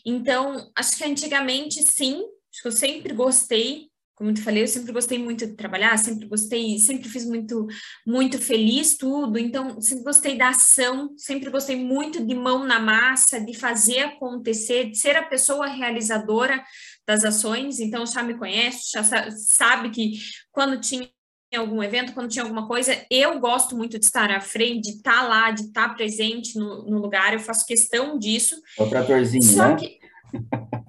Então, 0.05 0.69
acho 0.75 0.97
que 0.97 1.05
antigamente 1.05 1.81
sim, 1.89 2.21
acho 2.51 2.61
que 2.61 2.67
eu 2.67 2.71
sempre 2.73 3.13
gostei 3.13 3.92
como 4.23 4.33
te 4.33 4.41
falei, 4.41 4.63
eu 4.63 4.67
sempre 4.69 4.93
gostei 4.93 5.19
muito 5.19 5.45
de 5.45 5.53
trabalhar, 5.53 5.97
sempre 5.97 6.25
gostei, 6.29 6.79
sempre 6.79 7.09
fiz 7.09 7.25
muito, 7.25 7.67
muito 8.07 8.39
feliz 8.39 8.95
tudo, 8.95 9.37
então 9.37 9.81
sempre 9.81 10.05
gostei 10.05 10.37
da 10.37 10.47
ação, 10.47 11.13
sempre 11.17 11.49
gostei 11.49 11.75
muito 11.75 12.25
de 12.25 12.33
mão 12.33 12.63
na 12.63 12.79
massa, 12.79 13.41
de 13.41 13.53
fazer 13.53 13.99
acontecer, 13.99 14.91
de 14.91 14.97
ser 14.97 15.17
a 15.17 15.23
pessoa 15.23 15.67
realizadora 15.67 16.63
das 17.05 17.25
ações, 17.25 17.81
então 17.81 18.05
já 18.05 18.23
me 18.23 18.37
conhece, 18.37 18.91
já 18.93 19.03
sabe 19.29 19.89
que 19.89 20.13
quando 20.53 20.79
tinha 20.79 21.09
algum 21.53 21.83
evento, 21.83 22.13
quando 22.13 22.29
tinha 22.29 22.43
alguma 22.43 22.65
coisa, 22.65 23.05
eu 23.11 23.37
gosto 23.41 23.75
muito 23.75 23.99
de 23.99 24.05
estar 24.05 24.31
à 24.31 24.39
frente, 24.39 24.89
de 24.89 24.97
estar 24.97 25.27
lá, 25.27 25.51
de 25.51 25.63
estar 25.63 25.93
presente 25.95 26.57
no, 26.57 26.89
no 26.89 26.97
lugar, 26.99 27.33
eu 27.33 27.39
faço 27.39 27.65
questão 27.65 28.17
disso. 28.17 28.55
É 28.79 28.83
o 28.83 28.89
tratorzinho, 28.89 29.43
Só 29.43 29.67
né? 29.67 29.75
Que, 29.75 29.99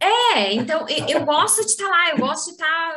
é, 0.00 0.52
então 0.54 0.86
eu 1.08 1.24
gosto 1.24 1.60
de 1.64 1.70
estar 1.70 1.88
lá, 1.88 2.10
eu 2.10 2.18
gosto 2.18 2.46
de 2.46 2.52
estar. 2.52 2.96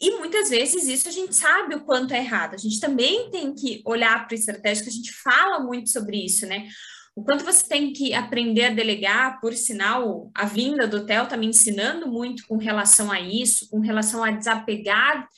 E 0.00 0.10
muitas 0.18 0.50
vezes 0.50 0.86
isso 0.86 1.08
a 1.08 1.12
gente 1.12 1.34
sabe 1.34 1.74
o 1.74 1.84
quanto 1.84 2.12
é 2.12 2.18
errado. 2.18 2.54
A 2.54 2.58
gente 2.58 2.80
também 2.80 3.30
tem 3.30 3.54
que 3.54 3.82
olhar 3.84 4.26
para 4.26 4.34
a 4.34 4.38
estratégia, 4.38 4.84
que 4.84 4.90
a 4.90 4.92
gente 4.92 5.12
fala 5.12 5.60
muito 5.60 5.90
sobre 5.90 6.24
isso, 6.24 6.46
né? 6.46 6.68
O 7.16 7.22
quanto 7.22 7.44
você 7.44 7.66
tem 7.68 7.92
que 7.92 8.12
aprender 8.12 8.64
a 8.64 8.74
delegar, 8.74 9.40
por 9.40 9.54
sinal, 9.54 10.30
a 10.34 10.44
vinda 10.46 10.86
do 10.86 11.06
Theo 11.06 11.24
está 11.24 11.36
me 11.36 11.46
ensinando 11.46 12.10
muito 12.10 12.44
com 12.48 12.56
relação 12.56 13.10
a 13.10 13.20
isso, 13.20 13.70
com 13.70 13.78
relação 13.78 14.24
a 14.24 14.32
desapegar, 14.32 15.28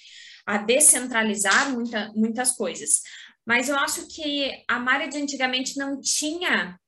a 0.47 0.57
descentralizar 0.57 1.71
muita, 1.71 2.11
muitas 2.15 2.53
coisas. 2.53 3.03
Mas 3.45 3.69
eu 3.69 3.77
acho 3.77 4.09
que 4.09 4.51
a 4.67 4.79
Mari 4.79 5.09
de 5.09 5.19
antigamente 5.19 5.77
não 5.77 6.01
tinha 6.01 6.79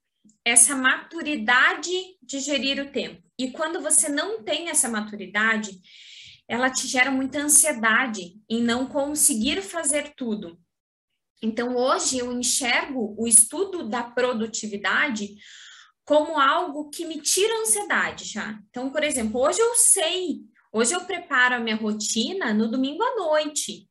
essa 0.45 0.77
maturidade 0.77 1.91
de 2.23 2.41
gerir 2.41 2.81
o 2.81 2.91
tempo. 2.91 3.23
E 3.39 3.51
quando 3.51 3.81
você 3.81 4.09
não 4.09 4.43
tem 4.43 4.69
essa 4.69 4.89
maturidade, 4.89 5.81
ela 6.49 6.71
te 6.71 6.87
gera 6.87 7.11
muita 7.11 7.41
ansiedade 7.41 8.41
em 8.49 8.63
não 8.63 8.87
conseguir 8.87 9.63
fazer 9.63 10.15
tudo. 10.17 10.59
Então, 11.43 11.77
hoje 11.77 12.19
eu 12.19 12.33
enxergo 12.33 13.15
o 13.19 13.27
estudo 13.27 13.89
da 13.89 14.03
produtividade 14.03 15.37
como 16.05 16.39
algo 16.39 16.91
que 16.91 17.05
me 17.05 17.21
tira 17.21 17.61
ansiedade 17.61 18.25
já. 18.25 18.59
Então, 18.71 18.91
por 18.91 19.05
exemplo, 19.05 19.41
hoje 19.41 19.61
eu 19.61 19.75
sei, 19.75 20.41
hoje 20.73 20.95
eu 20.95 21.05
preparo 21.05 21.57
a 21.57 21.61
minha 21.61 21.77
rotina 21.77 22.53
no 22.53 22.71
domingo 22.71 23.03
à 23.03 23.17
noite 23.17 23.88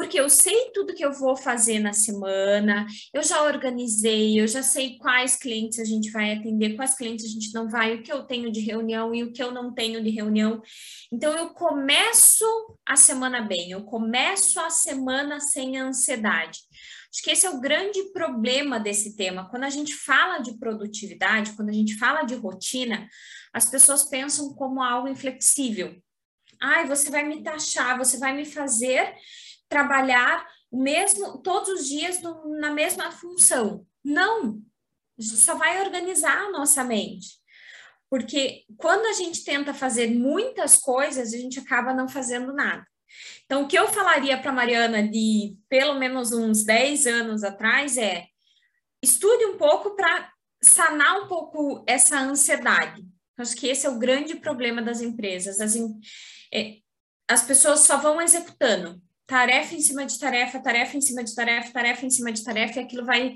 porque 0.00 0.18
eu 0.18 0.30
sei 0.30 0.70
tudo 0.72 0.94
que 0.94 1.04
eu 1.04 1.12
vou 1.12 1.36
fazer 1.36 1.78
na 1.78 1.92
semana, 1.92 2.86
eu 3.12 3.22
já 3.22 3.42
organizei, 3.42 4.40
eu 4.40 4.48
já 4.48 4.62
sei 4.62 4.96
quais 4.96 5.36
clientes 5.36 5.78
a 5.78 5.84
gente 5.84 6.10
vai 6.10 6.32
atender, 6.32 6.74
quais 6.74 6.94
clientes 6.94 7.26
a 7.26 7.28
gente 7.28 7.52
não 7.52 7.68
vai, 7.68 7.96
o 7.96 8.02
que 8.02 8.10
eu 8.10 8.22
tenho 8.22 8.50
de 8.50 8.60
reunião 8.60 9.14
e 9.14 9.22
o 9.22 9.30
que 9.30 9.42
eu 9.42 9.52
não 9.52 9.74
tenho 9.74 10.02
de 10.02 10.08
reunião. 10.08 10.62
Então, 11.12 11.36
eu 11.36 11.50
começo 11.50 12.46
a 12.86 12.96
semana 12.96 13.42
bem, 13.42 13.72
eu 13.72 13.84
começo 13.84 14.58
a 14.58 14.70
semana 14.70 15.38
sem 15.38 15.76
ansiedade. 15.76 16.60
Acho 17.12 17.22
que 17.22 17.30
esse 17.32 17.44
é 17.44 17.50
o 17.50 17.60
grande 17.60 18.02
problema 18.10 18.80
desse 18.80 19.14
tema. 19.16 19.50
Quando 19.50 19.64
a 19.64 19.70
gente 19.70 19.94
fala 19.94 20.38
de 20.38 20.56
produtividade, 20.56 21.52
quando 21.52 21.68
a 21.68 21.74
gente 21.74 21.98
fala 21.98 22.22
de 22.22 22.36
rotina, 22.36 23.06
as 23.52 23.68
pessoas 23.68 24.08
pensam 24.08 24.54
como 24.54 24.82
algo 24.82 25.08
inflexível. 25.08 25.94
Ai, 26.58 26.86
você 26.86 27.10
vai 27.10 27.22
me 27.22 27.42
taxar, 27.42 27.98
você 27.98 28.18
vai 28.18 28.34
me 28.34 28.46
fazer 28.46 29.14
trabalhar 29.70 30.46
mesmo 30.70 31.38
todos 31.38 31.68
os 31.68 31.88
dias 31.88 32.20
na 32.60 32.70
mesma 32.70 33.10
função. 33.10 33.86
Não, 34.04 34.60
só 35.18 35.54
vai 35.54 35.80
organizar 35.82 36.36
a 36.36 36.50
nossa 36.50 36.84
mente. 36.84 37.40
Porque 38.10 38.64
quando 38.76 39.06
a 39.06 39.12
gente 39.12 39.44
tenta 39.44 39.72
fazer 39.72 40.08
muitas 40.08 40.76
coisas, 40.76 41.32
a 41.32 41.36
gente 41.36 41.60
acaba 41.60 41.94
não 41.94 42.08
fazendo 42.08 42.52
nada. 42.52 42.84
Então, 43.44 43.62
o 43.62 43.68
que 43.68 43.78
eu 43.78 43.88
falaria 43.88 44.40
para 44.40 44.52
Mariana 44.52 45.02
de 45.08 45.56
pelo 45.68 45.94
menos 45.94 46.32
uns 46.32 46.64
10 46.64 47.06
anos 47.06 47.44
atrás 47.44 47.96
é 47.96 48.26
estude 49.02 49.46
um 49.46 49.56
pouco 49.56 49.96
para 49.96 50.32
sanar 50.62 51.22
um 51.22 51.28
pouco 51.28 51.84
essa 51.86 52.18
ansiedade. 52.20 53.04
Acho 53.36 53.56
que 53.56 53.68
esse 53.68 53.86
é 53.86 53.90
o 53.90 53.98
grande 53.98 54.36
problema 54.36 54.82
das 54.82 55.00
empresas. 55.00 55.58
As, 55.60 55.74
é, 56.52 56.76
as 57.28 57.42
pessoas 57.42 57.80
só 57.80 57.96
vão 57.96 58.20
executando 58.20 59.00
tarefa 59.30 59.76
em 59.76 59.80
cima 59.80 60.04
de 60.04 60.18
tarefa, 60.18 60.58
tarefa 60.58 60.96
em 60.96 61.00
cima 61.00 61.22
de 61.22 61.32
tarefa, 61.32 61.72
tarefa 61.72 62.04
em 62.04 62.10
cima 62.10 62.32
de 62.32 62.44
tarefa, 62.44 62.80
e 62.80 62.82
aquilo 62.82 63.06
vai, 63.06 63.34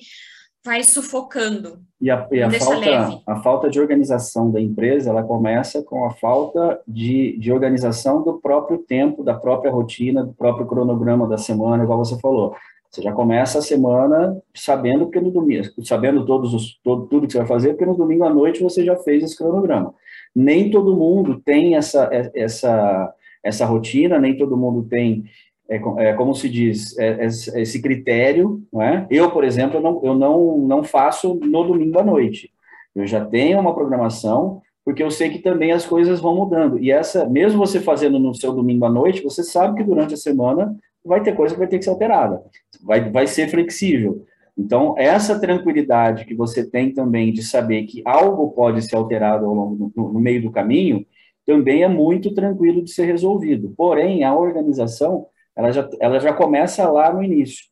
vai 0.64 0.82
sufocando. 0.82 1.78
E, 2.00 2.10
a, 2.10 2.26
e 2.32 2.42
a 2.42 2.50
falta, 2.50 3.22
a 3.28 3.36
falta 3.36 3.70
de 3.70 3.80
organização 3.80 4.50
da 4.50 4.60
empresa, 4.60 5.10
ela 5.10 5.22
começa 5.22 5.84
com 5.84 6.04
a 6.04 6.10
falta 6.10 6.80
de, 6.86 7.38
de 7.38 7.52
organização 7.52 8.24
do 8.24 8.40
próprio 8.40 8.78
tempo, 8.78 9.22
da 9.22 9.34
própria 9.34 9.70
rotina, 9.70 10.24
do 10.24 10.34
próprio 10.34 10.66
cronograma 10.66 11.28
da 11.28 11.38
semana, 11.38 11.84
igual 11.84 12.04
você 12.04 12.18
falou. 12.18 12.56
Você 12.90 13.00
já 13.00 13.12
começa 13.12 13.58
a 13.58 13.62
semana 13.62 14.40
sabendo 14.52 15.10
que 15.10 15.20
no 15.20 15.30
domingo, 15.30 15.64
sabendo 15.84 16.24
todos 16.24 16.54
os, 16.54 16.78
todo, 16.82 17.06
tudo 17.06 17.26
que 17.26 17.32
você 17.32 17.38
vai 17.38 17.46
fazer, 17.46 17.70
porque 17.70 17.86
no 17.86 17.96
domingo 17.96 18.24
à 18.24 18.32
noite 18.32 18.62
você 18.62 18.84
já 18.84 18.96
fez 18.96 19.22
esse 19.22 19.36
cronograma. 19.36 19.94
Nem 20.34 20.70
todo 20.70 20.96
mundo 20.96 21.40
tem 21.44 21.74
essa, 21.74 22.08
essa, 22.34 23.12
essa 23.42 23.66
rotina, 23.66 24.18
nem 24.20 24.36
todo 24.36 24.56
mundo 24.56 24.84
tem 24.84 25.24
é, 25.68 25.76
é, 25.76 26.12
como 26.12 26.34
se 26.34 26.48
diz, 26.48 26.96
é, 26.98 27.24
é, 27.24 27.26
esse 27.26 27.80
critério, 27.80 28.62
não 28.72 28.82
é? 28.82 29.06
Eu, 29.10 29.30
por 29.30 29.44
exemplo, 29.44 29.78
eu, 29.78 29.82
não, 29.82 30.00
eu 30.04 30.14
não, 30.14 30.58
não 30.58 30.84
faço 30.84 31.34
no 31.34 31.64
domingo 31.64 31.98
à 31.98 32.04
noite. 32.04 32.50
Eu 32.94 33.06
já 33.06 33.24
tenho 33.24 33.58
uma 33.58 33.74
programação, 33.74 34.60
porque 34.84 35.02
eu 35.02 35.10
sei 35.10 35.30
que 35.30 35.38
também 35.38 35.72
as 35.72 35.86
coisas 35.86 36.20
vão 36.20 36.36
mudando. 36.36 36.78
E 36.78 36.90
essa, 36.90 37.28
mesmo 37.28 37.58
você 37.58 37.80
fazendo 37.80 38.18
no 38.18 38.34
seu 38.34 38.52
domingo 38.52 38.84
à 38.84 38.90
noite, 38.90 39.22
você 39.22 39.42
sabe 39.42 39.78
que 39.78 39.84
durante 39.84 40.14
a 40.14 40.18
semana 40.18 40.76
vai 41.04 41.22
ter 41.22 41.34
coisa 41.34 41.54
que 41.54 41.58
vai 41.58 41.68
ter 41.68 41.78
que 41.78 41.84
ser 41.84 41.90
alterada, 41.90 42.42
vai, 42.82 43.10
vai 43.10 43.26
ser 43.26 43.48
flexível. 43.48 44.24
Então, 44.56 44.94
essa 44.96 45.38
tranquilidade 45.38 46.24
que 46.24 46.34
você 46.34 46.64
tem 46.64 46.92
também 46.92 47.32
de 47.32 47.42
saber 47.42 47.84
que 47.84 48.02
algo 48.04 48.52
pode 48.52 48.82
ser 48.82 48.96
alterado 48.96 49.46
ao 49.46 49.54
longo 49.54 49.92
no, 49.96 50.12
no 50.12 50.20
meio 50.20 50.42
do 50.42 50.52
caminho, 50.52 51.04
também 51.44 51.82
é 51.82 51.88
muito 51.88 52.32
tranquilo 52.32 52.82
de 52.82 52.90
ser 52.90 53.04
resolvido. 53.04 53.74
Porém, 53.76 54.22
a 54.22 54.34
organização 54.34 55.26
ela 55.56 55.70
já, 55.72 55.88
ela 56.00 56.18
já 56.20 56.32
começa 56.32 56.88
lá 56.90 57.12
no 57.12 57.22
início. 57.22 57.64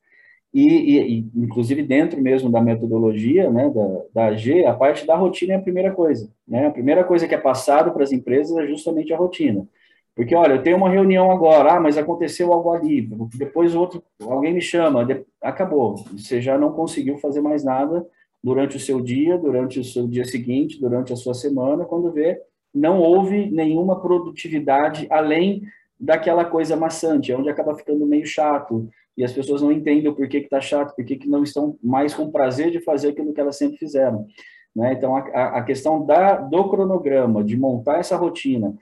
E, 0.53 0.67
e, 0.67 1.19
e, 1.19 1.31
inclusive 1.35 1.83
dentro 1.83 2.21
mesmo 2.21 2.51
da 2.51 2.61
metodologia 2.61 3.51
né, 3.51 3.71
da, 3.71 4.03
da 4.15 4.27
AG, 4.27 4.67
a 4.67 4.75
parte 4.75 5.07
da 5.07 5.17
rotina 5.17 5.55
é 5.55 5.57
a 5.57 5.63
primeira 5.63 5.93
coisa. 5.93 6.31
Né? 6.47 6.67
A 6.67 6.71
primeira 6.71 7.05
coisa 7.05 7.27
que 7.27 7.35
é 7.35 7.39
passada 7.39 7.91
para 7.91 8.03
as 8.03 8.13
empresas 8.13 8.57
é 8.59 8.67
justamente 8.67 9.13
a 9.13 9.17
rotina. 9.17 9.67
Porque, 10.15 10.35
olha, 10.35 10.55
eu 10.55 10.63
tenho 10.63 10.77
uma 10.77 10.91
reunião 10.91 11.31
agora, 11.31 11.73
ah, 11.73 11.81
mas 11.81 11.97
aconteceu 11.97 12.53
algo 12.53 12.71
ali, 12.71 13.09
depois 13.35 13.75
outro, 13.75 14.03
alguém 14.21 14.53
me 14.53 14.61
chama, 14.61 15.07
de, 15.07 15.25
acabou. 15.41 15.95
Você 16.13 16.39
já 16.39 16.59
não 16.59 16.71
conseguiu 16.71 17.17
fazer 17.17 17.41
mais 17.41 17.65
nada, 17.65 18.07
durante 18.43 18.77
o 18.77 18.81
seu 18.81 19.01
dia, 19.01 19.39
durante 19.39 19.79
o 19.79 19.85
seu 19.85 20.09
dia 20.09 20.25
seguinte, 20.25 20.81
durante 20.81 21.13
a 21.13 21.17
sua 21.17 21.33
semana, 21.33 21.85
quando 21.85 22.13
vê, 22.13 22.39
não 22.75 22.99
houve 22.99 23.51
nenhuma 23.51 24.01
produtividade 24.01 25.07
além 25.09 25.63
daquela 26.03 26.45
coisa 26.45 26.75
maçante, 26.75 27.33
onde 27.33 27.49
acaba 27.49 27.77
ficando 27.77 28.05
meio 28.05 28.27
chato, 28.27 28.89
e 29.17 29.23
as 29.23 29.33
pessoas 29.33 29.63
não 29.63 29.71
entendem 29.71 30.09
o 30.09 30.15
porquê 30.15 30.41
que 30.41 30.47
está 30.47 30.61
chato, 30.61 30.97
porquê 30.97 31.15
que 31.15 31.29
não 31.29 31.45
estão 31.45 31.79
mais 31.81 32.13
com 32.13 32.33
prazer 32.33 32.73
de 32.73 32.81
fazer 32.81 33.11
aquilo 33.11 33.33
que 33.33 33.41
elas 33.41 33.57
sempre 33.57 33.77
fizeram. 33.77 34.27
Né? 34.75 34.95
Então, 34.95 35.15
a, 35.15 35.59
a 35.59 35.63
questão 35.63 36.05
da, 36.05 36.39
do 36.39 36.69
cronograma, 36.69 37.45
de 37.45 37.57
montar 37.57 37.99
essa 37.99 38.17
rotina, 38.17 38.75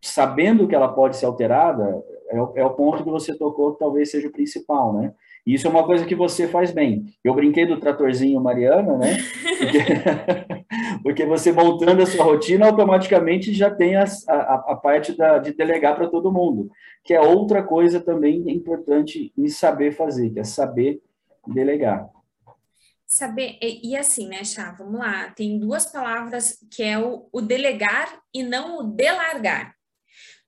sabendo 0.00 0.68
que 0.68 0.74
ela 0.74 0.88
pode 0.88 1.16
ser 1.16 1.26
alterada, 1.26 2.00
é, 2.28 2.60
é 2.60 2.64
o 2.64 2.70
ponto 2.70 3.02
que 3.02 3.10
você 3.10 3.36
tocou 3.36 3.72
que 3.72 3.80
talvez 3.80 4.12
seja 4.12 4.28
o 4.28 4.32
principal, 4.32 4.92
né? 4.92 5.12
E 5.44 5.54
isso 5.54 5.66
é 5.66 5.70
uma 5.70 5.84
coisa 5.84 6.06
que 6.06 6.14
você 6.14 6.46
faz 6.46 6.70
bem. 6.70 7.06
Eu 7.24 7.34
brinquei 7.34 7.66
do 7.66 7.80
tratorzinho 7.80 8.40
Mariana, 8.40 8.96
né? 8.96 9.16
Porque, 9.58 9.78
porque 11.02 11.26
você 11.26 11.52
montando 11.52 12.02
a 12.02 12.06
sua 12.06 12.24
rotina, 12.24 12.66
automaticamente 12.66 13.52
já 13.52 13.70
tem 13.70 13.96
a, 13.96 14.04
a, 14.28 14.54
a 14.72 14.76
parte 14.76 15.16
da, 15.16 15.38
de 15.38 15.52
delegar 15.52 15.96
para 15.96 16.08
todo 16.08 16.32
mundo, 16.32 16.70
que 17.04 17.12
é 17.12 17.20
outra 17.20 17.62
coisa 17.62 18.00
também 18.00 18.50
importante 18.50 19.32
em 19.36 19.48
saber 19.48 19.92
fazer, 19.92 20.30
que 20.30 20.40
é 20.40 20.44
saber 20.44 21.02
delegar. 21.46 22.08
Saber, 23.06 23.58
e, 23.60 23.90
e 23.90 23.96
assim, 23.96 24.28
né, 24.28 24.42
Chá, 24.44 24.74
vamos 24.78 24.98
lá, 24.98 25.30
tem 25.30 25.58
duas 25.58 25.84
palavras 25.84 26.58
que 26.70 26.82
é 26.82 26.98
o, 26.98 27.28
o 27.32 27.40
delegar 27.40 28.22
e 28.32 28.42
não 28.42 28.78
o 28.78 28.82
delargar. 28.84 29.74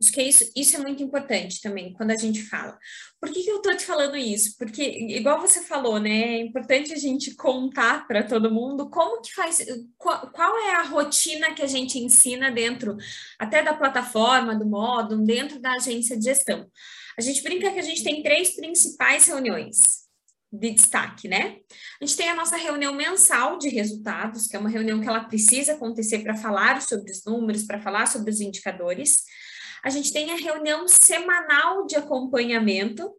Acho 0.05 0.13
que 0.13 0.21
é 0.21 0.29
isso, 0.29 0.45
isso 0.55 0.77
é 0.77 0.81
muito 0.81 1.03
importante 1.03 1.63
também 1.63 1.95
quando 1.95 2.11
a 2.11 2.17
gente 2.17 2.43
fala. 2.43 2.79
Por 3.19 3.33
que, 3.33 3.43
que 3.43 3.51
eu 3.51 3.57
estou 3.57 3.75
te 3.75 3.87
falando 3.87 4.17
isso? 4.17 4.55
Porque, 4.59 4.83
igual 4.83 5.41
você 5.41 5.63
falou, 5.63 5.99
né? 5.99 6.11
É 6.11 6.41
importante 6.43 6.93
a 6.93 6.97
gente 6.97 7.35
contar 7.35 8.07
para 8.07 8.23
todo 8.23 8.51
mundo 8.51 8.91
como 8.91 9.23
que 9.23 9.33
faz, 9.33 9.65
qual, 9.97 10.31
qual, 10.31 10.59
é 10.59 10.75
a 10.77 10.83
rotina 10.83 11.55
que 11.55 11.63
a 11.63 11.67
gente 11.67 11.99
ensina 11.99 12.51
dentro 12.51 12.97
até 13.39 13.63
da 13.63 13.73
plataforma, 13.73 14.55
do 14.55 14.67
módulo, 14.67 15.25
dentro 15.25 15.59
da 15.59 15.73
agência 15.73 16.19
de 16.19 16.25
gestão. 16.25 16.71
A 17.17 17.23
gente 17.23 17.43
brinca 17.43 17.73
que 17.73 17.79
a 17.79 17.83
gente 17.83 18.05
tem 18.05 18.23
três 18.23 18.55
principais 18.55 19.27
reuniões 19.27 20.05
de 20.59 20.71
destaque, 20.71 21.29
né? 21.29 21.59
A 22.01 22.05
gente 22.05 22.17
tem 22.17 22.29
a 22.29 22.35
nossa 22.35 22.57
reunião 22.57 22.95
mensal 22.95 23.59
de 23.59 23.69
resultados, 23.69 24.47
que 24.47 24.57
é 24.57 24.59
uma 24.59 24.69
reunião 24.69 25.01
que 25.01 25.09
ela 25.09 25.25
precisa 25.25 25.73
acontecer 25.73 26.21
para 26.21 26.37
falar 26.37 26.81
sobre 26.81 27.11
os 27.11 27.25
números, 27.25 27.65
para 27.65 27.81
falar 27.81 28.07
sobre 28.07 28.31
os 28.31 28.41
indicadores. 28.41 29.25
A 29.85 29.91
gente 29.91 30.11
tem 30.11 30.31
a 30.33 30.37
reunião 30.37 30.87
semanal 30.89 31.87
de 31.87 31.95
acompanhamento. 31.95 33.15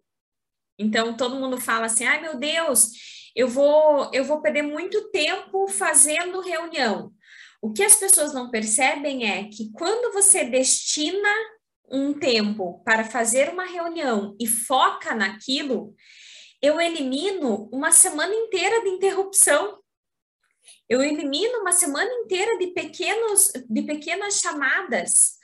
Então 0.80 1.16
todo 1.16 1.36
mundo 1.36 1.62
fala 1.62 1.86
assim: 1.86 2.06
"Ai, 2.06 2.20
meu 2.20 2.38
Deus, 2.38 2.90
eu 3.36 3.48
vou 3.48 4.10
eu 4.12 4.26
vou 4.26 4.42
perder 4.42 4.64
muito 4.64 5.12
tempo 5.12 5.68
fazendo 5.68 6.42
reunião". 6.42 7.14
O 7.62 7.72
que 7.72 7.84
as 7.84 7.96
pessoas 7.96 8.34
não 8.34 8.50
percebem 8.50 9.30
é 9.30 9.44
que 9.44 9.72
quando 9.74 10.12
você 10.12 10.44
destina 10.44 11.30
um 11.88 12.14
tempo 12.14 12.84
para 12.84 13.04
fazer 13.04 13.50
uma 13.50 13.66
reunião 13.66 14.36
e 14.40 14.48
foca 14.48 15.14
naquilo, 15.14 15.94
eu 16.62 16.82
elimino 16.82 17.70
uma 17.72 17.92
semana 17.92 18.34
inteira 18.34 18.82
de 18.82 18.90
interrupção. 18.90 19.80
Eu 20.90 21.04
elimino 21.04 21.60
uma 21.60 21.72
semana 21.72 22.10
inteira 22.12 22.58
de 22.58 22.68
pequenos 22.68 23.52
de 23.70 23.82
pequenas 23.84 24.40
chamadas, 24.40 25.38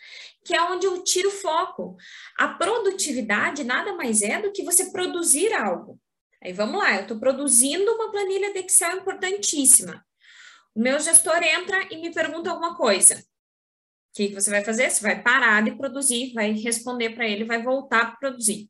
que 0.43 0.55
é 0.55 0.61
onde 0.61 0.85
eu 0.85 1.03
tiro 1.03 1.29
foco. 1.31 1.95
A 2.37 2.49
produtividade 2.49 3.63
nada 3.63 3.93
mais 3.93 4.21
é 4.21 4.41
do 4.41 4.51
que 4.51 4.63
você 4.63 4.91
produzir 4.91 5.53
algo. 5.53 5.99
Aí 6.43 6.53
vamos 6.53 6.79
lá, 6.79 6.95
eu 6.95 7.01
estou 7.03 7.19
produzindo 7.19 7.91
uma 7.93 8.11
planilha 8.11 8.51
de 8.51 8.59
Excel 8.59 8.97
importantíssima. 8.97 10.03
O 10.73 10.81
meu 10.81 10.99
gestor 10.99 11.43
entra 11.43 11.87
e 11.93 11.97
me 11.97 12.11
pergunta 12.11 12.49
alguma 12.49 12.75
coisa. 12.75 13.15
O 13.15 14.13
que, 14.13 14.29
que 14.29 14.33
você 14.33 14.49
vai 14.49 14.63
fazer? 14.63 14.89
Você 14.89 15.01
vai 15.01 15.21
parar 15.21 15.63
de 15.63 15.71
produzir, 15.75 16.33
vai 16.33 16.51
responder 16.51 17.11
para 17.11 17.27
ele, 17.27 17.45
vai 17.45 17.61
voltar 17.61 18.01
a 18.01 18.11
produzir. 18.11 18.69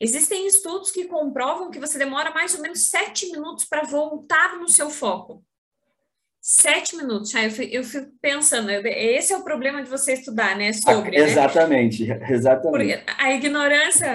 Existem 0.00 0.46
estudos 0.46 0.90
que 0.90 1.04
comprovam 1.04 1.70
que 1.70 1.78
você 1.78 1.96
demora 1.96 2.32
mais 2.32 2.54
ou 2.54 2.60
menos 2.60 2.90
sete 2.90 3.30
minutos 3.30 3.64
para 3.64 3.84
voltar 3.84 4.58
no 4.58 4.68
seu 4.68 4.90
foco. 4.90 5.44
Sete 6.44 6.96
minutos, 6.96 7.32
aí 7.36 7.54
eu 7.72 7.84
fico 7.84 8.10
pensando, 8.20 8.68
esse 8.68 9.32
é 9.32 9.36
o 9.36 9.44
problema 9.44 9.80
de 9.80 9.88
você 9.88 10.14
estudar, 10.14 10.56
né? 10.56 10.72
Sobre. 10.72 11.16
Ah, 11.16 11.20
exatamente, 11.20 12.04
né? 12.04 12.18
exatamente. 12.28 12.98
Porque 12.98 13.14
a 13.16 13.32
ignorância, 13.32 14.08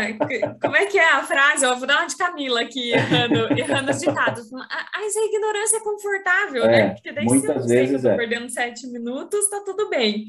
como 0.62 0.76
é 0.76 0.88
que 0.88 1.00
é 1.00 1.10
a 1.14 1.24
frase? 1.24 1.64
Eu 1.64 1.78
vou 1.78 1.88
dar 1.88 2.00
uma 2.00 2.06
de 2.06 2.18
Camila 2.18 2.60
aqui, 2.60 2.92
errando, 2.92 3.58
errando 3.58 3.92
os 3.92 4.02
ditados. 4.02 4.52
Mas 4.52 5.16
a 5.16 5.24
ignorância 5.24 5.78
é 5.78 5.80
confortável, 5.80 6.66
né? 6.66 6.80
é, 6.80 6.84
né? 6.88 6.94
Porque 6.96 7.14
daí 7.14 7.24
muitas 7.24 7.64
se 7.64 7.70
vezes 7.70 8.04
é. 8.04 8.18
perdendo 8.18 8.50
sete 8.50 8.88
minutos, 8.88 9.50
tá 9.50 9.64
tudo 9.66 9.90
bem. 9.90 10.26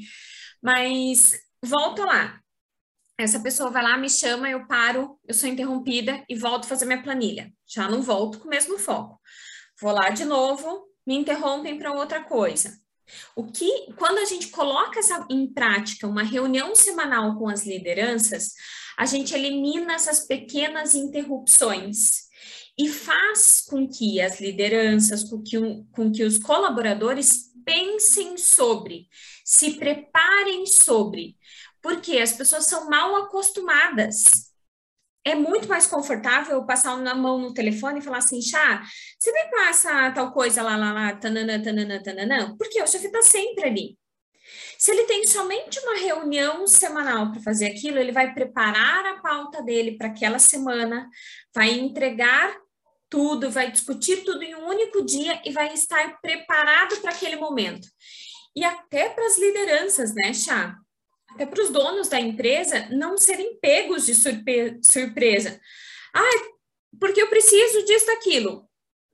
Mas 0.63 1.33
volto 1.61 2.01
lá. 2.05 2.39
Essa 3.19 3.41
pessoa 3.41 3.71
vai 3.71 3.83
lá, 3.83 3.97
me 3.97 4.09
chama, 4.09 4.49
eu 4.49 4.65
paro, 4.67 5.19
eu 5.27 5.33
sou 5.33 5.49
interrompida 5.49 6.23
e 6.29 6.35
volto 6.37 6.63
a 6.63 6.67
fazer 6.69 6.85
minha 6.85 7.03
planilha. 7.03 7.51
Já 7.67 7.89
não 7.89 8.01
volto 8.01 8.39
com 8.39 8.45
o 8.45 8.49
mesmo 8.49 8.79
foco. 8.79 9.19
Vou 9.81 9.91
lá 9.91 10.09
de 10.09 10.23
novo, 10.23 10.88
me 11.05 11.15
interrompem 11.15 11.77
para 11.77 11.93
outra 11.93 12.23
coisa. 12.23 12.79
O 13.35 13.45
que, 13.45 13.91
quando 13.93 14.19
a 14.19 14.25
gente 14.25 14.49
coloca 14.49 14.99
essa, 14.99 15.25
em 15.29 15.47
prática 15.51 16.07
uma 16.07 16.23
reunião 16.23 16.75
semanal 16.75 17.37
com 17.37 17.47
as 17.47 17.65
lideranças, 17.65 18.53
a 18.97 19.05
gente 19.05 19.33
elimina 19.33 19.93
essas 19.93 20.27
pequenas 20.27 20.93
interrupções 20.93 22.29
e 22.77 22.87
faz 22.87 23.61
com 23.67 23.87
que 23.87 24.21
as 24.21 24.39
lideranças, 24.39 25.23
com 25.23 25.41
que, 25.41 25.57
com 25.91 26.11
que 26.11 26.23
os 26.23 26.37
colaboradores 26.37 27.49
pensem 27.65 28.37
sobre, 28.37 29.07
se 29.43 29.73
preparem 29.73 30.65
sobre, 30.65 31.37
porque 31.81 32.17
as 32.17 32.33
pessoas 32.33 32.65
são 32.65 32.89
mal 32.89 33.15
acostumadas. 33.15 34.48
É 35.25 35.35
muito 35.35 35.67
mais 35.67 35.85
confortável 35.85 36.65
passar 36.65 36.97
na 36.97 37.13
mão 37.13 37.37
no 37.37 37.53
telefone 37.53 37.99
e 37.99 38.01
falar 38.01 38.19
assim, 38.19 38.41
chá, 38.41 38.81
você 39.19 39.31
me 39.31 39.51
passa 39.51 40.11
tal 40.11 40.31
coisa 40.31 40.63
lá, 40.63 40.77
lá, 40.77 40.93
lá, 40.93 41.15
tananã, 41.15 41.61
tananã, 41.61 42.01
tananã, 42.01 42.55
porque 42.57 42.81
o 42.81 42.87
chefe 42.87 43.07
está 43.07 43.21
sempre 43.21 43.65
ali. 43.65 43.97
Se 44.77 44.91
ele 44.91 45.03
tem 45.03 45.25
somente 45.27 45.77
uma 45.79 45.97
reunião 45.97 46.65
semanal 46.65 47.31
para 47.31 47.41
fazer 47.41 47.67
aquilo, 47.67 47.99
ele 47.99 48.11
vai 48.11 48.33
preparar 48.33 49.05
a 49.05 49.21
pauta 49.21 49.61
dele 49.61 49.97
para 49.97 50.07
aquela 50.07 50.39
semana, 50.39 51.07
vai 51.53 51.71
entregar 51.71 52.57
tudo, 53.09 53.51
vai 53.51 53.71
discutir 53.71 54.23
tudo 54.23 54.43
em 54.43 54.55
um 54.55 54.67
único 54.67 55.03
dia 55.03 55.41
e 55.43 55.51
vai 55.51 55.73
estar 55.73 56.19
preparado 56.21 56.97
para 57.01 57.11
aquele 57.11 57.35
momento. 57.35 57.87
E 58.55 58.63
até 58.63 59.09
para 59.09 59.25
as 59.25 59.37
lideranças, 59.37 60.13
né, 60.13 60.33
Chá? 60.33 60.75
Até 61.31 61.45
para 61.45 61.61
os 61.61 61.69
donos 61.69 62.09
da 62.09 62.19
empresa 62.19 62.87
não 62.89 63.17
serem 63.17 63.59
pegos 63.59 64.05
de 64.05 64.15
surpre 64.15 64.79
surpresa. 64.81 65.59
Ah, 66.13 66.49
porque 66.99 67.21
eu 67.21 67.29
preciso 67.29 67.85
disso, 67.85 68.05
daquilo. 68.07 68.67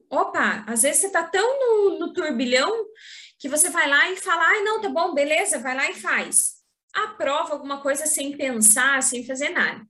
Opa, 0.10 0.64
às 0.68 0.84
vezes 0.84 1.02
você 1.02 1.08
está 1.08 1.24
tão 1.24 1.60
no, 1.60 2.00
no 2.00 2.14
turbilhão 2.14 2.72
que 3.40 3.50
você 3.50 3.70
vai 3.70 3.90
lá 3.90 4.12
e 4.12 4.18
fala, 4.18 4.44
ai, 4.48 4.62
não, 4.62 4.82
tá 4.82 4.90
bom, 4.90 5.14
beleza, 5.14 5.60
vai 5.60 5.76
lá 5.76 5.90
e 5.90 5.94
faz. 5.94 6.56
Aprova 6.94 7.54
alguma 7.54 7.82
coisa 7.82 8.06
sem 8.06 8.38
pensar, 8.38 9.04
sem 9.04 9.26
fazer 9.26 9.50
nada. 9.50 9.82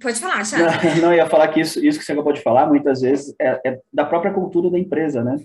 Pode 0.00 0.20
falar, 0.20 0.44
Thiago. 0.44 0.64
Não, 0.86 0.96
não, 1.00 1.12
eu 1.12 1.16
ia 1.16 1.28
falar 1.28 1.48
que 1.48 1.60
isso, 1.60 1.82
isso 1.82 1.98
que 1.98 2.04
você 2.04 2.12
acabou 2.12 2.32
de 2.32 2.42
falar, 2.42 2.66
muitas 2.66 3.00
vezes, 3.00 3.34
é, 3.40 3.60
é 3.64 3.80
da 3.90 4.04
própria 4.04 4.32
cultura 4.32 4.70
da 4.70 4.78
empresa, 4.78 5.24
né? 5.24 5.36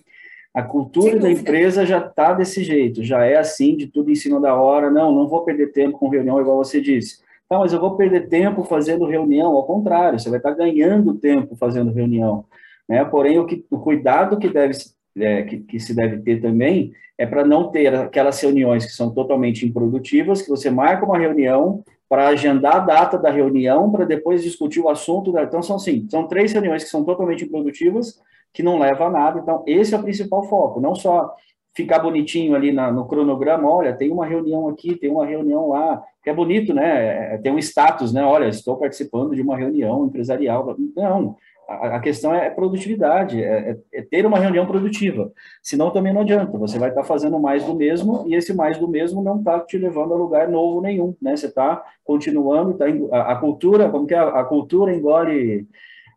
A 0.54 0.62
cultura 0.62 1.18
da 1.18 1.32
empresa 1.32 1.86
já 1.86 1.99
está 1.99 2.34
desse 2.34 2.64
jeito, 2.64 3.04
já 3.04 3.24
é 3.24 3.38
assim, 3.38 3.76
de 3.78 3.88
tudo 3.88 4.12
em 4.12 4.16
cima 4.16 4.39
da 4.39 4.54
hora. 4.54 4.91
Não, 4.91 5.14
não 5.14 5.28
vou 5.28 5.45
perder 5.45 5.72
tempo 5.72 5.97
com 5.97 6.10
reunião, 6.10 6.41
igual 6.41 6.58
você 6.58 6.82
disse. 6.82 7.22
Tá, 7.47 7.58
mas 7.60 7.72
eu 7.74 7.80
vou 7.80 7.95
perder 7.95 8.28
tempo 8.28 8.64
fazendo 8.64 9.06
reunião. 9.06 9.56
Ao 9.56 9.66
contrário, 9.66 10.20
você 10.20 10.30
vai 10.30 10.39
estar 10.39 10.52
tá 10.52 10.58
ganhando 10.58 11.14
tempo 11.14 11.56
fazendo 11.56 11.91
reunião. 11.91 12.45
Né? 12.88 13.04
Porém, 13.06 13.39
o, 13.39 13.45
que, 13.45 13.66
o 13.70 13.80
cuidado 13.80 14.38
que, 14.38 14.49
deve, 14.49 14.74
é, 15.18 15.43
que, 15.43 15.60
que 15.60 15.80
se 15.80 15.95
deve 15.95 16.20
ter 16.20 16.41
também 16.41 16.93
é 17.18 17.26
para 17.26 17.45
não 17.45 17.70
ter 17.70 17.93
aquelas 17.93 18.41
reuniões 18.41 18.86
que 18.86 18.91
são 18.91 19.14
totalmente 19.14 19.66
improdutivas, 19.66 20.41
que 20.41 20.49
você 20.49 20.70
marca 20.70 21.06
uma 21.06 21.18
reunião, 21.18 21.84
para 22.10 22.28
agendar 22.28 22.76
a 22.76 22.80
data 22.80 23.18
da 23.18 23.32
reunião, 23.32 23.89
para 23.89 24.04
depois 24.04 24.43
discutir 24.43 24.82
o 24.82 24.89
assunto. 24.89 25.32
Da... 25.32 25.43
Então, 25.43 25.62
são 25.62 25.78
assim, 25.78 26.06
são 26.12 26.28
três 26.28 26.52
reuniões 26.52 26.84
que 26.84 26.89
são 26.89 27.06
totalmente 27.06 27.45
improdutivas, 27.45 28.20
que 28.54 28.64
não 28.64 28.80
levam 28.80 29.08
a 29.08 29.10
nada. 29.10 29.39
Então, 29.39 29.64
esse 29.66 29.93
é 29.93 29.97
o 29.97 30.04
principal 30.04 30.43
foco, 30.43 30.80
não 30.80 30.95
só 30.95 31.36
ficar 31.74 31.99
bonitinho 31.99 32.56
ali 32.56 32.72
na, 32.72 32.91
no 32.91 33.08
cronograma, 33.08 33.70
olha, 33.70 33.95
tem 33.95 34.12
uma 34.12 34.26
reunião 34.26 34.68
aqui, 34.68 34.95
tem 34.95 35.10
uma 35.10 35.26
reunião 35.26 35.70
lá, 35.70 36.04
que 36.24 36.30
é 36.30 36.34
bonito, 36.34 36.74
né? 36.74 37.36
É, 37.36 37.38
tem 37.38 37.52
um 37.52 37.58
status, 37.58 38.12
né? 38.14 38.24
Olha, 38.24 38.47
estou 38.47 38.78
participando 38.78 39.34
de 39.34 39.41
uma 39.41 39.58
reunião 39.58 40.06
empresarial. 40.06 40.76
Não, 40.95 41.38
a, 41.68 41.99
questão 41.99 42.36
é 42.36 42.49
produtividade, 42.49 43.41
é, 43.41 43.72
é, 43.72 43.99
é, 43.99 44.02
ter 44.02 44.26
uma 44.26 44.38
reunião 44.38 44.66
produtiva. 44.66 45.32
Senão 45.64 45.91
também 45.91 46.14
não 46.14 46.22
adianta, 46.22 46.58
você 46.58 46.78
vai 46.78 46.89
estar 46.89 47.04
fazendo 47.04 47.39
mais 47.39 47.64
do 47.64 47.74
mesmo 47.74 48.26
e 48.28 48.36
esse 48.36 48.54
mais 48.54 48.78
do 48.78 48.88
mesmo 48.88 49.24
não 49.24 49.39
está 49.39 49.60
te 49.62 49.78
levando 49.78 50.14
a 50.14 50.18
lugar 50.18 50.49
novo 50.49 50.82
nenhum, 50.82 51.16
né? 51.22 51.36
Você 51.36 51.47
está 51.47 51.82
continuando, 52.04 52.74
tá, 52.74 52.86
a, 53.12 53.32
a, 53.32 53.36
cultura, 53.38 53.89
como 53.89 54.06
que 54.06 54.14
é? 54.14 54.20
A 54.20 54.43
cultura 54.43 54.93
engole... 54.93 55.68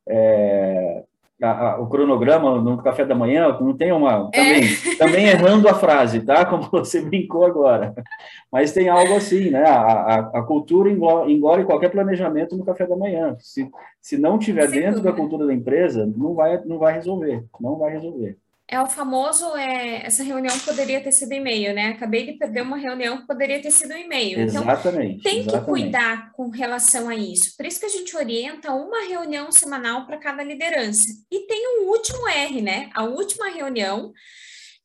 É, 0.06 1.04
a, 1.44 1.72
a, 1.72 1.80
o 1.80 1.86
cronograma 1.88 2.60
no 2.60 2.82
café 2.82 3.04
da 3.04 3.14
manhã, 3.14 3.56
não 3.60 3.76
tem 3.76 3.92
uma. 3.92 4.30
Também, 4.30 4.64
é. 4.64 4.96
também 4.98 5.26
errando 5.26 5.68
a 5.68 5.74
frase, 5.74 6.20
tá? 6.20 6.44
Como 6.44 6.62
você 6.70 7.00
brincou 7.00 7.44
agora. 7.44 7.94
Mas 8.50 8.72
tem 8.72 8.88
algo 8.88 9.14
assim, 9.14 9.50
né? 9.50 9.62
A, 9.62 10.30
a, 10.34 10.42
cultura 10.42 10.90
engole, 10.90 11.64
qualquer 11.64 11.90
planejamento 11.90 12.56
no 12.56 12.64
café 12.64 12.86
da 12.86 12.96
manhã. 12.96 13.36
Se, 13.38 13.70
se 14.00 14.16
não 14.16 14.38
tiver 14.38 14.68
Sem 14.68 14.80
dentro 14.80 14.96
dúvida. 14.96 15.10
da 15.10 15.16
cultura 15.16 15.46
da 15.46 15.54
empresa, 15.54 16.10
não 16.16 16.34
vai, 16.34 16.62
não 16.64 16.78
vai 16.78 16.94
resolver. 16.94 17.44
Não 17.60 17.76
vai 17.76 17.92
resolver. 17.92 18.38
É 18.66 18.80
o 18.80 18.86
famoso, 18.86 19.54
é, 19.56 20.06
essa 20.06 20.22
reunião 20.22 20.58
poderia 20.60 20.98
ter 21.02 21.12
sido 21.12 21.32
e-mail, 21.32 21.74
né? 21.74 21.88
Acabei 21.88 22.24
de 22.24 22.32
perder 22.32 22.62
uma 22.62 22.78
reunião 22.78 23.18
que 23.18 23.26
poderia 23.26 23.60
ter 23.60 23.70
sido 23.70 23.92
e-mail. 23.92 24.40
Então, 24.40 24.62
exatamente. 24.62 25.22
Tem 25.22 25.40
exatamente. 25.40 25.64
que 25.64 25.70
cuidar 25.70 26.32
com 26.32 26.48
relação 26.48 27.10
a 27.10 27.14
isso. 27.14 27.54
Por 27.58 27.66
isso 27.66 27.78
que 27.78 27.84
a 27.86 27.90
gente 27.90 28.16
orienta 28.16 28.72
uma 28.72 29.06
reunião 29.06 29.52
semanal 29.52 30.06
para 30.06 30.16
cada 30.16 30.42
liderança. 30.42 31.04
E 31.30 31.40
tem 31.46 31.80
o 31.80 31.90
último 31.90 32.26
R, 32.26 32.62
né? 32.62 32.88
A 32.94 33.04
última 33.04 33.50
reunião, 33.50 34.12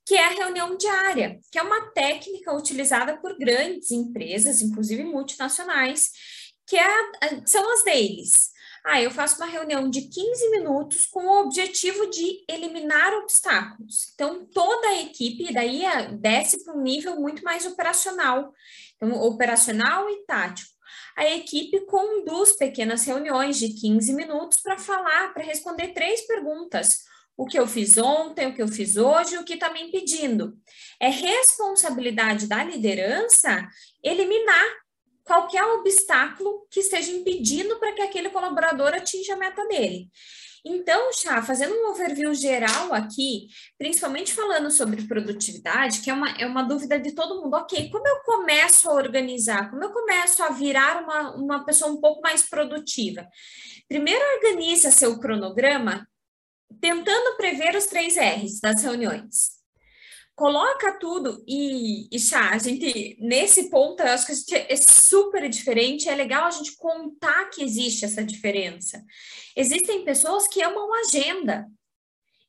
que 0.06 0.16
é 0.16 0.26
a 0.26 0.32
reunião 0.32 0.76
diária, 0.76 1.40
que 1.50 1.58
é 1.58 1.62
uma 1.64 1.90
técnica 1.92 2.54
utilizada 2.54 3.16
por 3.18 3.38
grandes 3.38 3.92
empresas, 3.92 4.62
inclusive 4.62 5.06
multinacionais, 5.06 6.12
que 6.68 6.76
é, 6.76 6.88
são 7.46 7.74
as 7.74 7.84
deles. 7.86 8.49
Ah, 8.86 9.02
eu 9.02 9.12
faço 9.12 9.38
uma 9.38 9.46
reunião 9.46 9.90
de 9.90 10.02
15 10.02 10.50
minutos 10.52 11.06
com 11.06 11.20
o 11.20 11.42
objetivo 11.42 12.10
de 12.10 12.44
eliminar 12.50 13.14
obstáculos. 13.14 14.12
Então, 14.14 14.46
toda 14.46 14.88
a 14.88 15.02
equipe 15.02 15.54
daí 15.54 15.84
desce 16.20 16.64
para 16.64 16.76
um 16.76 16.82
nível 16.82 17.20
muito 17.20 17.44
mais 17.44 17.66
operacional. 17.66 18.54
Então, 18.96 19.12
operacional 19.22 20.10
e 20.10 20.26
tático. 20.26 20.72
A 21.16 21.26
equipe 21.26 21.86
conduz 21.86 22.56
pequenas 22.56 23.06
reuniões 23.06 23.58
de 23.58 23.70
15 23.70 24.14
minutos 24.14 24.60
para 24.62 24.78
falar, 24.78 25.34
para 25.34 25.44
responder 25.44 25.90
três 25.90 26.26
perguntas 26.26 27.10
o 27.40 27.46
que 27.46 27.58
eu 27.58 27.66
fiz 27.66 27.98
ontem, 27.98 28.48
o 28.48 28.54
que 28.54 28.62
eu 28.62 28.68
fiz 28.68 28.98
hoje, 28.98 29.38
o 29.38 29.46
que 29.46 29.54
está 29.54 29.72
me 29.72 29.82
impedindo. 29.82 30.58
É 31.00 31.08
responsabilidade 31.08 32.48
da 32.48 32.62
liderança 32.66 33.66
eliminar 34.04 34.66
qualquer 35.30 35.64
obstáculo 35.64 36.66
que 36.72 36.80
esteja 36.80 37.12
impedindo 37.12 37.78
para 37.80 37.94
que 37.94 38.02
aquele 38.02 38.32
colaborador 38.32 38.96
atinja 38.96 39.36
a 39.36 39.38
meta 39.38 39.64
dele. 39.68 40.10
Então, 40.66 41.14
Chá, 41.14 41.42
fazendo 41.44 41.74
um 41.76 41.92
overview 41.92 42.34
geral 42.34 42.92
aqui, 42.92 43.48
principalmente 43.78 44.34
falando 44.34 44.72
sobre 44.72 45.08
produtividade, 45.08 46.02
que 46.02 46.10
é 46.10 46.14
uma, 46.14 46.32
é 46.32 46.48
uma 46.48 46.64
dúvida 46.64 47.00
de 47.00 47.12
todo 47.14 47.40
mundo, 47.42 47.54
ok, 47.54 47.92
como 47.92 48.08
eu 48.08 48.22
começo 48.24 48.90
a 48.90 48.94
organizar, 48.96 49.70
como 49.70 49.84
eu 49.84 49.92
começo 49.92 50.42
a 50.44 50.50
virar 50.50 51.04
uma, 51.04 51.36
uma 51.36 51.64
pessoa 51.64 51.92
um 51.92 52.02
pouco 52.02 52.22
mais 52.22 52.50
produtiva? 52.50 53.26
Primeiro, 53.88 54.22
organiza 54.36 54.90
seu 54.90 55.20
cronograma 55.20 56.08
tentando 56.82 57.38
prever 57.38 57.76
os 57.76 57.86
três 57.86 58.18
R's 58.18 58.60
das 58.60 58.82
reuniões 58.82 59.59
coloca 60.40 60.94
tudo 60.94 61.44
e, 61.46 62.08
e 62.10 62.18
chá, 62.18 62.52
a 62.52 62.58
gente, 62.58 63.18
nesse 63.20 63.70
ponto, 63.70 64.02
eu 64.02 64.08
acho 64.08 64.26
que 64.26 64.32
a 64.32 64.36
gente 64.36 64.56
é 64.56 64.76
super 64.78 65.50
diferente, 65.50 66.08
é 66.08 66.16
legal 66.16 66.46
a 66.46 66.52
gente 66.52 66.78
contar 66.78 67.50
que 67.50 67.62
existe 67.62 68.06
essa 68.06 68.24
diferença. 68.24 69.04
Existem 69.54 70.06
pessoas 70.06 70.48
que 70.48 70.64
amam 70.64 70.90
agenda, 71.04 71.68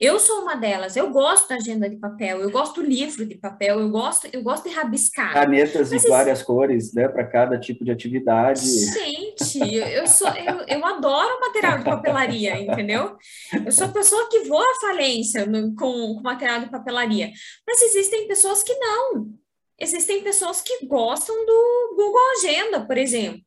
eu 0.00 0.18
sou 0.18 0.40
uma 0.40 0.56
delas. 0.56 0.96
Eu 0.96 1.10
gosto 1.10 1.46
da 1.46 1.56
agenda 1.56 1.88
de 1.88 1.96
papel, 1.96 2.40
eu 2.40 2.50
gosto 2.50 2.80
do 2.80 2.88
livro 2.88 3.26
de 3.26 3.34
papel, 3.34 3.78
eu 3.78 3.90
gosto, 3.90 4.26
eu 4.32 4.42
gosto 4.42 4.66
de 4.66 4.74
rabiscar. 4.74 5.34
Canetas 5.34 5.90
Mas 5.90 6.02
de 6.02 6.08
várias 6.08 6.38
isso... 6.38 6.46
cores, 6.46 6.94
né, 6.94 7.06
para 7.06 7.26
cada 7.26 7.60
tipo 7.60 7.84
de 7.84 7.90
atividade. 7.90 8.66
Gente, 8.66 9.62
eu 9.68 10.06
sou, 10.06 10.28
eu, 10.28 10.64
eu 10.66 10.86
adoro 10.86 11.40
material 11.40 11.78
de 11.78 11.84
papelaria, 11.84 12.58
entendeu? 12.58 13.18
Eu 13.66 13.70
sou 13.70 13.88
a 13.88 13.92
pessoa 13.92 14.26
que 14.30 14.40
voa 14.44 14.64
à 14.64 14.80
falência 14.80 15.44
no, 15.44 15.76
com, 15.76 16.14
com 16.14 16.22
material 16.22 16.60
de 16.60 16.70
papelaria. 16.70 17.30
Mas 17.68 17.82
existem 17.82 18.26
pessoas 18.26 18.62
que 18.62 18.74
não. 18.76 19.34
Existem 19.78 20.22
pessoas 20.22 20.62
que 20.62 20.86
gostam 20.86 21.34
do 21.44 21.94
Google 21.94 22.32
Agenda, 22.38 22.86
por 22.86 22.96
exemplo. 22.96 23.42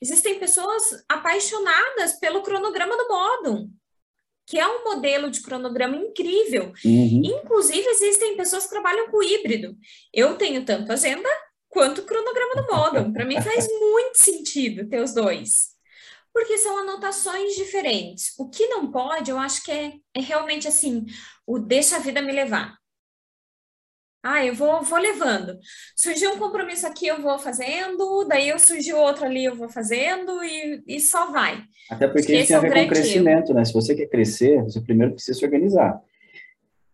Existem 0.00 0.38
pessoas 0.38 1.04
apaixonadas 1.08 2.18
pelo 2.20 2.42
cronograma 2.42 2.96
do 2.96 3.08
Modum 3.08 3.81
que 4.52 4.58
é 4.58 4.68
um 4.68 4.84
modelo 4.84 5.30
de 5.30 5.40
cronograma 5.40 5.96
incrível. 5.96 6.74
Uhum. 6.84 7.22
Inclusive, 7.24 7.88
existem 7.88 8.36
pessoas 8.36 8.64
que 8.64 8.68
trabalham 8.68 9.10
com 9.10 9.22
híbrido. 9.22 9.74
Eu 10.12 10.36
tenho 10.36 10.62
tanto 10.62 10.92
agenda 10.92 11.26
quanto 11.70 12.02
cronograma 12.02 12.56
do 12.56 12.66
Model. 12.70 13.12
Para 13.14 13.24
mim 13.24 13.40
faz 13.40 13.66
muito 13.80 14.16
sentido 14.16 14.86
ter 14.86 15.00
os 15.00 15.14
dois. 15.14 15.68
Porque 16.34 16.58
são 16.58 16.76
anotações 16.80 17.54
diferentes. 17.54 18.34
O 18.38 18.50
que 18.50 18.66
não 18.66 18.92
pode, 18.92 19.30
eu 19.30 19.38
acho 19.38 19.64
que 19.64 19.72
é, 19.72 19.94
é 20.14 20.20
realmente 20.20 20.68
assim, 20.68 21.06
o 21.46 21.58
deixa 21.58 21.96
a 21.96 22.00
vida 22.00 22.20
me 22.20 22.30
levar. 22.30 22.76
Ah, 24.22 24.44
eu 24.46 24.54
vou, 24.54 24.82
vou 24.82 24.98
levando. 24.98 25.58
Surgiu 25.96 26.30
um 26.30 26.38
compromisso 26.38 26.86
aqui, 26.86 27.08
eu 27.08 27.20
vou 27.20 27.40
fazendo, 27.40 28.24
daí 28.28 28.50
eu 28.50 28.58
surgiu 28.58 28.96
outro 28.96 29.24
ali, 29.24 29.44
eu 29.44 29.56
vou 29.56 29.68
fazendo 29.68 30.44
e, 30.44 30.80
e 30.86 31.00
só 31.00 31.32
vai. 31.32 31.60
Até 31.90 32.06
porque 32.06 32.32
isso 32.36 32.48
tem 32.48 32.56
a 32.56 32.60
ver 32.60 32.72
com 32.72 32.88
crescimento, 32.88 33.52
né? 33.52 33.64
Se 33.64 33.72
você 33.72 33.96
quer 33.96 34.06
crescer, 34.06 34.62
você 34.62 34.80
primeiro 34.80 35.14
precisa 35.14 35.36
se 35.36 35.44
organizar. 35.44 36.00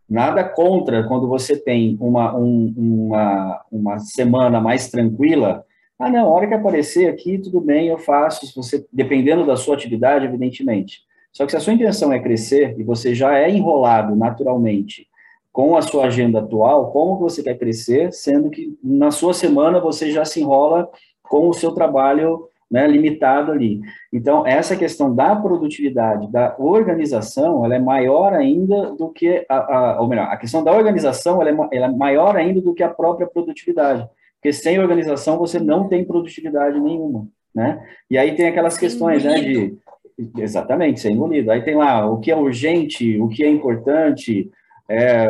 Nada 0.08 0.42
contra 0.42 1.06
quando 1.06 1.28
você 1.28 1.54
tem 1.54 1.98
uma, 2.00 2.34
um, 2.34 2.72
uma, 2.74 3.64
uma 3.70 3.98
semana 3.98 4.58
mais 4.58 4.88
tranquila. 4.88 5.66
Ah, 5.98 6.08
não, 6.08 6.28
a 6.28 6.30
hora 6.30 6.46
que 6.46 6.54
aparecer 6.54 7.10
aqui, 7.10 7.36
tudo 7.36 7.60
bem, 7.60 7.88
eu 7.88 7.98
faço. 7.98 8.46
Se 8.46 8.56
você, 8.56 8.86
dependendo 8.90 9.44
da 9.44 9.54
sua 9.54 9.74
atividade, 9.74 10.24
evidentemente. 10.24 11.02
Só 11.30 11.44
que 11.44 11.50
se 11.50 11.58
a 11.58 11.60
sua 11.60 11.74
intenção 11.74 12.10
é 12.10 12.18
crescer 12.18 12.74
e 12.78 12.82
você 12.82 13.14
já 13.14 13.36
é 13.36 13.50
enrolado 13.50 14.16
naturalmente 14.16 15.06
com 15.58 15.76
a 15.76 15.82
sua 15.82 16.04
agenda 16.04 16.38
atual, 16.38 16.92
como 16.92 17.18
você 17.18 17.42
quer 17.42 17.58
crescer, 17.58 18.12
sendo 18.12 18.48
que 18.48 18.78
na 18.80 19.10
sua 19.10 19.34
semana 19.34 19.80
você 19.80 20.08
já 20.12 20.24
se 20.24 20.40
enrola 20.40 20.88
com 21.20 21.48
o 21.48 21.52
seu 21.52 21.72
trabalho 21.72 22.44
né, 22.70 22.86
limitado 22.86 23.50
ali. 23.50 23.80
Então, 24.12 24.46
essa 24.46 24.76
questão 24.76 25.12
da 25.12 25.34
produtividade, 25.34 26.30
da 26.30 26.54
organização, 26.60 27.64
ela 27.64 27.74
é 27.74 27.78
maior 27.80 28.34
ainda 28.34 28.94
do 28.94 29.08
que, 29.08 29.44
a, 29.48 29.96
a 29.96 30.00
ou 30.00 30.06
melhor, 30.06 30.28
a 30.30 30.36
questão 30.36 30.62
da 30.62 30.70
organização, 30.70 31.42
ela 31.42 31.50
é, 31.50 31.76
ela 31.76 31.86
é 31.86 31.90
maior 31.90 32.36
ainda 32.36 32.60
do 32.60 32.72
que 32.72 32.84
a 32.84 32.88
própria 32.88 33.26
produtividade, 33.26 34.08
porque 34.36 34.52
sem 34.52 34.78
organização 34.78 35.38
você 35.38 35.58
não 35.58 35.88
tem 35.88 36.04
produtividade 36.04 36.78
nenhuma, 36.78 37.26
né? 37.52 37.84
E 38.08 38.16
aí 38.16 38.36
tem 38.36 38.46
aquelas 38.46 38.78
questões, 38.78 39.24
né, 39.24 39.40
de... 39.40 39.76
Exatamente, 40.36 41.00
ser 41.00 41.10
engolido. 41.10 41.50
Aí 41.50 41.62
tem 41.62 41.74
lá 41.74 42.08
o 42.08 42.20
que 42.20 42.30
é 42.30 42.36
urgente, 42.36 43.20
o 43.20 43.28
que 43.28 43.42
é 43.42 43.48
importante, 43.48 44.48
é, 44.90 45.28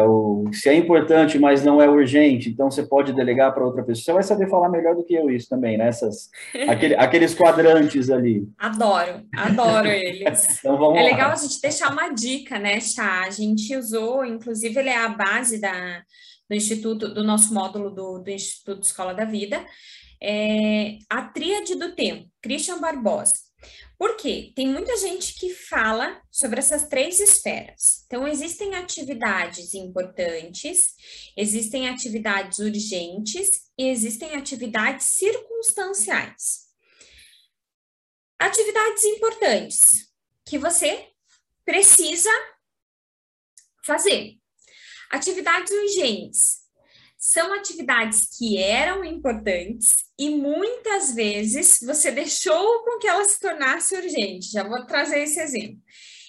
se 0.52 0.68
é 0.68 0.74
importante, 0.74 1.36
mas 1.36 1.64
não 1.64 1.82
é 1.82 1.88
urgente, 1.88 2.48
então 2.48 2.70
você 2.70 2.84
pode 2.84 3.12
delegar 3.12 3.52
para 3.52 3.64
outra 3.64 3.82
pessoa. 3.82 4.04
Você 4.04 4.12
vai 4.12 4.22
saber 4.22 4.48
falar 4.48 4.68
melhor 4.68 4.94
do 4.94 5.02
que 5.02 5.14
eu 5.14 5.28
isso 5.28 5.48
também, 5.48 5.76
né? 5.76 5.90
aquele, 6.68 6.94
aqueles 6.94 7.34
quadrantes 7.34 8.09
ali. 8.09 8.48
Adoro, 8.56 9.26
adoro 9.34 9.88
eles. 9.88 10.59
então 10.61 10.78
vamos 10.78 10.98
é 10.98 11.02
lá. 11.02 11.09
legal 11.09 11.30
a 11.32 11.36
gente 11.36 11.61
deixar 11.61 11.92
uma 11.92 12.09
dica, 12.11 12.56
né, 12.56 12.78
Chá? 12.78 13.24
A 13.24 13.30
gente 13.30 13.76
usou, 13.76 14.24
inclusive, 14.24 14.78
ele 14.78 14.90
é 14.90 14.98
a 14.98 15.09
base 15.09 15.61
da, 15.61 16.02
do 16.48 16.54
Instituto, 16.54 17.12
do 17.12 17.24
nosso 17.24 17.52
módulo 17.52 17.90
do, 17.90 18.20
do 18.20 18.30
Instituto 18.30 18.84
Escola 18.84 19.12
da 19.12 19.24
Vida, 19.24 19.64
é, 20.22 20.98
a 21.11 21.22
Tríade 21.22 21.74
do 21.74 21.96
Tempo, 21.96 22.28
Christian 22.40 22.80
Barbosa. 22.80 23.47
Por 23.99 24.16
quê? 24.16 24.53
Tem 24.55 24.68
muita 24.68 24.96
gente 24.96 25.34
que 25.34 25.53
fala 25.53 26.22
sobre 26.30 26.61
essas 26.61 26.86
três 26.86 27.18
esferas. 27.18 28.05
Então, 28.07 28.28
existem 28.28 28.76
atividades 28.76 29.74
importantes, 29.74 30.94
existem 31.36 31.88
atividades 31.88 32.61
urgentes 32.61 33.49
e 33.76 33.88
existem 33.88 34.36
atividades 34.36 35.05
circunstanciais. 35.07 36.68
Atividades 38.38 39.05
importantes 39.05 40.12
que 40.46 40.59
você 40.59 41.11
precisa 41.64 42.30
fazer. 43.84 44.38
Atividades 45.11 45.72
urgentes 45.72 46.67
são 47.18 47.52
atividades 47.52 48.38
que 48.38 48.56
eram 48.58 49.04
importantes 49.04 49.96
e 50.16 50.30
muitas 50.30 51.12
vezes 51.12 51.80
você 51.82 52.12
deixou 52.12 52.84
com 52.84 52.98
que 52.98 53.08
ela 53.08 53.24
se 53.24 53.40
tornasse 53.40 53.96
urgente. 53.96 54.52
Já 54.52 54.62
vou 54.62 54.86
trazer 54.86 55.18
esse 55.20 55.40
exemplo. 55.40 55.82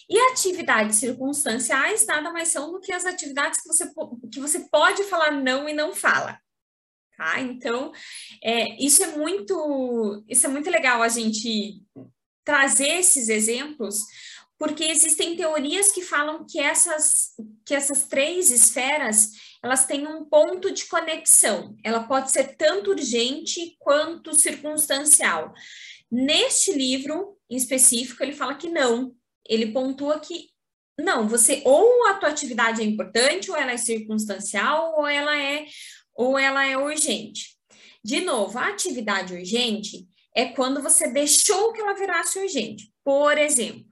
E 0.10 0.18
atividades 0.32 0.98
circunstanciais 0.98 2.08
nada 2.08 2.32
mais 2.32 2.48
são 2.48 2.72
do 2.72 2.80
que 2.80 2.92
as 2.92 3.06
atividades 3.06 3.62
que 3.62 3.68
você, 3.68 3.88
que 4.32 4.40
você 4.40 4.62
pode 4.72 5.04
falar 5.04 5.32
não 5.32 5.70
e 5.70 5.74
não 5.74 5.94
fala. 5.94 6.40
Tá? 7.16 7.40
Então, 7.42 7.92
é, 8.44 8.84
isso 8.84 9.04
é 9.04 9.08
muito 9.16 10.24
isso 10.28 10.46
é 10.48 10.50
muito 10.50 10.70
legal 10.70 11.04
a 11.04 11.10
gente 11.10 11.84
trazer 12.44 12.88
esses 12.88 13.30
exemplos, 13.30 14.06
porque 14.58 14.86
existem 14.86 15.36
teorias 15.36 15.92
que 15.92 16.02
falam 16.02 16.46
que 16.50 16.60
essas, 16.60 17.36
que 17.64 17.76
essas 17.76 18.08
três 18.08 18.50
esferas 18.50 19.30
elas 19.62 19.86
têm 19.86 20.08
um 20.08 20.26
ponto 20.26 20.72
de 20.72 20.86
conexão. 20.86 21.76
Ela 21.84 22.04
pode 22.04 22.32
ser 22.32 22.56
tanto 22.56 22.92
urgente 22.92 23.76
quanto 23.80 24.34
circunstancial. 24.34 25.54
Neste 26.12 26.72
livro, 26.72 27.38
em 27.50 27.56
específico, 27.56 28.24
ele 28.24 28.34
fala 28.34 28.56
que 28.56 28.70
não. 28.70 29.14
Ele 29.48 29.72
pontua 29.72 30.20
que 30.20 30.50
não, 31.00 31.28
você 31.30 31.62
ou 31.66 32.08
a 32.08 32.16
tua 32.16 32.30
atividade 32.30 32.82
é 32.82 32.86
importante, 32.86 33.50
ou 33.50 33.56
ela 33.56 33.72
é 33.72 33.78
circunstancial, 33.78 34.96
ou 34.98 35.08
ela 35.08 35.38
é 35.38 35.66
ou 36.14 36.38
ela 36.38 36.66
é 36.66 36.78
urgente. 36.78 37.58
De 38.04 38.22
novo, 38.22 38.60
a 38.60 38.68
atividade 38.68 39.34
urgente 39.34 40.06
é 40.36 40.48
quando 40.48 40.82
você 40.82 41.08
deixou 41.12 41.72
que 41.72 41.80
ela 41.80 41.94
virasse 41.94 42.38
urgente. 42.40 42.92
Por 43.04 43.38
exemplo, 43.38 43.86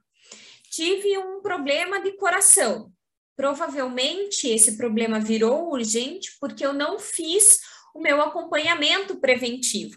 tive 0.70 1.18
um 1.18 1.42
problema 1.42 2.02
de 2.02 2.12
coração. 2.18 2.92
Provavelmente 3.38 4.50
esse 4.50 4.76
problema 4.76 5.20
virou 5.20 5.72
urgente 5.72 6.36
porque 6.42 6.66
eu 6.66 6.74
não 6.74 7.00
fiz 7.00 7.60
o 7.94 8.02
meu 8.02 8.22
acompanhamento 8.22 9.20
preventivo. 9.20 9.96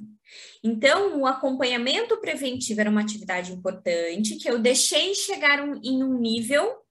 Então, 0.62 1.20
o 1.20 1.26
acompanhamento 1.26 2.16
preventivo 2.18 2.80
era 2.80 2.90
uma 2.90 3.00
atividade 3.00 3.52
importante 3.52 4.36
que 4.36 4.48
eu 4.48 4.58
deixei 4.58 5.14
chegar 5.14 5.60
um, 5.60 5.80
em 5.82 6.02
um 6.02 6.18
nível 6.18 6.82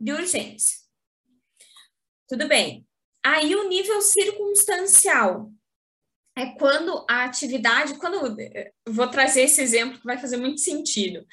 de 0.00 0.12
urgência. 0.12 0.78
Tudo 2.28 2.48
bem. 2.48 2.86
Aí, 3.24 3.54
o 3.54 3.68
nível 3.68 4.00
circunstancial 4.00 5.52
é 6.36 6.46
quando 6.58 7.04
a 7.08 7.24
atividade, 7.24 7.98
quando 7.98 8.36
vou 8.88 9.08
trazer 9.08 9.42
esse 9.42 9.60
exemplo 9.60 9.98
que 9.98 10.06
vai 10.06 10.18
fazer 10.18 10.38
muito 10.38 10.60
sentido. 10.60 11.26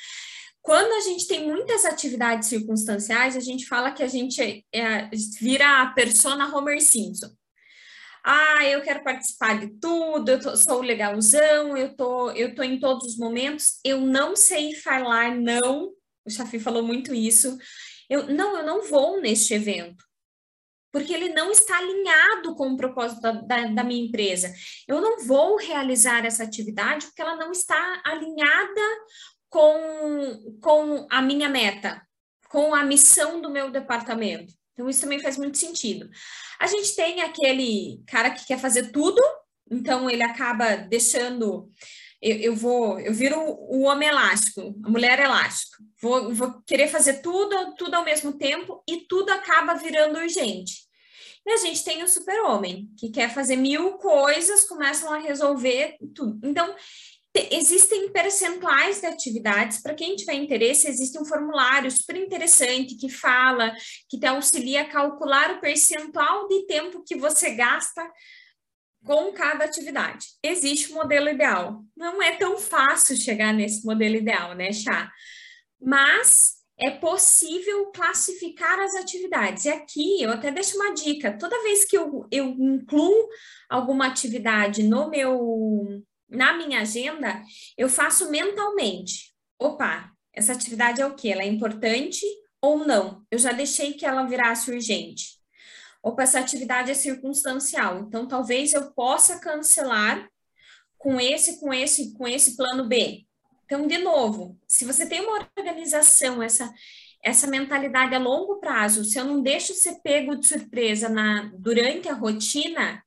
Quando 0.61 0.91
a 0.93 0.99
gente 1.01 1.27
tem 1.27 1.47
muitas 1.47 1.85
atividades 1.85 2.49
circunstanciais, 2.49 3.35
a 3.35 3.39
gente 3.39 3.65
fala 3.65 3.91
que 3.91 4.03
a 4.03 4.07
gente 4.07 4.41
é, 4.41 4.63
é, 4.73 5.09
vira 5.39 5.81
a 5.81 5.87
persona 5.91 6.53
Homer 6.55 6.81
Simpson. 6.81 7.29
Ah, 8.23 8.65
eu 8.65 8.81
quero 8.81 9.03
participar 9.03 9.59
de 9.59 9.79
tudo, 9.79 10.29
eu 10.29 10.41
tô, 10.41 10.55
sou 10.57 10.81
legalzão, 10.81 11.77
eu 11.77 11.95
tô, 11.95 12.31
eu 12.31 12.53
tô 12.53 12.63
em 12.63 12.79
todos 12.79 13.07
os 13.07 13.17
momentos, 13.17 13.79
eu 13.83 14.01
não 14.01 14.35
sei 14.35 14.75
falar 14.75 15.33
não, 15.35 15.93
o 16.25 16.29
Chafi 16.29 16.59
falou 16.59 16.83
muito 16.83 17.13
isso, 17.13 17.57
eu, 18.09 18.27
não, 18.27 18.57
eu 18.57 18.65
não 18.65 18.83
vou 18.83 19.21
neste 19.21 19.53
evento, 19.53 20.03
porque 20.91 21.13
ele 21.13 21.29
não 21.29 21.49
está 21.51 21.77
alinhado 21.77 22.55
com 22.55 22.69
o 22.69 22.77
propósito 22.77 23.21
da, 23.21 23.31
da, 23.31 23.65
da, 23.67 23.83
minha 23.83 24.05
empresa. 24.05 24.51
Eu 24.87 24.99
não 24.99 25.23
vou 25.23 25.55
realizar 25.55 26.25
essa 26.25 26.43
atividade 26.43 27.05
porque 27.05 27.21
ela 27.21 27.35
não 27.35 27.51
está 27.51 28.01
alinhada 28.03 28.81
com, 29.49 30.57
com 30.61 31.07
a 31.09 31.21
minha 31.21 31.49
meta, 31.49 32.01
com 32.49 32.73
a 32.73 32.83
missão 32.83 33.41
do 33.41 33.49
meu 33.49 33.71
departamento. 33.71 34.53
Então, 34.73 34.89
isso 34.89 35.01
também 35.01 35.19
faz 35.19 35.37
muito 35.37 35.57
sentido. 35.57 36.09
A 36.59 36.67
gente 36.67 36.95
tem 36.95 37.21
aquele 37.21 38.01
cara 38.07 38.29
que 38.29 38.45
quer 38.45 38.57
fazer 38.57 38.91
tudo, 38.91 39.21
então 39.69 40.09
ele 40.09 40.23
acaba 40.23 40.75
deixando. 40.77 41.69
Eu, 42.21 42.35
eu 42.37 42.55
vou, 42.55 42.99
eu 42.99 43.13
viro 43.13 43.39
o 43.39 43.81
homem 43.81 44.07
elástico, 44.07 44.75
a 44.83 44.89
mulher 44.89 45.19
elástico. 45.19 45.83
Vou, 46.01 46.33
vou 46.33 46.61
querer 46.65 46.87
fazer 46.87 47.21
tudo, 47.21 47.75
tudo 47.75 47.95
ao 47.95 48.05
mesmo 48.05 48.37
tempo 48.37 48.83
e 48.87 49.05
tudo 49.07 49.31
acaba 49.31 49.73
virando 49.73 50.19
urgente. 50.19 50.87
E 51.45 51.51
a 51.51 51.57
gente 51.57 51.83
tem 51.83 52.03
o 52.03 52.07
super-homem, 52.07 52.89
que 52.97 53.09
quer 53.09 53.33
fazer 53.33 53.55
mil 53.55 53.93
coisas, 53.93 54.65
começam 54.65 55.11
a 55.11 55.17
resolver 55.17 55.97
tudo. 56.13 56.39
Então, 56.47 56.75
existem 57.35 58.11
percentuais 58.11 59.01
de 59.01 59.05
atividades. 59.07 59.81
Para 59.81 59.93
quem 59.93 60.15
tiver 60.15 60.33
interesse, 60.33 60.87
existe 60.87 61.17
um 61.19 61.25
formulário 61.25 61.91
super 61.91 62.15
interessante 62.15 62.95
que 62.95 63.09
fala, 63.09 63.75
que 64.09 64.19
te 64.19 64.25
auxilia 64.25 64.81
a 64.81 64.89
calcular 64.89 65.55
o 65.55 65.61
percentual 65.61 66.47
de 66.47 66.65
tempo 66.65 67.03
que 67.05 67.15
você 67.15 67.51
gasta 67.51 68.01
com 69.03 69.31
cada 69.31 69.65
atividade. 69.65 70.27
Existe 70.43 70.91
um 70.91 70.95
modelo 70.95 71.29
ideal. 71.29 71.83
Não 71.95 72.21
é 72.21 72.35
tão 72.35 72.57
fácil 72.57 73.15
chegar 73.15 73.53
nesse 73.53 73.85
modelo 73.85 74.15
ideal, 74.15 74.55
né, 74.55 74.73
Chá? 74.73 75.11
Mas 75.81 76.59
é 76.77 76.89
possível 76.89 77.91
classificar 77.91 78.79
as 78.79 78.95
atividades. 78.95 79.65
E 79.65 79.69
aqui 79.69 80.21
eu 80.21 80.31
até 80.31 80.51
deixo 80.51 80.75
uma 80.77 80.93
dica: 80.93 81.37
toda 81.37 81.61
vez 81.63 81.85
que 81.85 81.97
eu, 81.97 82.25
eu 82.31 82.47
incluo 82.47 83.27
alguma 83.69 84.07
atividade 84.07 84.83
no 84.83 85.09
meu 85.09 86.03
na 86.29 86.57
minha 86.57 86.81
agenda, 86.81 87.41
eu 87.77 87.89
faço 87.89 88.29
mentalmente. 88.29 89.33
Opa, 89.57 90.11
essa 90.33 90.53
atividade 90.53 91.01
é 91.01 91.05
o 91.05 91.15
quê? 91.15 91.29
Ela 91.29 91.43
é 91.43 91.47
importante 91.47 92.25
ou 92.61 92.85
não? 92.85 93.25
Eu 93.31 93.39
já 93.39 93.51
deixei 93.51 93.93
que 93.93 94.05
ela 94.05 94.23
virasse 94.23 94.71
urgente. 94.71 95.39
Opa, 96.01 96.23
essa 96.23 96.39
atividade 96.39 96.91
é 96.91 96.93
circunstancial, 96.93 97.99
então 97.99 98.27
talvez 98.27 98.73
eu 98.73 98.91
possa 98.93 99.39
cancelar 99.39 100.29
com 100.97 101.19
esse, 101.19 101.59
com 101.59 101.73
esse, 101.73 102.13
com 102.13 102.27
esse 102.27 102.55
plano 102.55 102.87
B. 102.87 103.25
Então, 103.65 103.85
de 103.85 103.97
novo, 103.97 104.57
se 104.67 104.85
você 104.85 105.05
tem 105.05 105.21
uma 105.21 105.47
organização, 105.57 106.41
essa 106.41 106.73
essa 107.21 107.47
mentalidade 107.47 108.15
a 108.15 108.19
longo 108.19 108.59
prazo, 108.59 109.03
se 109.03 109.17
eu 109.19 109.25
não 109.25 109.41
deixo 109.41 109.73
ser 109.73 109.99
pego 110.01 110.35
de 110.35 110.47
surpresa 110.47 111.09
na 111.09 111.51
durante 111.57 112.07
a 112.07 112.13
rotina, 112.13 113.03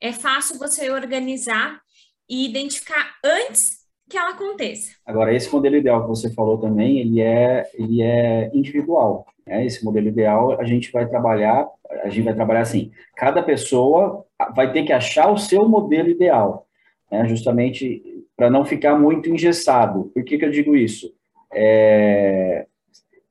é 0.00 0.12
fácil 0.12 0.58
você 0.58 0.90
organizar 0.90 1.80
e 2.28 2.46
identificar 2.46 3.14
antes 3.24 3.84
que 4.08 4.16
ela 4.16 4.30
aconteça. 4.30 4.92
Agora, 5.06 5.34
esse 5.34 5.52
modelo 5.52 5.76
ideal 5.76 6.02
que 6.02 6.08
você 6.08 6.32
falou 6.32 6.58
também, 6.58 6.98
ele 6.98 7.20
é, 7.20 7.64
ele 7.74 8.02
é 8.02 8.50
individual. 8.52 9.26
Né? 9.46 9.64
Esse 9.64 9.84
modelo 9.84 10.08
ideal, 10.08 10.60
a 10.60 10.64
gente 10.64 10.90
vai 10.92 11.06
trabalhar, 11.06 11.66
a 12.02 12.08
gente 12.08 12.24
vai 12.24 12.34
trabalhar 12.34 12.60
assim, 12.60 12.90
cada 13.16 13.42
pessoa 13.42 14.24
vai 14.54 14.72
ter 14.72 14.84
que 14.84 14.92
achar 14.92 15.30
o 15.30 15.38
seu 15.38 15.68
modelo 15.68 16.08
ideal, 16.08 16.66
né? 17.10 17.26
justamente 17.28 18.24
para 18.36 18.50
não 18.50 18.64
ficar 18.64 18.98
muito 18.98 19.30
engessado. 19.30 20.10
Por 20.14 20.24
que, 20.24 20.38
que 20.38 20.44
eu 20.44 20.50
digo 20.50 20.76
isso? 20.76 21.12
É, 21.52 22.66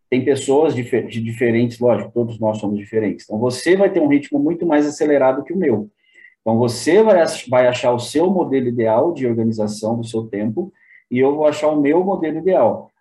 tem 0.10 0.24
pessoas 0.24 0.76
de, 0.76 0.84
diferentes, 1.22 1.80
lógico, 1.80 2.12
todos 2.14 2.40
nós 2.40 2.60
somos 2.60 2.78
diferentes. 2.78 3.26
Então, 3.26 3.40
você 3.40 3.76
vai 3.76 3.92
ter 3.92 4.00
um 4.00 4.08
ritmo 4.08 4.40
muito 4.40 4.66
mais 4.66 4.86
acelerado 4.86 5.44
que 5.44 5.52
o 5.52 5.58
meu. 5.58 5.90
Então, 6.44 6.58
você 6.58 7.02
vai, 7.02 7.24
vai 7.50 7.68
achar 7.68 7.94
o 7.94 8.00
seu 8.00 8.30
modelo 8.30 8.68
ideal 8.68 9.14
de 9.14 9.26
organização 9.26 9.98
do 9.98 10.06
seu 10.06 10.24
tempo 10.24 10.72
e 11.10 11.18
eu 11.18 11.36
vou 11.36 11.48
achar 11.48 11.70
o 11.70 11.80
meu 11.80 12.04
modelo 12.04 12.38
ideal. 12.38 12.92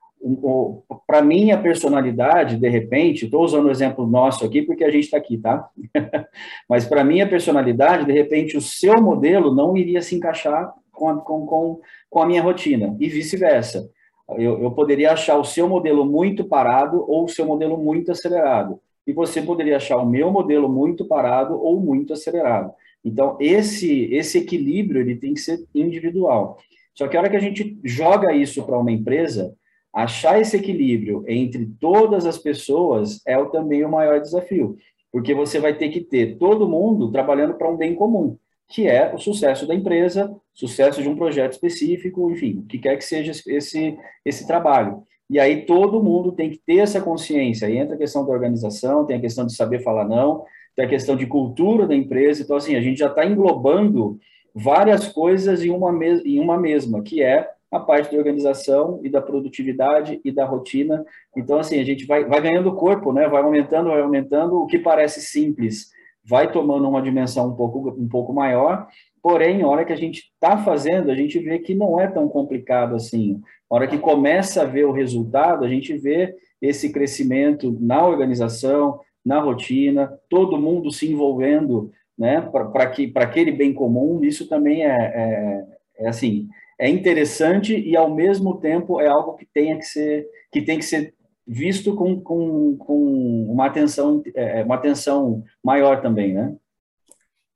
Para 1.05 1.21
mim, 1.21 1.51
a 1.51 1.59
personalidade, 1.59 2.57
de 2.57 2.69
repente, 2.69 3.25
estou 3.25 3.43
usando 3.43 3.67
o 3.67 3.71
exemplo 3.71 4.07
nosso 4.07 4.45
aqui 4.45 4.63
porque 4.63 4.85
a 4.85 4.91
gente 4.91 5.05
está 5.05 5.17
aqui, 5.17 5.37
tá? 5.37 5.69
Mas 6.71 6.85
para 6.85 7.03
mim, 7.03 7.21
a 7.21 7.27
personalidade, 7.27 8.07
de 8.07 8.13
repente, 8.13 8.57
o 8.57 8.61
seu 8.61 9.03
modelo 9.03 9.53
não 9.53 9.77
iria 9.77 10.01
se 10.01 10.15
encaixar 10.15 10.73
com 10.93 11.09
a, 11.09 11.17
com, 11.17 11.45
com, 11.45 11.81
com 12.09 12.23
a 12.23 12.27
minha 12.27 12.41
rotina 12.41 12.97
e 13.01 13.09
vice-versa. 13.09 13.91
Eu, 14.39 14.63
eu 14.63 14.71
poderia 14.71 15.13
achar 15.13 15.37
o 15.37 15.45
seu 15.45 15.69
modelo 15.69 16.07
muito 16.07 16.45
parado 16.45 17.05
ou 17.09 17.25
o 17.25 17.29
seu 17.29 17.45
modelo 17.45 17.77
muito 17.77 18.13
acelerado. 18.13 18.79
E 19.05 19.13
você 19.13 19.43
poderia 19.43 19.77
achar 19.77 19.97
o 19.97 20.07
meu 20.07 20.31
modelo 20.31 20.69
muito 20.69 21.05
parado 21.05 21.61
ou 21.61 21.81
muito 21.81 22.13
acelerado. 22.13 22.73
Então, 23.05 23.37
esse, 23.41 24.05
esse 24.15 24.39
equilíbrio 24.39 25.01
ele 25.01 25.17
tem 25.17 25.35
que 25.35 25.41
ser 25.41 25.65
individual. 25.75 26.59
Só 26.95 27.09
que 27.09 27.17
a 27.17 27.21
hora 27.21 27.31
que 27.31 27.37
a 27.37 27.41
gente 27.41 27.79
joga 27.83 28.35
isso 28.35 28.65
para 28.65 28.79
uma 28.79 28.93
empresa, 28.93 29.55
achar 29.93 30.41
esse 30.41 30.57
equilíbrio 30.57 31.25
entre 31.27 31.67
todas 31.81 32.27
as 32.27 32.39
pessoas 32.39 33.21
é 33.27 33.37
o, 33.37 33.51
também 33.51 33.85
o 33.85 33.91
maior 33.91 34.21
desafio, 34.21 34.77
porque 35.11 35.35
você 35.35 35.59
vai 35.59 35.77
ter 35.77 35.91
que 35.91 36.01
ter 36.01 36.39
todo 36.39 36.69
mundo 36.69 37.11
trabalhando 37.11 37.55
para 37.55 37.71
um 37.71 37.77
bem 37.77 37.95
comum, 37.95 38.37
que 38.69 38.87
é 38.87 39.13
o 39.15 39.19
sucesso 39.19 39.67
da 39.67 39.75
empresa, 39.75 40.35
sucesso 40.55 41.03
de 41.03 41.09
um 41.09 41.17
projeto 41.17 41.53
específico, 41.53 42.31
enfim, 42.31 42.59
o 42.59 42.67
que 42.67 42.79
quer 42.79 42.97
que 42.97 43.05
seja 43.05 43.33
esse, 43.47 43.97
esse 44.25 44.47
trabalho. 44.47 45.03
E 45.29 45.39
aí 45.39 45.65
todo 45.65 46.03
mundo 46.03 46.33
tem 46.33 46.51
que 46.51 46.59
ter 46.59 46.79
essa 46.79 47.01
consciência. 47.01 47.67
Aí 47.67 47.79
entra 47.79 47.95
a 47.95 47.99
questão 47.99 48.25
da 48.25 48.33
organização, 48.33 49.07
tem 49.07 49.17
a 49.17 49.21
questão 49.21 49.47
de 49.47 49.55
saber 49.55 49.83
falar 49.83 50.07
não, 50.07 50.45
tem 50.75 50.85
a 50.85 50.89
questão 50.89 51.17
de 51.17 51.27
cultura 51.27 51.87
da 51.87 51.95
empresa. 51.95 52.43
Então, 52.43 52.57
assim, 52.57 52.77
a 52.77 52.81
gente 52.81 52.99
já 52.99 53.09
está 53.09 53.25
englobando 53.25 54.19
várias 54.55 55.09
coisas 55.09 55.65
em 55.65 55.71
uma, 55.71 55.93
em 56.25 56.41
uma 56.41 56.59
mesma, 56.59 57.03
que 57.03 57.23
é 57.23 57.49
a 57.71 57.81
parte 57.81 58.13
da 58.13 58.19
organização 58.19 59.01
e 59.03 59.09
da 59.09 59.23
produtividade 59.23 60.21
e 60.23 60.31
da 60.31 60.45
rotina. 60.45 61.05
Então, 61.37 61.59
assim, 61.59 61.81
a 61.81 61.85
gente 61.85 62.07
vai, 62.07 62.25
vai 62.25 62.41
ganhando 62.41 62.75
corpo, 62.75 63.13
né? 63.13 63.27
Vai 63.29 63.43
aumentando, 63.43 63.89
vai 63.89 64.03
aumentando. 64.03 64.57
O 64.57 64.67
que 64.67 64.79
parece 64.79 65.23
simples 65.23 65.91
vai 66.25 66.53
tomando 66.53 66.89
uma 66.89 67.03
dimensão 67.03 67.49
um 67.49 67.57
pouco, 67.57 67.89
um 67.91 68.09
pouco 68.09 68.33
maior. 68.33 68.87
Porém, 69.23 69.59
na 69.59 69.69
hora 69.69 69.85
que 69.85 69.93
a 69.93 69.97
gente 69.97 70.31
está 70.35 70.59
fazendo, 70.59 71.11
a 71.11 71.15
gente 71.15 71.39
vê 71.39 71.59
que 71.59 71.75
não 71.75 71.99
é 71.99 72.07
tão 72.07 72.29
complicado 72.29 72.95
assim. 72.95 73.41
Na 73.71 73.77
hora 73.77 73.87
que 73.87 73.99
começa 73.99 74.63
a 74.63 74.67
ver 74.67 74.85
o 74.85 74.93
resultado, 74.93 75.65
a 75.65 75.69
gente 75.69 75.97
vê 75.97 76.35
esse 76.61 76.93
crescimento 76.93 77.77
na 77.81 78.07
organização, 78.07 79.01
na 79.25 79.41
rotina, 79.41 80.19
todo 80.29 80.61
mundo 80.61 80.91
se 80.91 81.11
envolvendo 81.11 81.93
né, 82.19 82.41
para 82.41 82.91
que, 82.91 83.13
aquele 83.15 83.53
bem 83.53 83.73
comum, 83.73 84.23
isso 84.25 84.49
também 84.49 84.85
é, 84.85 84.89
é, 84.91 85.67
é, 85.99 86.09
assim, 86.09 86.49
é 86.79 86.89
interessante 86.89 87.75
e 87.77 87.97
ao 87.97 88.15
mesmo 88.15 88.61
tempo 88.61 89.01
é 89.01 89.09
algo 89.09 89.35
que, 89.37 89.47
tenha 89.47 89.79
que, 89.79 89.85
ser, 89.85 90.29
que 90.51 90.63
tem 90.63 90.79
que 90.79 90.85
ser 90.85 91.15
visto 91.47 91.95
com, 91.97 92.21
com, 92.21 92.77
com 92.77 93.47
uma, 93.51 93.67
atenção, 93.67 94.23
é, 94.35 94.61
é 94.61 94.65
uma 94.65 94.75
atenção 94.75 95.43
maior 95.65 96.01
também, 96.01 96.35
né? 96.35 96.57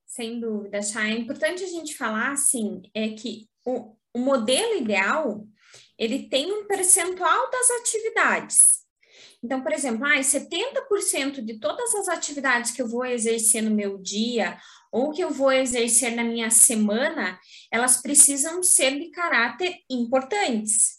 Sem 0.07 0.41
dúvida, 0.41 0.81
Chay. 0.81 1.12
É 1.12 1.19
importante 1.19 1.62
a 1.62 1.67
gente 1.67 1.95
falar, 1.97 2.33
assim, 2.33 2.81
é 2.95 3.09
que 3.09 3.47
o, 3.64 3.95
o 4.14 4.19
modelo 4.19 4.81
ideal, 4.81 5.47
ele 5.99 6.29
tem 6.29 6.51
um 6.51 6.67
percentual 6.67 7.51
das 7.51 7.71
atividades, 7.83 8.86
Então, 9.43 9.62
por 9.62 9.72
exemplo, 9.72 10.05
ah, 10.05 10.18
70% 10.18 11.43
de 11.43 11.59
todas 11.59 11.95
as 11.95 12.09
atividades 12.09 12.70
que 12.70 12.80
eu 12.80 12.89
vou 12.89 13.05
exercer 13.05 13.62
no 13.62 13.70
meu 13.70 13.99
dia 13.99 14.59
ou 14.91 15.12
que 15.12 15.22
eu 15.22 15.30
vou 15.30 15.53
exercer 15.53 16.14
na 16.14 16.24
minha 16.24 16.51
semana, 16.51 17.39
elas 17.70 18.01
precisam 18.01 18.62
ser 18.62 18.99
de 18.99 19.11
caráter 19.11 19.76
importantes. 19.91 20.97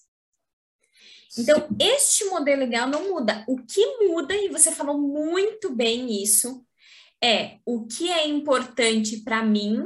Então, 1.37 1.67
este 1.79 2.25
modelo 2.25 2.61
legal 2.61 2.87
não 2.87 3.09
muda. 3.09 3.43
O 3.47 3.57
que 3.57 3.85
muda, 4.07 4.35
e 4.35 4.49
você 4.49 4.71
falou 4.71 4.97
muito 4.97 5.73
bem 5.73 6.21
isso, 6.21 6.65
é 7.23 7.57
o 7.65 7.85
que 7.85 8.11
é 8.11 8.27
importante 8.27 9.17
para 9.17 9.43
mim 9.43 9.83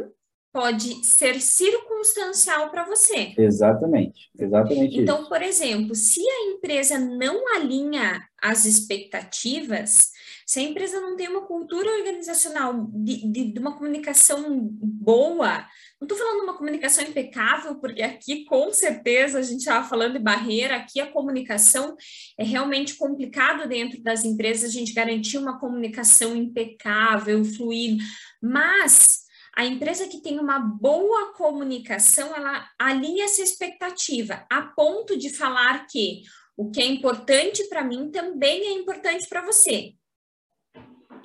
pode 0.51 1.05
ser 1.05 1.39
circunstancial 1.41 2.69
para 2.69 2.85
você. 2.85 3.33
Exatamente, 3.37 4.29
exatamente. 4.37 4.99
Então, 4.99 5.21
isso. 5.21 5.29
por 5.29 5.41
exemplo, 5.41 5.95
se 5.95 6.21
a 6.21 6.51
empresa 6.51 6.99
não 6.99 7.55
alinha 7.55 8.21
as 8.41 8.65
expectativas, 8.65 10.11
se 10.45 10.59
a 10.59 10.63
empresa 10.63 10.99
não 10.99 11.15
tem 11.15 11.29
uma 11.29 11.45
cultura 11.45 11.89
organizacional 11.97 12.87
de, 12.93 13.31
de, 13.31 13.53
de 13.53 13.59
uma 13.59 13.77
comunicação 13.77 14.67
boa, 14.81 15.65
não 15.99 16.05
estou 16.05 16.17
falando 16.17 16.43
uma 16.43 16.57
comunicação 16.57 17.03
impecável, 17.03 17.75
porque 17.75 18.01
aqui 18.01 18.43
com 18.43 18.73
certeza 18.73 19.39
a 19.39 19.43
gente 19.43 19.59
estava 19.59 19.87
falando 19.87 20.13
de 20.13 20.19
barreira, 20.19 20.75
aqui 20.75 20.99
a 20.99 21.11
comunicação 21.11 21.95
é 22.37 22.43
realmente 22.43 22.95
complicado 22.95 23.69
dentro 23.69 24.01
das 24.01 24.25
empresas 24.25 24.71
a 24.71 24.73
gente 24.73 24.93
garantir 24.93 25.37
uma 25.37 25.59
comunicação 25.59 26.35
impecável, 26.35 27.45
fluida, 27.45 28.03
mas 28.41 29.21
a 29.61 29.65
empresa 29.65 30.07
que 30.07 30.19
tem 30.19 30.39
uma 30.39 30.57
boa 30.57 31.33
comunicação, 31.33 32.35
ela 32.35 32.67
alinha 32.79 33.25
essa 33.25 33.43
expectativa 33.43 34.43
a 34.49 34.63
ponto 34.63 35.15
de 35.15 35.29
falar 35.29 35.85
que 35.85 36.23
o 36.57 36.71
que 36.71 36.81
é 36.81 36.85
importante 36.85 37.69
para 37.69 37.83
mim 37.83 38.09
também 38.09 38.65
é 38.65 38.71
importante 38.71 39.29
para 39.29 39.45
você. 39.45 39.93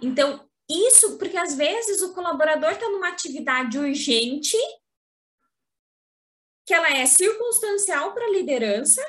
Então, 0.02 0.46
isso 0.68 1.16
porque 1.16 1.38
às 1.38 1.54
vezes 1.54 2.02
o 2.02 2.12
colaborador 2.12 2.72
está 2.72 2.86
numa 2.90 3.08
atividade 3.08 3.78
urgente, 3.78 4.58
que 6.66 6.74
ela 6.74 6.90
é 6.90 7.06
circunstancial 7.06 8.12
para 8.12 8.26
a 8.26 8.32
liderança, 8.32 9.02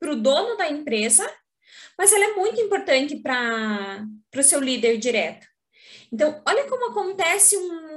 para 0.00 0.12
o 0.12 0.16
dono 0.16 0.56
da 0.56 0.70
empresa, 0.70 1.30
mas 1.98 2.10
ela 2.10 2.24
é 2.24 2.34
muito 2.36 2.58
importante 2.58 3.16
para 3.16 4.02
o 4.34 4.42
seu 4.42 4.60
líder 4.60 4.96
direto. 4.96 5.46
Então, 6.12 6.42
olha 6.46 6.66
como 6.68 6.90
acontece 6.90 7.56
um, 7.56 7.87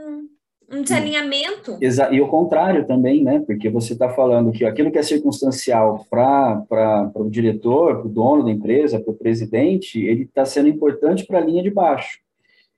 um 0.71 0.81
desalinhamento. 0.81 1.77
Exa 1.81 2.09
e 2.11 2.21
o 2.21 2.27
contrário 2.27 2.87
também, 2.87 3.23
né? 3.23 3.43
Porque 3.45 3.69
você 3.69 3.93
está 3.93 4.09
falando 4.09 4.51
que 4.51 4.65
aquilo 4.65 4.91
que 4.91 4.97
é 4.97 5.03
circunstancial 5.03 6.05
para 6.09 7.11
o 7.15 7.29
diretor, 7.29 7.99
para 7.99 8.07
o 8.07 8.09
dono 8.09 8.45
da 8.45 8.51
empresa, 8.51 8.99
para 8.99 9.11
o 9.11 9.17
presidente, 9.17 10.03
ele 10.03 10.23
está 10.23 10.45
sendo 10.45 10.69
importante 10.69 11.25
para 11.25 11.39
a 11.39 11.45
linha 11.45 11.61
de 11.61 11.69
baixo 11.69 12.19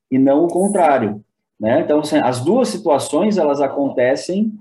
e 0.10 0.18
não 0.18 0.46
o 0.46 0.48
contrário, 0.48 1.24
né? 1.60 1.82
Então, 1.82 2.00
assim, 2.00 2.18
as 2.24 2.44
duas 2.44 2.70
situações 2.70 3.38
elas 3.38 3.62
acontecem 3.62 4.54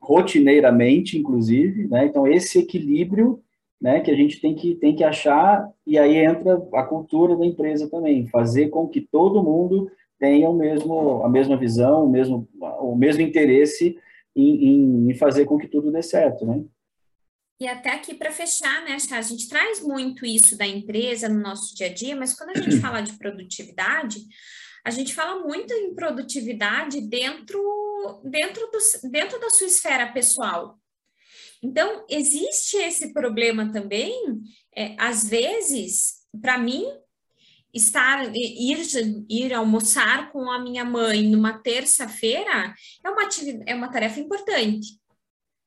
rotineiramente, 0.00 1.18
inclusive, 1.18 1.88
né? 1.88 2.06
Então, 2.06 2.26
esse 2.26 2.58
equilíbrio, 2.58 3.40
né, 3.80 4.00
que 4.00 4.10
a 4.10 4.14
gente 4.14 4.40
tem 4.40 4.54
que 4.54 4.74
tem 4.74 4.94
que 4.94 5.02
achar 5.02 5.66
e 5.86 5.98
aí 5.98 6.16
entra 6.18 6.62
a 6.74 6.82
cultura 6.82 7.34
da 7.34 7.46
empresa 7.46 7.88
também, 7.88 8.26
fazer 8.26 8.68
com 8.68 8.86
que 8.86 9.00
todo 9.00 9.42
mundo 9.42 9.90
tenha 10.20 10.48
o 10.48 10.54
mesmo 10.54 11.24
a 11.24 11.28
mesma 11.28 11.56
visão, 11.56 12.04
o 12.04 12.08
mesmo 12.08 12.48
o 12.60 12.94
mesmo 12.94 13.22
interesse 13.22 13.98
em, 14.36 15.10
em 15.10 15.14
fazer 15.14 15.46
com 15.46 15.58
que 15.58 15.66
tudo 15.66 15.90
dê 15.90 16.02
certo, 16.02 16.46
né? 16.46 16.62
E 17.60 17.66
até 17.66 17.90
aqui 17.90 18.14
para 18.14 18.30
fechar, 18.30 18.82
né, 18.84 18.96
a 19.10 19.20
gente 19.20 19.46
traz 19.48 19.82
muito 19.82 20.24
isso 20.24 20.56
da 20.56 20.66
empresa 20.66 21.28
no 21.28 21.40
nosso 21.40 21.74
dia 21.74 21.88
a 21.88 21.92
dia, 21.92 22.16
mas 22.16 22.32
quando 22.32 22.50
a 22.50 22.54
gente 22.54 22.76
fala 22.80 23.02
de 23.02 23.12
produtividade, 23.18 24.18
a 24.82 24.90
gente 24.90 25.14
fala 25.14 25.44
muito 25.44 25.72
em 25.74 25.94
produtividade 25.94 27.02
dentro, 27.02 27.60
dentro, 28.24 28.66
do, 28.70 29.10
dentro 29.10 29.38
da 29.38 29.50
sua 29.50 29.66
esfera 29.66 30.10
pessoal. 30.10 30.78
Então, 31.62 32.06
existe 32.08 32.78
esse 32.78 33.12
problema 33.12 33.70
também, 33.70 34.40
é, 34.74 34.96
às 34.98 35.28
vezes, 35.28 36.20
para 36.40 36.56
mim, 36.56 36.86
estar 37.72 38.30
ir, 38.34 38.78
ir 39.28 39.54
almoçar 39.54 40.30
com 40.32 40.50
a 40.50 40.58
minha 40.58 40.84
mãe 40.84 41.22
numa 41.22 41.58
terça-feira 41.58 42.74
é 43.04 43.10
uma, 43.10 43.28
é 43.66 43.74
uma 43.74 43.90
tarefa 43.90 44.20
importante. 44.20 44.98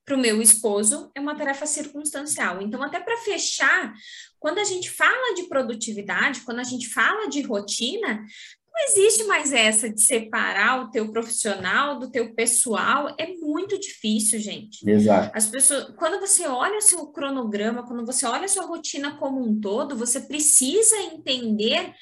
Para 0.06 0.16
o 0.16 0.20
meu 0.20 0.42
esposo, 0.42 1.10
é 1.16 1.22
uma 1.22 1.36
tarefa 1.36 1.66
circunstancial. 1.66 2.62
Então, 2.62 2.84
até 2.84 3.00
para 3.00 3.18
fechar, 3.20 3.94
quando 4.38 4.60
a 4.60 4.64
gente 4.66 4.92
fala 4.92 5.34
de 5.34 5.44
produtividade, 5.44 6.42
quando 6.42 6.60
a 6.60 6.64
gente 6.64 6.90
fala 6.90 7.30
de 7.30 7.42
rotina, 7.42 8.26
não 8.74 8.86
existe 8.88 9.24
mais 9.26 9.54
essa 9.54 9.88
de 9.88 10.02
separar 10.02 10.82
o 10.82 10.90
teu 10.90 11.12
profissional 11.12 12.00
do 12.00 12.10
teu 12.10 12.34
pessoal. 12.34 13.16
É 13.20 13.28
muito 13.28 13.80
difícil, 13.80 14.40
gente. 14.40 14.90
Exato. 14.90 15.32
As 15.38 15.46
pessoas, 15.46 15.94
quando 15.96 16.20
você 16.20 16.48
olha 16.48 16.80
o 16.80 16.82
seu 16.82 17.06
cronograma, 17.08 17.86
quando 17.86 18.04
você 18.04 18.26
olha 18.26 18.46
a 18.46 18.50
sua 18.50 18.66
rotina 18.66 19.16
como 19.18 19.46
um 19.46 19.60
todo, 19.60 19.96
você 19.96 20.22
precisa 20.22 20.98
entender 20.98 21.94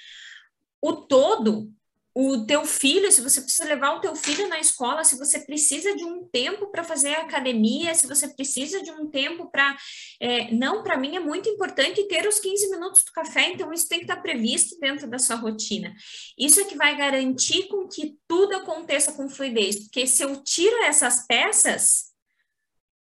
o 0.81 0.93
todo 0.93 1.69
o 2.13 2.45
teu 2.45 2.65
filho, 2.65 3.09
se 3.09 3.21
você 3.21 3.39
precisa 3.41 3.63
levar 3.63 3.95
o 3.95 4.01
teu 4.01 4.13
filho 4.15 4.47
na 4.49 4.59
escola, 4.59 5.03
se 5.03 5.17
você 5.17 5.39
precisa 5.39 5.95
de 5.95 6.03
um 6.03 6.25
tempo 6.25 6.67
para 6.67 6.83
fazer 6.83 7.13
academia, 7.13 7.95
se 7.95 8.05
você 8.05 8.27
precisa 8.27 8.83
de 8.83 8.91
um 8.91 9.09
tempo 9.09 9.49
para. 9.49 9.77
É, 10.19 10.51
não, 10.53 10.83
para 10.83 10.97
mim 10.97 11.15
é 11.15 11.21
muito 11.21 11.47
importante 11.47 12.05
ter 12.09 12.27
os 12.27 12.39
15 12.39 12.69
minutos 12.69 13.03
do 13.05 13.13
café, 13.13 13.49
então 13.49 13.71
isso 13.71 13.87
tem 13.87 13.99
que 13.99 14.05
estar 14.05 14.17
tá 14.17 14.21
previsto 14.21 14.77
dentro 14.79 15.09
da 15.09 15.17
sua 15.17 15.37
rotina. 15.37 15.93
Isso 16.37 16.59
é 16.59 16.65
que 16.65 16.75
vai 16.75 16.97
garantir 16.97 17.69
com 17.69 17.87
que 17.87 18.17
tudo 18.27 18.57
aconteça 18.57 19.13
com 19.13 19.29
fluidez, 19.29 19.79
porque 19.83 20.05
se 20.05 20.21
eu 20.21 20.43
tiro 20.43 20.83
essas 20.83 21.25
peças, 21.25 22.11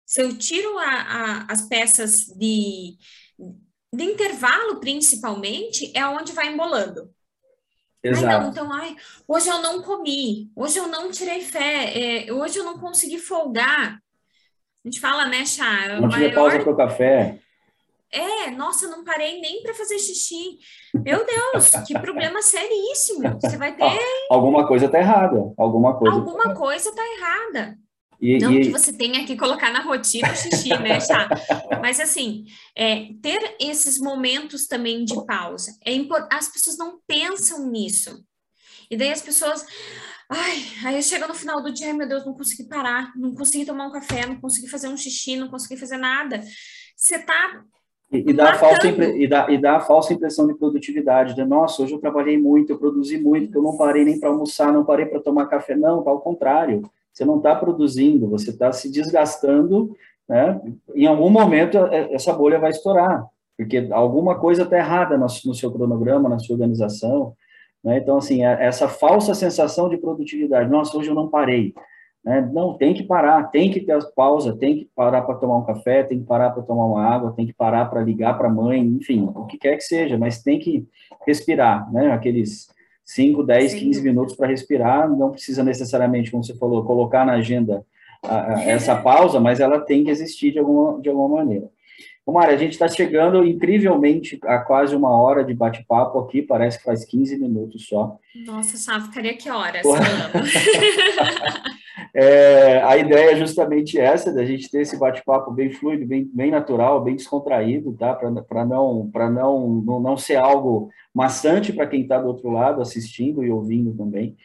se 0.07 0.22
eu 0.22 0.38
tiro 0.38 0.78
a, 0.78 0.84
a, 0.84 1.53
as 1.53 1.62
peças 1.62 2.26
de, 2.26 2.96
de 3.92 4.05
intervalo, 4.05 4.78
principalmente, 4.78 5.90
é 5.92 6.07
onde 6.07 6.32
vai 6.32 6.53
embolando. 6.53 7.12
Exato. 8.03 8.26
Ai, 8.26 8.40
não, 8.40 8.50
então, 8.50 8.72
ai, 8.72 8.96
hoje 9.28 9.48
eu 9.48 9.62
não 9.62 9.80
comi, 9.82 10.50
hoje 10.57 10.78
eu 10.78 10.88
não 10.88 11.11
tirei 11.11 11.40
fé, 11.40 12.24
é, 12.26 12.32
hoje 12.32 12.59
eu 12.59 12.64
não 12.64 12.78
consegui 12.78 13.18
folgar. 13.18 14.03
A 14.84 14.88
gente 14.88 14.98
fala, 14.98 15.26
né, 15.26 15.46
Chá? 15.46 16.00
Não 16.00 16.09
tive 16.09 16.32
pausa 16.32 16.59
para 16.59 16.72
o 16.72 16.76
café. 16.76 17.38
É, 18.11 18.50
nossa, 18.50 18.88
não 18.88 19.05
parei 19.05 19.40
nem 19.40 19.62
para 19.62 19.72
fazer 19.72 19.98
xixi. 19.98 20.59
Meu 20.92 21.24
Deus, 21.24 21.70
que 21.86 21.98
problema 21.98 22.42
seríssimo. 22.42 23.40
Você 23.40 23.57
vai 23.57 23.74
ter. 23.74 23.98
Alguma 24.28 24.66
coisa 24.66 24.88
tá 24.88 24.98
errada. 24.98 25.55
Alguma 25.57 25.96
coisa. 25.96 26.14
Alguma 26.14 26.44
tá 26.44 26.55
coisa 26.55 26.94
tá 26.94 27.03
errada. 27.16 27.78
E, 28.23 28.39
não 28.39 28.53
e... 28.53 28.61
que 28.61 28.70
você 28.70 28.93
tenha 28.93 29.27
que 29.27 29.37
colocar 29.37 29.73
na 29.73 29.81
rotina 29.81 30.31
o 30.31 30.37
xixi, 30.37 30.68
né, 30.79 31.01
Chá? 31.01 31.29
Mas 31.83 31.99
assim, 31.99 32.45
é, 32.77 33.09
ter 33.20 33.57
esses 33.61 33.99
momentos 33.99 34.68
também 34.68 35.05
de 35.05 35.27
pausa. 35.27 35.77
É 35.85 35.93
import... 35.93 36.29
As 36.33 36.47
pessoas 36.47 36.79
não 36.79 37.01
pensam 37.05 37.68
nisso. 37.68 38.25
E 38.89 38.97
daí 38.97 39.11
as 39.11 39.20
pessoas. 39.20 39.66
Ai, 40.31 40.62
aí 40.85 41.03
chega 41.03 41.27
no 41.27 41.35
final 41.35 41.61
do 41.61 41.73
dia, 41.73 41.89
ai 41.89 41.93
meu 41.95 42.09
Deus, 42.09 42.25
não 42.25 42.33
consegui 42.33 42.68
parar, 42.68 43.12
não 43.16 43.35
consegui 43.35 43.64
tomar 43.64 43.89
um 43.89 43.93
café, 43.93 44.25
não 44.25 44.41
consegui 44.41 44.68
fazer 44.68 44.89
um 44.89 44.97
xixi, 44.97 45.37
não 45.37 45.49
consegui 45.49 45.77
fazer 45.77 45.97
nada. 45.97 46.43
Você 46.97 47.18
tá 47.18 47.64
e, 48.12 48.31
e, 48.31 48.33
dá 48.33 48.51
a 48.51 48.55
falsa 48.55 48.87
e, 48.87 49.27
dá, 49.27 49.51
e 49.51 49.59
dá 49.59 49.77
a 49.79 49.81
falsa 49.81 50.12
impressão 50.12 50.47
de 50.47 50.55
produtividade, 50.55 51.35
de 51.35 51.45
nossa, 51.45 51.83
hoje 51.83 51.95
eu 51.95 51.99
trabalhei 51.99 52.39
muito, 52.39 52.70
eu 52.70 52.79
produzi 52.79 53.18
muito, 53.18 53.57
eu 53.57 53.62
não 53.62 53.77
parei 53.77 54.05
nem 54.05 54.20
para 54.20 54.29
almoçar, 54.29 54.70
não 54.70 54.85
parei 54.85 55.07
para 55.07 55.20
tomar 55.20 55.47
café. 55.47 55.75
Não, 55.75 56.07
ao 56.07 56.20
contrário. 56.20 56.83
Você 57.12 57.24
não 57.24 57.36
está 57.36 57.54
produzindo, 57.54 58.28
você 58.28 58.50
está 58.50 58.72
se 58.72 58.90
desgastando, 58.90 59.94
né? 60.28 60.60
Em 60.94 61.06
algum 61.06 61.28
momento 61.28 61.76
é, 61.76 62.12
essa 62.14 62.32
bolha 62.32 62.58
vai 62.58 62.70
estourar, 62.70 63.26
porque 63.56 63.88
alguma 63.90 64.38
coisa 64.38 64.62
está 64.62 64.78
errada 64.78 65.18
no, 65.18 65.28
seu 65.28 65.70
cronograma, 65.70 66.28
na 66.28 66.38
sua 66.38 66.54
organização, 66.54 67.34
né? 67.84 67.98
Então, 67.98 68.16
assim, 68.16 68.44
é, 68.44 68.64
essa 68.64 68.88
falsa 68.88 69.34
sensação 69.34 69.88
de 69.88 69.98
produtividade, 69.98 70.70
nossa, 70.70 70.96
hoje 70.96 71.10
eu 71.10 71.14
não 71.14 71.28
parei, 71.28 71.74
né? 72.24 72.48
Não, 72.52 72.78
tem 72.78 72.94
que 72.94 73.02
parar, 73.02 73.50
tem 73.50 73.70
que 73.70 73.80
ter 73.80 73.98
pausa, 74.14 74.56
tem 74.56 74.78
que 74.78 74.90
parar 74.94 75.22
para 75.22 75.34
tomar 75.34 75.58
um 75.58 75.64
café, 75.64 76.02
tem 76.04 76.20
que 76.20 76.24
parar 76.24 76.50
para 76.50 76.62
tomar 76.62 76.86
uma 76.86 77.04
água, 77.04 77.34
tem 77.36 77.46
que 77.46 77.52
parar 77.52 77.86
para 77.86 78.00
ligar 78.00 78.38
para 78.38 78.48
a 78.48 78.52
mãe, 78.52 78.80
enfim, 78.80 79.28
o 79.34 79.44
que 79.46 79.58
quer 79.58 79.76
que 79.76 79.82
seja, 79.82 80.16
mas 80.16 80.42
tem 80.42 80.58
que 80.58 80.86
respirar, 81.26 81.92
né? 81.92 82.12
Aqueles 82.12 82.72
5, 83.05 83.42
10, 83.42 83.74
15 83.74 84.03
minutos 84.03 84.36
para 84.36 84.48
respirar, 84.48 85.09
não 85.09 85.30
precisa 85.30 85.62
necessariamente, 85.62 86.30
como 86.30 86.44
você 86.44 86.55
falou, 86.55 86.84
colocar 86.84 87.24
na 87.24 87.34
agenda 87.34 87.84
a, 88.22 88.55
a, 88.55 88.62
essa 88.62 88.96
pausa, 88.96 89.40
mas 89.40 89.61
ela 89.61 89.80
tem 89.80 90.05
que 90.05 90.11
existir 90.11 90.53
de 90.53 90.59
alguma, 90.59 91.00
de 91.00 91.09
alguma 91.09 91.36
maneira. 91.36 91.68
Mari, 92.26 92.55
a 92.55 92.57
gente 92.57 92.72
está 92.72 92.86
chegando 92.86 93.44
incrivelmente 93.44 94.38
a 94.44 94.59
quase 94.59 94.94
uma 94.94 95.11
hora 95.11 95.44
de 95.44 95.53
bate-papo 95.53 96.20
aqui, 96.20 96.40
parece 96.40 96.78
que 96.78 96.84
faz 96.84 97.05
15 97.05 97.36
minutos 97.38 97.88
só. 97.88 98.16
Nossa, 98.46 98.76
só 98.76 99.00
ficaria 99.00 99.34
que 99.34 99.50
horas? 99.50 99.82
É, 102.14 102.82
a 102.82 102.97
ideia 102.97 103.32
é 103.32 103.36
justamente 103.36 103.99
essa, 103.99 104.32
da 104.32 104.45
gente 104.45 104.70
ter 104.70 104.80
esse 104.80 104.99
bate-papo 104.99 105.51
bem 105.51 105.70
fluido, 105.70 106.07
bem, 106.07 106.28
bem 106.32 106.51
natural, 106.51 107.03
bem 107.03 107.16
descontraído, 107.16 107.93
tá? 107.93 108.14
Para 108.14 108.64
não, 108.64 109.11
não, 109.12 109.68
não, 109.84 110.01
não 110.01 110.16
ser 110.16 110.36
algo 110.36 110.90
maçante 111.14 111.72
para 111.72 111.86
quem 111.86 112.03
está 112.03 112.18
do 112.18 112.28
outro 112.28 112.51
lado 112.51 112.80
assistindo 112.80 113.45
e 113.45 113.51
ouvindo 113.51 113.95
também. 113.95 114.36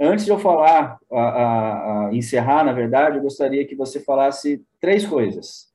Antes 0.00 0.24
de 0.24 0.30
eu 0.30 0.38
falar, 0.38 0.98
a, 1.10 1.20
a, 1.20 2.08
a 2.08 2.14
encerrar, 2.14 2.64
na 2.64 2.72
verdade, 2.72 3.16
eu 3.16 3.22
gostaria 3.22 3.66
que 3.66 3.74
você 3.74 4.00
falasse 4.00 4.64
três 4.80 5.04
coisas. 5.04 5.68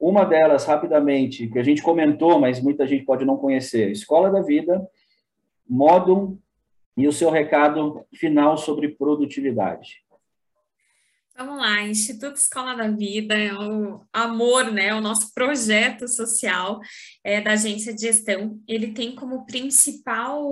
Uma 0.00 0.24
delas, 0.24 0.64
rapidamente, 0.64 1.48
que 1.48 1.58
a 1.58 1.62
gente 1.62 1.82
comentou, 1.82 2.38
mas 2.38 2.60
muita 2.60 2.86
gente 2.86 3.04
pode 3.04 3.24
não 3.24 3.36
conhecer: 3.36 3.90
Escola 3.90 4.30
da 4.30 4.40
Vida, 4.40 4.86
módulo 5.68 6.38
e 6.96 7.06
o 7.06 7.12
seu 7.12 7.30
recado 7.30 8.04
final 8.12 8.56
sobre 8.56 8.88
produtividade. 8.88 10.02
Vamos 11.38 11.58
lá, 11.58 11.82
Instituto 11.82 12.34
Escola 12.34 12.74
da 12.74 12.88
Vida 12.88 13.32
é 13.32 13.54
o 13.54 14.04
amor, 14.12 14.72
né? 14.72 14.92
O 14.92 15.00
nosso 15.00 15.32
projeto 15.32 16.08
social 16.08 16.80
é, 17.22 17.40
da 17.40 17.52
agência 17.52 17.94
de 17.94 18.00
gestão. 18.00 18.60
Ele 18.66 18.92
tem 18.92 19.14
como 19.14 19.46
principal 19.46 20.42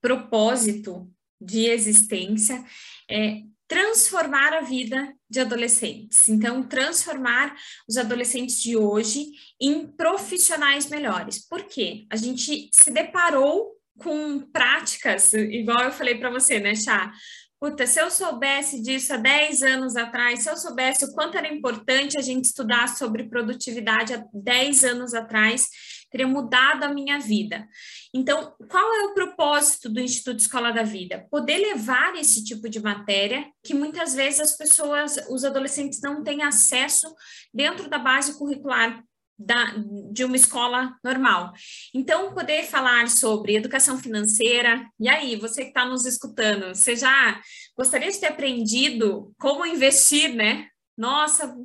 propósito 0.00 1.10
de 1.40 1.66
existência 1.66 2.64
é 3.10 3.42
transformar 3.66 4.52
a 4.52 4.60
vida 4.60 5.12
de 5.28 5.40
adolescentes. 5.40 6.28
Então, 6.28 6.62
transformar 6.62 7.52
os 7.88 7.96
adolescentes 7.96 8.62
de 8.62 8.76
hoje 8.76 9.26
em 9.60 9.88
profissionais 9.88 10.88
melhores. 10.88 11.44
Por 11.48 11.64
quê? 11.64 12.06
A 12.10 12.14
gente 12.14 12.70
se 12.72 12.92
deparou 12.92 13.72
com 13.98 14.38
práticas, 14.52 15.34
igual 15.34 15.82
eu 15.82 15.92
falei 15.92 16.16
para 16.16 16.30
você, 16.30 16.60
né, 16.60 16.76
Chá? 16.76 17.12
Puta, 17.60 17.86
se 17.86 18.00
eu 18.00 18.10
soubesse 18.10 18.80
disso 18.80 19.12
há 19.12 19.18
10 19.18 19.62
anos 19.62 19.94
atrás, 19.94 20.40
se 20.40 20.48
eu 20.48 20.56
soubesse 20.56 21.04
o 21.04 21.12
quanto 21.12 21.36
era 21.36 21.52
importante 21.52 22.16
a 22.16 22.22
gente 22.22 22.46
estudar 22.46 22.88
sobre 22.88 23.28
produtividade 23.28 24.14
há 24.14 24.24
10 24.32 24.84
anos 24.84 25.12
atrás, 25.12 25.68
teria 26.10 26.26
mudado 26.26 26.84
a 26.84 26.94
minha 26.94 27.20
vida. 27.20 27.68
Então, 28.14 28.54
qual 28.66 28.94
é 28.94 29.04
o 29.04 29.12
propósito 29.12 29.90
do 29.90 30.00
Instituto 30.00 30.40
Escola 30.40 30.72
da 30.72 30.82
Vida? 30.82 31.26
Poder 31.30 31.58
levar 31.58 32.16
esse 32.16 32.42
tipo 32.42 32.66
de 32.66 32.80
matéria 32.80 33.46
que 33.62 33.74
muitas 33.74 34.14
vezes 34.14 34.40
as 34.40 34.56
pessoas, 34.56 35.18
os 35.28 35.44
adolescentes 35.44 36.00
não 36.00 36.24
têm 36.24 36.42
acesso 36.42 37.14
dentro 37.52 37.90
da 37.90 37.98
base 37.98 38.38
curricular 38.38 39.04
da, 39.40 39.74
de 40.12 40.22
uma 40.24 40.36
escola 40.36 40.94
normal. 41.02 41.52
Então, 41.94 42.34
poder 42.34 42.64
falar 42.64 43.08
sobre 43.08 43.56
educação 43.56 43.98
financeira, 43.98 44.84
e 45.00 45.08
aí, 45.08 45.36
você 45.36 45.62
que 45.62 45.68
está 45.68 45.86
nos 45.86 46.04
escutando, 46.04 46.74
você 46.74 46.94
já 46.94 47.40
gostaria 47.76 48.10
de 48.10 48.20
ter 48.20 48.26
aprendido 48.26 49.32
como 49.40 49.64
investir, 49.64 50.34
né? 50.34 50.66
Nossa, 50.96 51.56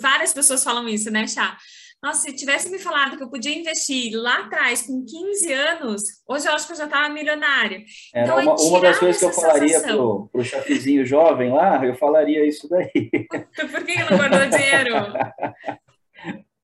várias 0.00 0.32
pessoas 0.32 0.64
falam 0.64 0.88
isso, 0.88 1.10
né, 1.10 1.28
Chá? 1.28 1.56
Nossa, 2.02 2.22
se 2.22 2.36
tivesse 2.36 2.70
me 2.70 2.78
falado 2.78 3.16
que 3.16 3.22
eu 3.22 3.30
podia 3.30 3.56
investir 3.56 4.12
lá 4.14 4.40
atrás, 4.40 4.82
com 4.82 5.04
15 5.04 5.52
anos, 5.52 6.02
hoje 6.28 6.46
eu 6.46 6.52
acho 6.52 6.66
que 6.66 6.72
eu 6.72 6.76
já 6.76 6.84
estava 6.84 7.08
milionário. 7.08 7.84
Era 8.14 8.26
então, 8.26 8.38
uma, 8.42 8.54
uma 8.54 8.80
das 8.80 8.98
coisas 8.98 9.18
que 9.18 9.24
eu 9.24 9.32
falaria 9.32 9.80
para 9.80 9.96
o 9.96 10.44
chafizinho 10.44 11.06
jovem 11.06 11.52
lá, 11.52 11.84
eu 11.84 11.94
falaria 11.94 12.46
isso 12.46 12.68
daí. 12.68 12.90
Por 13.70 13.84
que 13.84 13.98
não 14.04 14.18
guardou 14.18 14.48
dinheiro? 14.50 14.94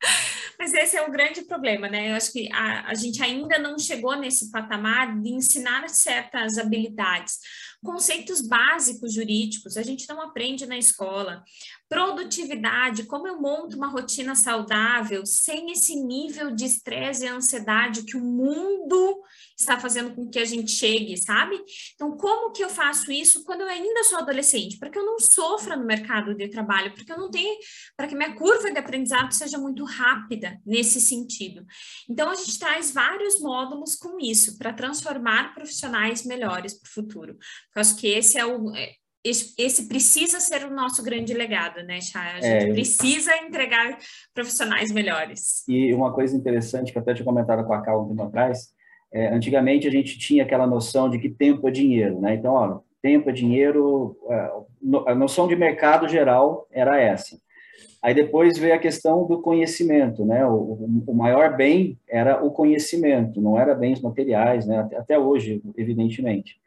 Mas 0.63 0.75
esse 0.75 0.97
é 0.97 1.03
o 1.03 1.11
grande 1.11 1.43
problema, 1.43 1.89
né? 1.89 2.13
Eu 2.13 2.15
acho 2.15 2.33
que 2.33 2.49
a, 2.53 2.89
a 2.89 2.95
gente 2.95 3.21
ainda 3.21 3.59
não 3.59 3.77
chegou 3.77 4.15
nesse 4.15 4.49
patamar 4.49 5.21
de 5.21 5.31
ensinar 5.31 5.89
certas 5.89 6.57
habilidades. 6.57 7.41
Conceitos 7.83 8.41
básicos 8.41 9.13
jurídicos, 9.13 9.77
a 9.77 9.83
gente 9.83 10.09
não 10.09 10.23
aprende 10.23 10.65
na 10.65 10.79
escola. 10.79 11.43
Produtividade, 11.93 13.05
como 13.05 13.29
eu 13.29 13.39
monto 13.39 13.77
uma 13.77 13.87
rotina 13.87 14.35
saudável 14.35 15.27
sem 15.27 15.71
esse 15.71 15.95
nível 15.95 16.51
de 16.51 16.65
estresse 16.65 17.27
e 17.27 17.29
ansiedade 17.29 18.05
que 18.05 18.17
o 18.17 18.25
mundo 18.25 19.21
está 19.59 19.79
fazendo 19.79 20.15
com 20.15 20.31
que 20.31 20.39
a 20.39 20.45
gente 20.47 20.71
chegue, 20.71 21.19
sabe? 21.19 21.55
Então, 21.95 22.17
como 22.17 22.51
que 22.51 22.65
eu 22.65 22.71
faço 22.71 23.13
isso 23.13 23.45
quando 23.45 23.61
eu 23.61 23.69
ainda 23.69 24.05
sou 24.05 24.19
adolescente? 24.19 24.79
Para 24.79 24.89
que 24.89 24.99
eu 24.99 25.05
não 25.05 25.19
sofra 25.19 25.77
no 25.77 25.85
mercado 25.85 26.35
de 26.35 26.49
trabalho, 26.49 26.95
porque 26.95 27.13
eu 27.13 27.19
não 27.19 27.31
tenho, 27.31 27.59
para 27.95 28.09
que 28.09 28.15
minha 28.15 28.35
curva 28.37 28.71
de 28.71 28.79
aprendizado 28.79 29.31
seja 29.33 29.59
muito 29.59 29.85
rápida 29.85 30.59
nesse 30.65 30.99
sentido. 30.99 31.63
Então, 32.09 32.31
a 32.31 32.35
gente 32.35 32.59
traz 32.59 32.91
vários 32.91 33.39
módulos 33.39 33.97
com 33.97 34.19
isso, 34.19 34.57
para 34.57 34.73
transformar 34.73 35.55
profissionais 35.55 36.25
melhores 36.25 36.73
para 36.73 36.89
o 36.89 36.93
futuro. 36.93 37.37
Eu 37.77 37.81
acho 37.81 37.97
que 37.97 38.07
esse 38.07 38.39
é 38.39 38.47
o. 38.47 38.73
É, 39.25 39.31
esse, 39.31 39.89
precisa 39.89 40.41
ser 40.41 40.65
o 40.65 40.75
nosso 40.75 41.03
grande 41.03 41.33
legado, 41.33 41.83
né, 41.85 42.01
Chay? 42.01 42.23
A 42.23 42.41
gente 42.41 42.71
é, 42.71 42.73
precisa 42.73 43.37
entregar 43.37 43.97
profissionais 44.35 44.91
melhores. 44.91 45.67
E 45.69 45.95
uma 45.95 46.13
coisa 46.13 46.37
interessante 46.37 46.91
que 46.91 46.99
eu 46.99 47.03
até 47.03 47.15
tinha 47.15 47.25
comentado 47.25 47.65
com 47.65 47.73
a 47.73 47.81
Cal 47.81 48.05
um 48.05 48.09
tempo 48.09 48.23
atrás, 48.23 48.73
é, 49.13 49.29
antigamente 49.29 49.87
a 49.87 49.91
gente 49.91 50.19
tinha 50.19 50.43
aquela 50.43 50.67
noção 50.67 51.09
de 51.09 51.19
que 51.19 51.29
tempo 51.29 51.69
é 51.69 51.71
dinheiro, 51.71 52.21
né? 52.21 52.35
Então, 52.35 52.55
ó, 52.55 52.81
tempo 53.01 53.31
é 53.31 53.33
dinheiro, 53.33 54.17
é, 54.29 54.51
a 55.07 55.15
noção 55.15 55.47
de 55.47 55.55
mercado 55.55 56.09
geral 56.09 56.67
era 56.71 56.99
essa. 56.99 57.37
Aí 58.03 58.15
depois 58.15 58.59
veio 58.59 58.75
a 58.75 58.79
questão 58.79 59.25
do 59.27 59.41
conhecimento, 59.41 60.25
né? 60.25 60.45
O, 60.45 61.05
o 61.07 61.15
maior 61.15 61.57
bem 61.57 61.97
era 62.09 62.43
o 62.45 62.51
conhecimento, 62.51 63.41
não 63.41 63.57
era 63.57 63.75
bens 63.75 64.01
materiais, 64.01 64.67
né? 64.67 64.89
Até 64.97 65.17
hoje, 65.17 65.63
evidentemente. 65.77 66.61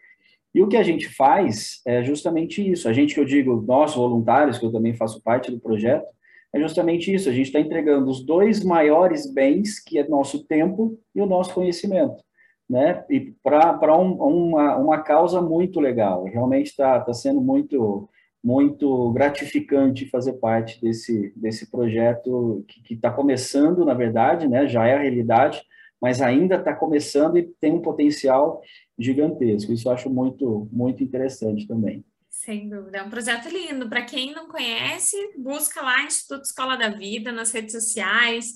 E 0.56 0.64
o 0.64 0.70
que 0.70 0.78
a 0.78 0.84
gente 0.84 1.10
faz 1.10 1.82
é 1.86 2.02
justamente 2.02 2.66
isso. 2.66 2.88
A 2.88 2.94
gente 2.94 3.14
que 3.14 3.20
eu 3.20 3.26
digo, 3.26 3.62
nós 3.68 3.94
voluntários, 3.94 4.58
que 4.58 4.66
eu 4.66 4.72
também 4.72 4.94
faço 4.94 5.22
parte 5.22 5.52
do 5.52 5.60
projeto, 5.60 6.08
é 6.54 6.60
justamente 6.62 7.14
isso. 7.14 7.28
A 7.28 7.34
gente 7.34 7.48
está 7.48 7.60
entregando 7.60 8.10
os 8.10 8.26
dois 8.26 8.64
maiores 8.64 9.30
bens, 9.30 9.82
que 9.82 10.00
é 10.00 10.08
nosso 10.08 10.48
tempo 10.48 10.98
e 11.14 11.20
o 11.20 11.26
nosso 11.26 11.54
conhecimento, 11.54 12.24
né? 12.70 13.04
E 13.10 13.34
para 13.44 13.98
um, 13.98 14.14
uma, 14.14 14.78
uma 14.78 15.02
causa 15.02 15.42
muito 15.42 15.82
legal. 15.82 16.24
Realmente 16.24 16.68
está 16.68 17.02
tá 17.02 17.14
sendo 17.14 17.42
muito 17.42 18.10
muito 18.42 19.12
gratificante 19.12 20.08
fazer 20.08 20.34
parte 20.34 20.80
desse, 20.80 21.34
desse 21.36 21.70
projeto 21.72 22.64
que 22.68 22.94
está 22.94 23.10
começando, 23.10 23.84
na 23.84 23.96
verdade, 23.96 24.48
né? 24.48 24.68
Já 24.68 24.88
é 24.88 24.94
a 24.94 25.02
realidade, 25.02 25.62
mas 26.00 26.22
ainda 26.22 26.56
está 26.56 26.74
começando 26.74 27.38
e 27.38 27.44
tem 27.60 27.74
um 27.74 27.82
potencial 27.82 28.62
gigantesco. 28.98 29.72
Isso 29.72 29.88
eu 29.88 29.94
acho 29.94 30.10
muito, 30.10 30.68
muito 30.72 31.04
interessante 31.04 31.68
também. 31.68 32.04
Sem 32.30 32.70
dúvida, 32.70 32.98
é 32.98 33.04
um 33.04 33.10
projeto 33.10 33.48
lindo. 33.50 33.88
Para 33.90 34.04
quem 34.04 34.34
não 34.34 34.48
conhece, 34.48 35.16
busca 35.38 35.82
lá 35.82 36.04
Instituto 36.04 36.44
Escola 36.44 36.76
da 36.76 36.90
Vida 36.90 37.32
nas 37.32 37.52
redes 37.52 37.72
sociais, 37.72 38.54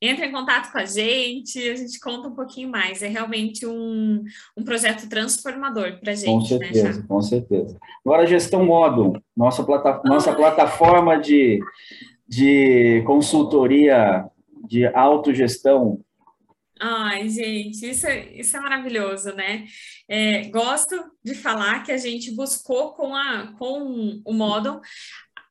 entra 0.00 0.26
em 0.26 0.32
contato 0.32 0.70
com 0.70 0.78
a 0.78 0.84
gente, 0.84 1.58
a 1.68 1.74
gente 1.74 1.98
conta 1.98 2.28
um 2.28 2.34
pouquinho 2.34 2.70
mais. 2.70 3.02
É 3.02 3.08
realmente 3.08 3.66
um, 3.66 4.22
um 4.56 4.64
projeto 4.64 5.08
transformador 5.08 5.98
para 6.00 6.12
a 6.12 6.14
gente. 6.14 6.26
Com 6.28 6.40
né, 6.40 6.46
certeza, 6.46 7.00
né, 7.00 7.04
com 7.08 7.20
certeza. 7.20 7.78
Agora, 8.04 8.26
Gestão 8.26 8.64
Modo, 8.64 9.20
nossa, 9.36 9.64
plata, 9.64 10.00
nossa 10.04 10.32
plataforma 10.32 11.18
de, 11.18 11.60
de 12.28 13.02
consultoria 13.06 14.24
de 14.66 14.86
autogestão 14.86 16.00
Ai, 16.78 17.28
gente, 17.30 17.88
isso 17.88 18.06
é, 18.06 18.32
isso 18.34 18.56
é 18.56 18.60
maravilhoso, 18.60 19.32
né? 19.32 19.66
É, 20.06 20.48
gosto 20.48 20.94
de 21.24 21.34
falar 21.34 21.82
que 21.82 21.90
a 21.90 21.96
gente 21.96 22.30
buscou 22.32 22.92
com, 22.92 23.14
a, 23.16 23.54
com 23.58 24.20
o 24.24 24.32
modo 24.32 24.80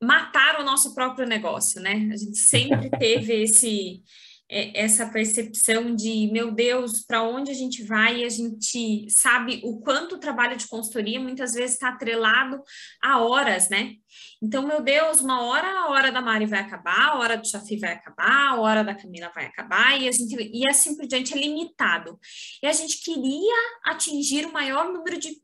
matar 0.01 0.59
o 0.59 0.63
nosso 0.63 0.93
próprio 0.93 1.27
negócio, 1.27 1.81
né? 1.81 2.09
A 2.13 2.17
gente 2.17 2.37
sempre 2.37 2.91
teve 2.91 3.33
esse 3.41 4.03
essa 4.47 5.07
percepção 5.07 5.95
de, 5.95 6.29
meu 6.31 6.51
Deus, 6.51 7.01
para 7.01 7.23
onde 7.23 7.49
a 7.49 7.53
gente 7.53 7.83
vai? 7.83 8.21
E 8.21 8.25
a 8.25 8.29
gente 8.29 9.09
sabe 9.09 9.59
o 9.63 9.79
quanto 9.79 10.15
o 10.15 10.19
trabalho 10.19 10.55
de 10.55 10.67
consultoria 10.67 11.19
muitas 11.19 11.53
vezes 11.53 11.73
está 11.73 11.89
atrelado 11.89 12.61
a 13.01 13.19
horas, 13.19 13.69
né? 13.69 13.95
Então, 14.41 14.65
meu 14.65 14.81
Deus, 14.81 15.19
uma 15.19 15.43
hora 15.43 15.67
a 15.67 15.89
hora 15.89 16.11
da 16.11 16.21
Mari 16.21 16.45
vai 16.45 16.59
acabar, 16.59 17.09
a 17.09 17.19
hora 17.19 17.37
do 17.37 17.47
Chafi 17.47 17.77
vai 17.77 17.93
acabar, 17.93 18.49
a 18.51 18.59
hora 18.59 18.83
da 18.83 18.93
Camila 18.93 19.31
vai 19.33 19.45
acabar, 19.45 19.99
e, 19.99 20.07
a 20.07 20.11
gente, 20.11 20.35
e 20.35 20.69
assim 20.69 20.95
por 20.95 21.07
diante 21.07 21.33
é 21.33 21.37
limitado. 21.37 22.19
E 22.61 22.67
a 22.67 22.71
gente 22.71 23.03
queria 23.03 23.55
atingir 23.85 24.45
o 24.45 24.53
maior 24.53 24.93
número 24.93 25.17
de 25.17 25.41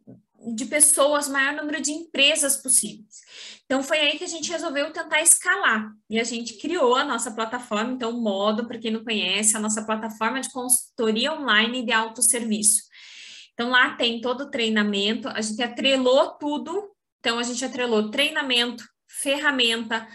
de 0.55 0.65
pessoas, 0.65 1.27
maior 1.27 1.53
número 1.53 1.81
de 1.81 1.91
empresas 1.91 2.57
possíveis. 2.57 3.21
Então 3.65 3.83
foi 3.83 3.99
aí 3.99 4.17
que 4.17 4.23
a 4.23 4.27
gente 4.27 4.51
resolveu 4.51 4.91
tentar 4.91 5.21
escalar 5.21 5.91
e 6.09 6.19
a 6.19 6.23
gente 6.23 6.55
criou 6.55 6.95
a 6.95 7.03
nossa 7.03 7.31
plataforma, 7.31 7.93
então 7.93 8.11
o 8.11 8.21
Modo, 8.21 8.67
para 8.67 8.79
quem 8.79 8.91
não 8.91 9.03
conhece, 9.03 9.55
a 9.55 9.59
nossa 9.59 9.85
plataforma 9.85 10.41
de 10.41 10.51
consultoria 10.51 11.33
online 11.33 11.85
de 11.85 11.91
autosserviço. 11.91 12.83
Então 13.53 13.69
lá 13.69 13.95
tem 13.95 14.19
todo 14.19 14.41
o 14.41 14.49
treinamento, 14.49 15.27
a 15.27 15.41
gente 15.41 15.61
atrelou 15.61 16.37
tudo, 16.37 16.91
então 17.19 17.37
a 17.37 17.43
gente 17.43 17.63
atrelou 17.63 18.09
treinamento, 18.09 18.83
ferramenta, 19.07 20.07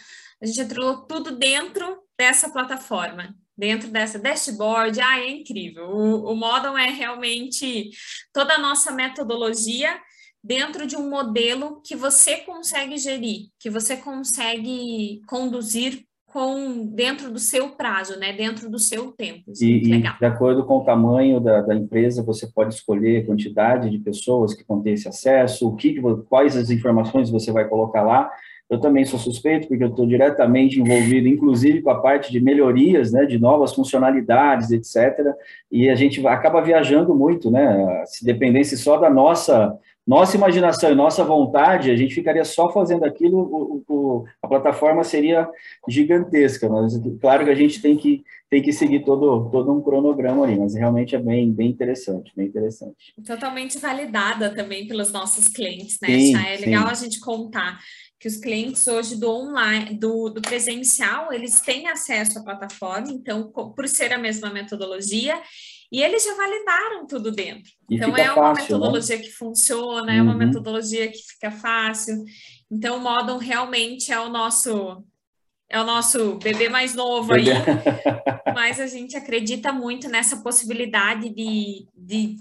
a 0.42 0.46
gente 0.46 0.60
atrelou 0.60 1.06
tudo 1.06 1.36
dentro 1.36 2.02
dessa 2.18 2.50
plataforma 2.50 3.34
dentro 3.56 3.88
dessa 3.88 4.18
dashboard, 4.18 5.00
ah, 5.00 5.18
é 5.18 5.30
incrível. 5.30 5.88
O, 5.88 6.34
o 6.34 6.76
é 6.76 6.90
realmente 6.90 7.90
toda 8.32 8.54
a 8.54 8.58
nossa 8.58 8.92
metodologia 8.92 9.98
dentro 10.46 10.86
de 10.86 10.96
um 10.96 11.10
modelo 11.10 11.80
que 11.84 11.96
você 11.96 12.36
consegue 12.38 12.96
gerir, 12.96 13.48
que 13.58 13.68
você 13.68 13.96
consegue 13.96 15.20
conduzir 15.26 16.04
com 16.26 16.86
dentro 16.86 17.32
do 17.32 17.38
seu 17.38 17.70
prazo, 17.70 18.18
né? 18.18 18.32
Dentro 18.32 18.70
do 18.70 18.78
seu 18.78 19.10
tempo. 19.10 19.50
Isso 19.50 19.64
é 19.64 19.66
e, 19.66 19.92
e 19.94 20.02
de 20.02 20.24
acordo 20.26 20.64
com 20.64 20.78
o 20.78 20.84
tamanho 20.84 21.40
da, 21.40 21.62
da, 21.62 21.74
empresa, 21.74 22.22
você 22.22 22.46
pode 22.46 22.74
escolher 22.74 23.22
a 23.22 23.26
quantidade 23.26 23.90
de 23.90 23.98
pessoas 23.98 24.52
que 24.54 24.64
vão 24.66 24.82
ter 24.82 24.92
esse 24.92 25.08
acesso, 25.08 25.68
o 25.68 25.74
que, 25.74 26.00
quais 26.28 26.56
as 26.56 26.70
informações 26.70 27.30
você 27.30 27.50
vai 27.50 27.66
colocar 27.66 28.02
lá. 28.02 28.30
Eu 28.68 28.80
também 28.80 29.04
sou 29.04 29.18
suspeito, 29.18 29.68
porque 29.68 29.84
eu 29.84 29.88
estou 29.88 30.06
diretamente 30.06 30.80
envolvido, 30.80 31.28
inclusive 31.28 31.82
com 31.82 31.90
a 31.90 32.00
parte 32.00 32.32
de 32.32 32.40
melhorias, 32.40 33.12
né, 33.12 33.24
de 33.24 33.38
novas 33.38 33.72
funcionalidades, 33.72 34.72
etc. 34.72 35.32
E 35.70 35.88
a 35.88 35.94
gente 35.94 36.24
acaba 36.26 36.60
viajando 36.60 37.14
muito, 37.14 37.50
né? 37.50 38.04
Se 38.06 38.24
dependesse 38.24 38.76
só 38.76 38.98
da 38.98 39.08
nossa 39.08 39.78
nossa 40.06 40.36
imaginação 40.36 40.92
e 40.92 40.94
nossa 40.94 41.24
vontade, 41.24 41.90
a 41.90 41.96
gente 41.96 42.14
ficaria 42.14 42.44
só 42.44 42.72
fazendo 42.72 43.04
aquilo, 43.04 43.38
o, 43.38 43.84
o, 43.88 44.24
a 44.40 44.46
plataforma 44.46 45.02
seria 45.02 45.48
gigantesca. 45.88 46.68
Mas 46.68 46.94
claro 47.20 47.44
que 47.44 47.50
a 47.50 47.54
gente 47.54 47.82
tem 47.82 47.96
que, 47.96 48.22
tem 48.48 48.62
que 48.62 48.72
seguir 48.72 49.04
todo, 49.04 49.50
todo 49.50 49.72
um 49.72 49.82
cronograma 49.82 50.44
ali, 50.44 50.56
mas 50.56 50.74
realmente 50.74 51.16
é 51.16 51.18
bem, 51.18 51.50
bem 51.52 51.70
interessante, 51.70 52.32
bem 52.36 52.46
interessante. 52.46 53.14
Totalmente 53.26 53.78
validada 53.78 54.54
também 54.54 54.86
pelos 54.86 55.10
nossos 55.10 55.48
clientes, 55.48 55.98
né? 56.00 56.08
Sim, 56.08 56.36
é 56.36 56.56
legal 56.58 56.84
sim. 56.84 56.92
a 56.92 56.94
gente 56.94 57.18
contar 57.18 57.80
que 58.18 58.28
os 58.28 58.36
clientes 58.36 58.86
hoje 58.86 59.18
do 59.18 59.28
online, 59.28 59.98
do, 59.98 60.30
do 60.30 60.40
presencial, 60.40 61.32
eles 61.32 61.60
têm 61.60 61.88
acesso 61.88 62.38
à 62.38 62.42
plataforma, 62.42 63.10
então, 63.10 63.50
por 63.50 63.88
ser 63.88 64.12
a 64.12 64.18
mesma 64.18 64.50
metodologia, 64.50 65.38
e 65.90 66.02
eles 66.02 66.24
já 66.24 66.34
validaram 66.34 67.06
tudo 67.06 67.30
dentro. 67.30 67.70
E 67.90 67.96
então, 67.96 68.16
é 68.16 68.32
uma 68.32 68.54
fácil, 68.54 68.54
né? 68.54 68.62
metodologia 68.62 69.16
né? 69.16 69.22
que 69.22 69.30
funciona, 69.30 70.14
é 70.14 70.22
uma 70.22 70.32
uhum. 70.32 70.38
metodologia 70.38 71.10
que 71.10 71.18
fica 71.18 71.50
fácil. 71.50 72.24
Então, 72.70 72.96
o 72.96 73.00
Modon 73.00 73.38
realmente 73.38 74.12
é 74.12 74.20
o 74.20 74.28
nosso 74.28 75.04
é 75.68 75.80
o 75.80 75.84
nosso 75.84 76.36
bebê 76.36 76.68
mais 76.68 76.94
novo 76.94 77.32
bebê. 77.32 77.50
aí, 77.52 77.58
mas 78.54 78.78
a 78.78 78.86
gente 78.86 79.16
acredita 79.16 79.72
muito 79.72 80.08
nessa 80.08 80.36
possibilidade 80.36 81.28
de, 81.30 81.88
de 81.92 82.36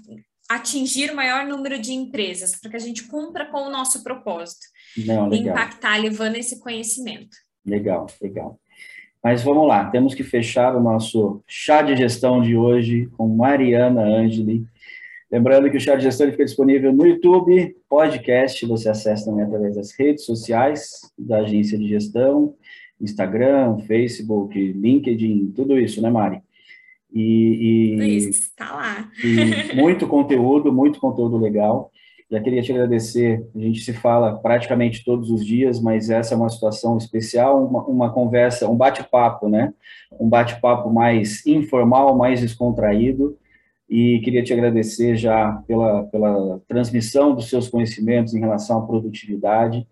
atingir 0.48 1.10
o 1.10 1.16
maior 1.16 1.44
número 1.44 1.78
de 1.78 1.92
empresas, 1.92 2.58
para 2.60 2.70
que 2.70 2.76
a 2.76 2.80
gente 2.80 3.04
cumpra 3.08 3.46
com 3.46 3.62
o 3.62 3.70
nosso 3.70 4.02
propósito, 4.04 4.66
Não, 4.96 5.28
de 5.28 5.38
impactar 5.38 5.96
levando 5.96 6.36
esse 6.36 6.60
conhecimento. 6.60 7.36
Legal, 7.64 8.06
legal. 8.22 8.60
Mas 9.26 9.42
vamos 9.42 9.66
lá, 9.66 9.86
temos 9.86 10.14
que 10.14 10.22
fechar 10.22 10.76
o 10.76 10.80
nosso 10.80 11.42
chá 11.48 11.82
de 11.82 11.96
gestão 11.96 12.40
de 12.40 12.54
hoje 12.54 13.08
com 13.16 13.26
Mariana 13.26 14.02
Angeli. 14.02 14.64
Lembrando 15.28 15.68
que 15.68 15.76
o 15.76 15.80
chá 15.80 15.96
de 15.96 16.04
gestão 16.04 16.30
fica 16.30 16.44
disponível 16.44 16.92
no 16.92 17.04
YouTube, 17.04 17.74
podcast, 17.88 18.64
você 18.64 18.88
acessa 18.88 19.24
também 19.24 19.44
através 19.44 19.74
das 19.74 19.90
redes 19.98 20.24
sociais 20.24 21.00
da 21.18 21.38
agência 21.38 21.76
de 21.76 21.88
gestão, 21.88 22.54
Instagram, 23.00 23.78
Facebook, 23.78 24.56
LinkedIn, 24.56 25.52
tudo 25.56 25.76
isso, 25.76 26.00
né, 26.00 26.08
Mari? 26.08 26.40
E, 27.12 27.96
e, 27.98 28.16
isso, 28.28 28.52
tá 28.54 28.76
lá. 28.76 29.10
Muito 29.74 30.06
conteúdo, 30.06 30.72
muito 30.72 31.00
conteúdo 31.00 31.36
legal. 31.36 31.90
Já 32.30 32.40
queria 32.40 32.60
te 32.60 32.72
agradecer. 32.72 33.46
A 33.54 33.58
gente 33.58 33.80
se 33.80 33.92
fala 33.92 34.36
praticamente 34.36 35.04
todos 35.04 35.30
os 35.30 35.46
dias, 35.46 35.80
mas 35.80 36.10
essa 36.10 36.34
é 36.34 36.36
uma 36.36 36.48
situação 36.48 36.96
especial, 36.98 37.64
uma, 37.64 37.84
uma 37.84 38.12
conversa, 38.12 38.68
um 38.68 38.76
bate-papo, 38.76 39.48
né? 39.48 39.72
Um 40.18 40.28
bate-papo 40.28 40.92
mais 40.92 41.46
informal, 41.46 42.16
mais 42.16 42.40
descontraído. 42.40 43.38
E 43.88 44.20
queria 44.24 44.42
te 44.42 44.52
agradecer 44.52 45.16
já 45.16 45.52
pela, 45.68 46.02
pela 46.04 46.60
transmissão 46.66 47.32
dos 47.32 47.48
seus 47.48 47.68
conhecimentos 47.68 48.34
em 48.34 48.40
relação 48.40 48.80
à 48.80 48.86
produtividade. 48.86 49.86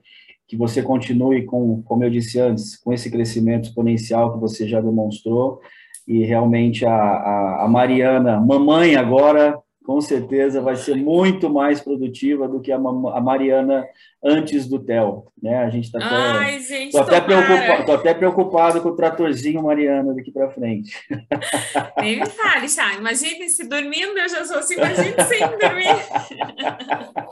Que 0.49 0.57
você 0.57 0.82
continue 0.82 1.45
com, 1.45 1.82
como 1.82 2.03
eu 2.03 2.11
disse 2.11 2.41
antes, 2.41 2.76
com 2.76 2.93
esse 2.93 3.09
crescimento 3.11 3.68
exponencial 3.68 4.35
que 4.35 4.41
você 4.41 4.66
já 4.66 4.80
demonstrou. 4.80 5.61
E 6.07 6.24
realmente 6.24 6.85
a, 6.85 6.93
a, 6.93 7.64
a 7.64 7.68
Mariana, 7.68 8.41
mamãe 8.41 8.97
agora, 8.97 9.57
com 9.85 10.01
certeza 10.01 10.62
vai 10.62 10.76
ser 10.76 10.97
muito 10.97 11.51
mais 11.51 11.78
produtiva 11.78 12.49
do 12.49 12.59
que 12.59 12.72
a, 12.72 12.78
Mariana 12.78 13.87
antes 14.24 14.66
do 14.66 14.78
TEL, 14.78 15.30
né? 15.41 15.59
A 15.59 15.68
gente 15.68 15.85
está 15.85 15.99
até, 15.99 16.59
gente, 16.59 16.93
tô 16.93 17.01
até, 17.01 17.20
preocupado, 17.20 17.85
tô 17.85 17.93
até 17.93 18.14
preocupado 18.14 18.80
com 18.80 18.89
o 18.89 18.97
tratorzinho 18.97 19.62
Mariana 19.62 20.14
daqui 20.14 20.32
para 20.32 20.51
frente. 20.51 20.99
Nem 22.01 22.18
me 22.18 22.26
fale, 22.26 22.66
Chá. 22.66 22.95
Imagine 22.95 23.51
se 23.51 23.68
dormindo 23.68 24.18
eu 24.18 24.28
já 24.28 24.43
sou 24.47 24.57
assim, 24.57 24.74
imagine 24.74 25.16
sem 25.28 25.41
dormir. 25.41 27.26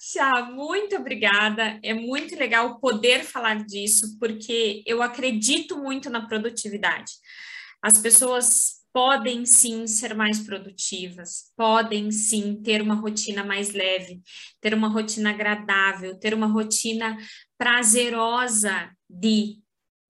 Chá, 0.00 0.50
muito 0.50 0.96
obrigada. 0.96 1.78
É 1.82 1.92
muito 1.92 2.34
legal 2.34 2.80
poder 2.80 3.24
falar 3.24 3.62
disso, 3.66 4.16
porque 4.18 4.82
eu 4.86 5.02
acredito 5.02 5.76
muito 5.76 6.08
na 6.08 6.26
produtividade. 6.26 7.12
As 7.82 7.92
pessoas 8.00 8.77
podem 8.98 9.46
sim 9.46 9.86
ser 9.86 10.12
mais 10.12 10.40
produtivas, 10.40 11.52
podem 11.56 12.10
sim 12.10 12.60
ter 12.60 12.82
uma 12.82 12.96
rotina 12.96 13.44
mais 13.44 13.70
leve, 13.70 14.20
ter 14.60 14.74
uma 14.74 14.88
rotina 14.88 15.30
agradável, 15.30 16.18
ter 16.18 16.34
uma 16.34 16.48
rotina 16.48 17.16
prazerosa 17.56 18.90
de 19.08 19.60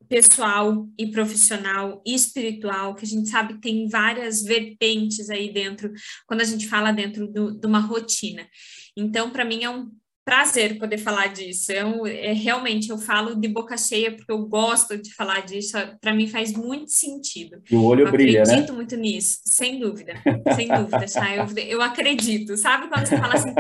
pessoal 0.08 0.88
e 0.98 1.10
profissional 1.10 2.02
e 2.06 2.14
espiritual, 2.14 2.94
que 2.94 3.04
a 3.04 3.08
gente 3.08 3.28
sabe 3.28 3.56
que 3.56 3.60
tem 3.60 3.86
várias 3.90 4.42
vertentes 4.42 5.28
aí 5.28 5.52
dentro, 5.52 5.92
quando 6.26 6.40
a 6.40 6.44
gente 6.44 6.66
fala 6.66 6.90
dentro 6.90 7.30
do, 7.30 7.50
de 7.60 7.66
uma 7.66 7.80
rotina. 7.80 8.48
Então, 8.96 9.28
para 9.28 9.44
mim 9.44 9.64
é 9.64 9.68
um 9.68 9.92
prazer 10.28 10.78
poder 10.78 10.98
falar 10.98 11.28
disso. 11.28 11.72
Eu, 11.72 12.06
é, 12.06 12.34
realmente, 12.34 12.90
eu 12.90 12.98
falo 12.98 13.34
de 13.34 13.48
boca 13.48 13.78
cheia 13.78 14.14
porque 14.14 14.30
eu 14.30 14.46
gosto 14.46 14.98
de 14.98 15.14
falar 15.14 15.40
disso. 15.40 15.78
Para 16.02 16.12
mim 16.12 16.28
faz 16.28 16.52
muito 16.52 16.90
sentido. 16.90 17.62
E 17.70 17.74
o 17.74 17.82
olho 17.82 18.06
eu 18.06 18.12
brilha, 18.12 18.42
né? 18.44 18.52
acredito 18.52 18.74
muito 18.74 18.94
nisso, 18.94 19.40
sem 19.46 19.80
dúvida, 19.80 20.12
sem 20.54 20.68
dúvida, 20.68 21.06
tá? 21.06 21.34
eu, 21.34 21.46
eu 21.66 21.80
acredito. 21.80 22.58
Sabe 22.58 22.88
quando 22.88 23.06
você 23.06 23.16
fala 23.16 23.34
assim, 23.34 23.54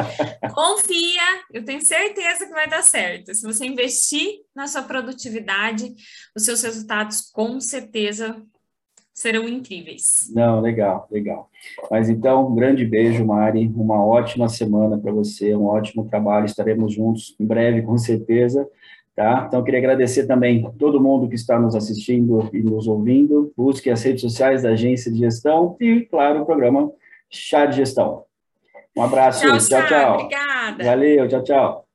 confia, 0.52 1.42
eu 1.54 1.64
tenho 1.64 1.80
certeza 1.80 2.46
que 2.46 2.52
vai 2.52 2.68
dar 2.68 2.82
certo. 2.82 3.34
Se 3.34 3.46
você 3.46 3.64
investir 3.64 4.28
na 4.54 4.66
sua 4.66 4.82
produtividade, 4.82 5.90
os 6.36 6.44
seus 6.44 6.62
resultados 6.62 7.22
com 7.32 7.58
certeza 7.62 8.36
serão 9.18 9.48
incríveis. 9.48 10.30
Não, 10.32 10.60
legal, 10.60 11.08
legal. 11.10 11.50
Mas 11.90 12.08
então, 12.08 12.46
um 12.46 12.54
grande 12.54 12.84
beijo, 12.84 13.26
Mari, 13.26 13.66
uma 13.74 14.04
ótima 14.04 14.48
semana 14.48 14.96
para 14.96 15.10
você, 15.10 15.56
um 15.56 15.66
ótimo 15.66 16.06
trabalho, 16.08 16.46
estaremos 16.46 16.94
juntos 16.94 17.34
em 17.40 17.44
breve, 17.44 17.82
com 17.82 17.98
certeza, 17.98 18.68
tá? 19.16 19.46
Então, 19.48 19.64
queria 19.64 19.80
agradecer 19.80 20.28
também 20.28 20.70
todo 20.78 21.00
mundo 21.00 21.28
que 21.28 21.34
está 21.34 21.58
nos 21.58 21.74
assistindo 21.74 22.48
e 22.52 22.62
nos 22.62 22.86
ouvindo, 22.86 23.52
busque 23.56 23.90
as 23.90 24.04
redes 24.04 24.20
sociais 24.20 24.62
da 24.62 24.70
Agência 24.70 25.10
de 25.10 25.18
Gestão 25.18 25.76
e, 25.80 26.02
claro, 26.02 26.42
o 26.42 26.46
programa 26.46 26.88
Chá 27.28 27.66
de 27.66 27.74
Gestão. 27.74 28.22
Um 28.96 29.02
abraço, 29.02 29.40
tchau, 29.40 29.58
tchau. 29.58 29.88
tchau. 29.88 30.14
Obrigada. 30.14 30.84
Valeu, 30.84 31.26
tchau, 31.26 31.42
tchau. 31.42 31.87